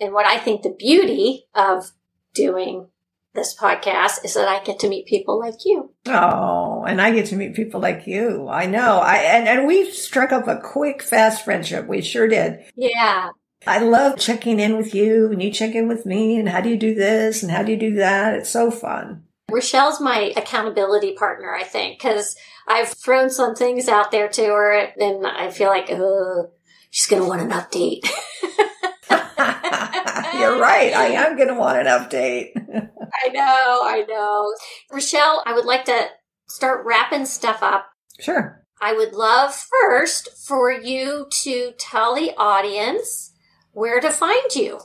and 0.00 0.12
what 0.12 0.26
I 0.26 0.38
think 0.38 0.62
the 0.62 0.74
beauty 0.78 1.46
of 1.54 1.92
doing 2.34 2.88
this 3.36 3.54
podcast 3.54 4.24
is 4.24 4.34
that 4.34 4.48
I 4.48 4.64
get 4.64 4.80
to 4.80 4.88
meet 4.88 5.06
people 5.06 5.38
like 5.38 5.64
you. 5.64 5.94
Oh, 6.06 6.84
and 6.86 7.00
I 7.00 7.12
get 7.12 7.26
to 7.26 7.36
meet 7.36 7.54
people 7.54 7.80
like 7.80 8.06
you. 8.06 8.48
I 8.48 8.66
know. 8.66 8.98
I 8.98 9.18
and, 9.18 9.46
and 9.46 9.66
we 9.66 9.90
struck 9.90 10.32
up 10.32 10.48
a 10.48 10.60
quick, 10.60 11.02
fast 11.02 11.44
friendship. 11.44 11.86
We 11.86 12.00
sure 12.00 12.26
did. 12.26 12.64
Yeah. 12.74 13.30
I 13.66 13.78
love 13.78 14.18
checking 14.18 14.60
in 14.60 14.76
with 14.76 14.94
you 14.94 15.30
and 15.30 15.42
you 15.42 15.50
check 15.50 15.74
in 15.74 15.88
with 15.88 16.06
me 16.06 16.38
and 16.38 16.48
how 16.48 16.60
do 16.60 16.68
you 16.68 16.76
do 16.76 16.94
this 16.94 17.42
and 17.42 17.50
how 17.50 17.62
do 17.62 17.72
you 17.72 17.78
do 17.78 17.94
that? 17.96 18.34
It's 18.34 18.50
so 18.50 18.70
fun. 18.70 19.24
Rochelle's 19.50 20.00
my 20.00 20.32
accountability 20.36 21.14
partner, 21.14 21.54
I 21.54 21.62
think, 21.62 21.98
because 21.98 22.36
I've 22.66 22.88
thrown 22.88 23.30
some 23.30 23.54
things 23.54 23.88
out 23.88 24.10
there 24.10 24.28
to 24.28 24.44
her 24.44 24.72
and 24.98 25.26
I 25.26 25.50
feel 25.50 25.68
like, 25.68 25.88
oh, 25.90 26.50
she's 26.90 27.06
going 27.06 27.22
to 27.22 27.28
want 27.28 27.42
an 27.42 27.50
update. 27.50 28.04
You're 30.38 30.60
right. 30.60 30.92
I 30.94 31.12
am 31.14 31.36
going 31.36 31.48
to 31.48 31.54
want 31.54 31.78
an 31.78 31.86
update. 31.86 32.50
I 33.24 33.28
know, 33.28 33.80
I 33.84 34.04
know. 34.08 34.52
Rochelle, 34.92 35.42
I 35.46 35.54
would 35.54 35.64
like 35.64 35.84
to 35.86 36.08
start 36.48 36.84
wrapping 36.84 37.26
stuff 37.26 37.62
up. 37.62 37.88
Sure. 38.20 38.64
I 38.80 38.92
would 38.92 39.14
love 39.14 39.54
first 39.54 40.28
for 40.46 40.70
you 40.70 41.28
to 41.42 41.72
tell 41.78 42.14
the 42.14 42.32
audience 42.36 43.32
where 43.76 44.00
to 44.00 44.10
find 44.10 44.54
you. 44.54 44.80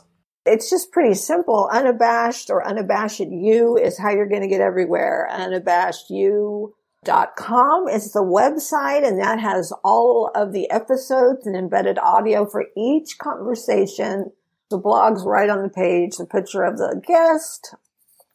It's 0.46 0.70
just 0.70 0.92
pretty 0.92 1.14
simple. 1.14 1.70
Unabashed 1.72 2.50
or 2.50 2.68
unabashed 2.68 3.22
you 3.22 3.78
is 3.78 3.98
how 3.98 4.12
you're 4.12 4.28
going 4.28 4.42
to 4.42 4.50
get 4.50 4.60
everywhere. 4.60 5.30
Unabashed 5.32 6.10
you 6.10 6.76
dot 7.06 7.36
com 7.36 7.88
is 7.88 8.12
the 8.12 8.20
website 8.20 9.08
and 9.08 9.20
that 9.20 9.40
has 9.40 9.74
all 9.84 10.30
of 10.36 10.52
the 10.52 10.70
episodes 10.70 11.48
and 11.48 11.56
embedded 11.56 11.98
audio 11.98 12.46
for 12.46 12.66
each 12.78 13.18
conversation. 13.18 14.32
The 14.70 14.78
blog's 14.78 15.24
right 15.26 15.50
on 15.50 15.64
the 15.64 15.70
page, 15.70 16.18
the 16.18 16.26
picture 16.26 16.64
of 16.64 16.78
the 16.78 17.02
guest, 17.06 17.76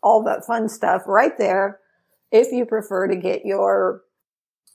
all 0.02 0.24
that 0.24 0.46
fun 0.46 0.68
stuff 0.68 1.02
right 1.06 1.36
there. 1.36 1.80
If 2.32 2.50
you 2.50 2.64
prefer 2.64 3.08
to 3.08 3.16
get 3.16 3.44
your 3.44 4.02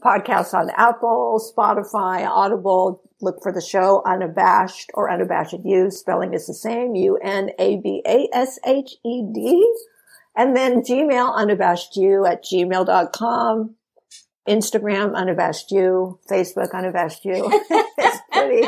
podcast 0.04 0.54
on 0.54 0.70
Apple, 0.76 1.42
Spotify, 1.56 2.28
Audible, 2.28 3.10
look 3.22 3.42
for 3.42 3.52
the 3.52 3.62
show 3.62 4.02
Unabashed 4.06 4.92
or 4.94 5.10
Unabashed 5.12 5.56
You. 5.64 5.92
Spelling 5.92 6.34
is 6.34 6.48
the 6.48 6.54
same. 6.54 6.96
U-N-A-B-A-S-H-E-D. 6.96 7.54
And 10.36 10.56
then 10.56 10.82
Gmail, 10.82 11.36
unabashed 11.36 11.98
you 11.98 12.26
at 12.26 12.44
gmail.com. 12.44 13.76
Instagram, 14.48 15.16
unabashed 15.16 15.72
you. 15.72 16.20
Facebook, 16.30 16.74
unabashed 16.74 17.26
you. 17.26 17.50
it's 17.98 18.18
pretty, 18.32 18.68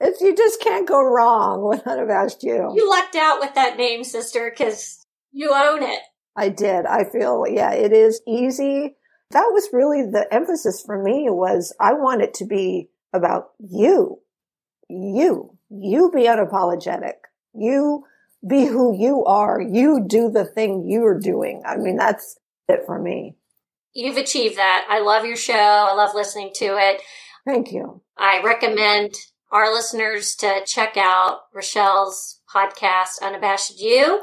it's, 0.00 0.20
you 0.20 0.34
just 0.34 0.60
can't 0.60 0.88
go 0.88 1.02
wrong 1.02 1.68
with 1.68 1.86
unabashed 1.86 2.42
you. 2.42 2.72
You 2.74 2.88
lucked 2.88 3.16
out 3.16 3.40
with 3.40 3.54
that 3.54 3.76
name, 3.76 4.04
sister, 4.04 4.50
because 4.50 5.06
you 5.32 5.52
own 5.54 5.82
it. 5.82 6.00
I 6.36 6.48
did. 6.48 6.86
I 6.86 7.04
feel, 7.04 7.44
yeah, 7.48 7.72
it 7.72 7.92
is 7.92 8.22
easy. 8.26 8.96
That 9.30 9.50
was 9.52 9.68
really 9.72 10.02
the 10.02 10.26
emphasis 10.32 10.82
for 10.84 11.02
me 11.02 11.26
was 11.28 11.74
I 11.80 11.92
want 11.92 12.22
it 12.22 12.34
to 12.34 12.46
be 12.46 12.88
about 13.12 13.50
you. 13.58 14.18
You. 14.88 15.56
You 15.70 16.10
be 16.14 16.22
unapologetic. 16.22 17.14
You 17.54 18.04
be 18.46 18.66
who 18.66 18.96
you 18.96 19.24
are. 19.24 19.60
You 19.60 20.04
do 20.06 20.30
the 20.30 20.44
thing 20.44 20.84
you're 20.88 21.18
doing. 21.18 21.62
I 21.66 21.76
mean, 21.76 21.96
that's 21.96 22.38
it 22.68 22.80
for 22.86 22.98
me. 23.00 23.36
you've 23.94 24.16
achieved 24.16 24.56
that. 24.56 24.86
I 24.88 25.00
love 25.00 25.24
your 25.24 25.36
show. 25.36 25.52
I 25.54 25.94
love 25.94 26.14
listening 26.14 26.50
to 26.56 26.64
it. 26.78 27.02
Thank 27.46 27.72
you. 27.72 28.02
I 28.16 28.40
recommend 28.42 29.14
our 29.50 29.72
listeners 29.72 30.34
to 30.36 30.62
check 30.66 30.96
out 30.96 31.40
Rochelle's 31.54 32.40
podcast, 32.54 33.20
Unabashed 33.22 33.78
You. 33.80 34.22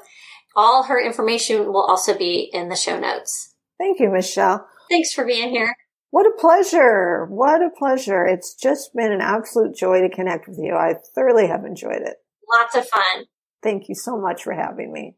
All 0.56 0.84
her 0.84 1.00
information 1.04 1.68
will 1.68 1.84
also 1.86 2.18
be 2.18 2.50
in 2.54 2.70
the 2.70 2.76
show 2.76 3.00
notes. 3.00 3.54
Thank 3.78 4.00
you, 4.00 4.10
Michele. 4.10 4.68
Thanks 4.90 5.14
for 5.14 5.24
being 5.26 5.50
here. 5.50 5.76
What 6.12 6.26
a 6.26 6.32
pleasure. 6.39 7.28
What 7.30 7.62
a 7.62 7.70
pleasure. 7.70 8.26
It's 8.26 8.55
just 8.55 8.95
been 8.95 9.12
an 9.12 9.22
absolute 9.22 9.76
joy 9.76 10.01
to 10.01 10.10
connect 10.10 10.47
with 10.47 10.57
you. 10.57 10.74
I 10.74 10.95
thoroughly 11.14 11.47
have 11.47 11.66
enjoyed 11.66 12.01
it. 12.01 12.18
Lots 12.51 12.76
of 12.76 12.88
fun. 12.88 13.26
Thank 13.62 13.89
you 13.89 13.95
so 13.95 14.20
much 14.20 14.43
for 14.43 14.53
having 14.53 14.91
me. 14.91 15.16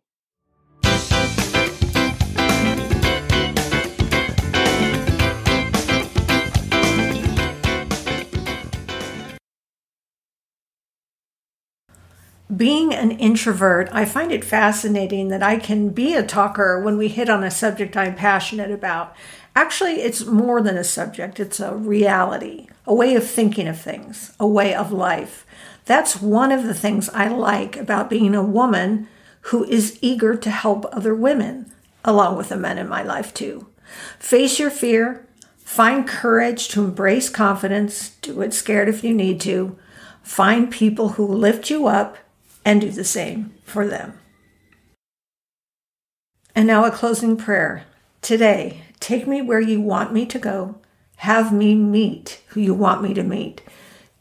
Being 12.53 12.93
an 12.93 13.11
introvert, 13.11 13.87
I 13.93 14.03
find 14.03 14.29
it 14.29 14.43
fascinating 14.43 15.29
that 15.29 15.41
I 15.41 15.55
can 15.55 15.89
be 15.89 16.15
a 16.15 16.21
talker 16.21 16.81
when 16.81 16.97
we 16.97 17.07
hit 17.07 17.29
on 17.29 17.45
a 17.45 17.51
subject 17.51 17.95
I'm 17.95 18.13
passionate 18.13 18.71
about. 18.71 19.15
Actually, 19.55 20.01
it's 20.01 20.25
more 20.25 20.61
than 20.61 20.77
a 20.77 20.83
subject, 20.83 21.39
it's 21.39 21.59
a 21.59 21.75
reality, 21.75 22.67
a 22.85 22.93
way 22.93 23.15
of 23.15 23.29
thinking 23.29 23.67
of 23.67 23.79
things, 23.79 24.33
a 24.39 24.47
way 24.47 24.73
of 24.73 24.91
life. 24.91 25.45
That's 25.85 26.21
one 26.21 26.51
of 26.51 26.63
the 26.63 26.73
things 26.73 27.09
I 27.09 27.27
like 27.27 27.75
about 27.75 28.09
being 28.09 28.33
a 28.33 28.43
woman 28.43 29.07
who 29.45 29.65
is 29.65 29.99
eager 30.01 30.35
to 30.35 30.49
help 30.49 30.85
other 30.91 31.13
women, 31.13 31.71
along 32.05 32.37
with 32.37 32.49
the 32.49 32.57
men 32.57 32.77
in 32.77 32.87
my 32.87 33.03
life, 33.03 33.33
too. 33.33 33.67
Face 34.19 34.57
your 34.57 34.69
fear, 34.69 35.27
find 35.57 36.07
courage 36.07 36.69
to 36.69 36.83
embrace 36.83 37.29
confidence, 37.29 38.11
do 38.21 38.41
it 38.41 38.53
scared 38.53 38.87
if 38.87 39.03
you 39.03 39.13
need 39.13 39.41
to, 39.41 39.77
find 40.23 40.71
people 40.71 41.09
who 41.09 41.25
lift 41.25 41.69
you 41.69 41.87
up 41.87 42.17
and 42.63 42.79
do 42.79 42.89
the 42.89 43.03
same 43.03 43.53
for 43.65 43.87
them. 43.87 44.17
And 46.55 46.67
now 46.67 46.85
a 46.85 46.91
closing 46.91 47.37
prayer. 47.37 47.85
Today, 48.21 48.83
take 49.01 49.27
me 49.27 49.41
where 49.41 49.59
you 49.59 49.81
want 49.81 50.13
me 50.13 50.25
to 50.27 50.39
go. 50.39 50.79
Have 51.17 51.51
me 51.51 51.75
meet 51.75 52.41
who 52.47 52.61
you 52.61 52.73
want 52.73 53.03
me 53.03 53.13
to 53.13 53.23
meet. 53.23 53.61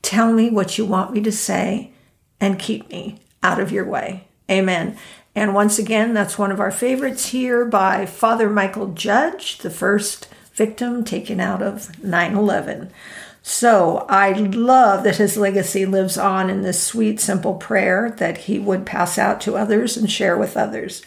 Tell 0.03 0.33
me 0.33 0.51
what 0.51 0.77
you 0.77 0.85
want 0.85 1.13
me 1.13 1.21
to 1.21 1.31
say 1.31 1.93
and 2.41 2.59
keep 2.59 2.91
me 2.91 3.21
out 3.43 3.61
of 3.61 3.71
your 3.71 3.85
way. 3.85 4.27
Amen. 4.51 4.97
And 5.35 5.55
once 5.55 5.79
again, 5.79 6.13
that's 6.13 6.39
one 6.39 6.51
of 6.51 6.59
our 6.59 6.73
favorites 6.73 7.29
here 7.29 7.65
by 7.65 8.05
Father 8.05 8.51
Mychal 8.51 8.95
Judge, 8.95 9.59
the 9.59 9.71
first 9.71 10.29
victim 10.55 11.05
taken 11.05 11.39
out 11.39 11.63
of 11.63 12.03
9 12.03 12.35
11. 12.35 12.91
So 13.43 14.05
I 14.09 14.33
love 14.33 15.05
that 15.05 15.17
his 15.17 15.37
legacy 15.37 15.87
lives 15.87 16.19
on 16.19 16.51
in 16.51 16.63
this 16.63 16.83
sweet, 16.83 17.21
simple 17.21 17.55
prayer 17.55 18.15
that 18.19 18.39
he 18.39 18.59
would 18.59 18.85
pass 18.85 19.17
out 19.17 19.41
to 19.43 19.57
others 19.57 19.97
and 19.97 20.11
share 20.11 20.37
with 20.37 20.57
others. 20.57 21.03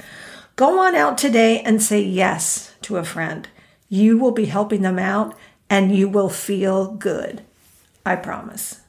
Go 0.56 0.80
on 0.80 0.96
out 0.96 1.18
today 1.18 1.62
and 1.62 1.82
say 1.82 2.02
yes 2.02 2.74
to 2.84 2.98
a 2.98 3.04
friend. 3.04 3.48
You 3.94 4.18
will 4.18 4.32
be 4.32 4.46
helping 4.46 4.82
them 4.82 4.98
out 4.98 5.38
and 5.70 5.96
you 5.96 6.10
will 6.10 6.28
feel 6.28 6.96
good. 6.96 7.44
I 8.04 8.16
promise. 8.16 8.82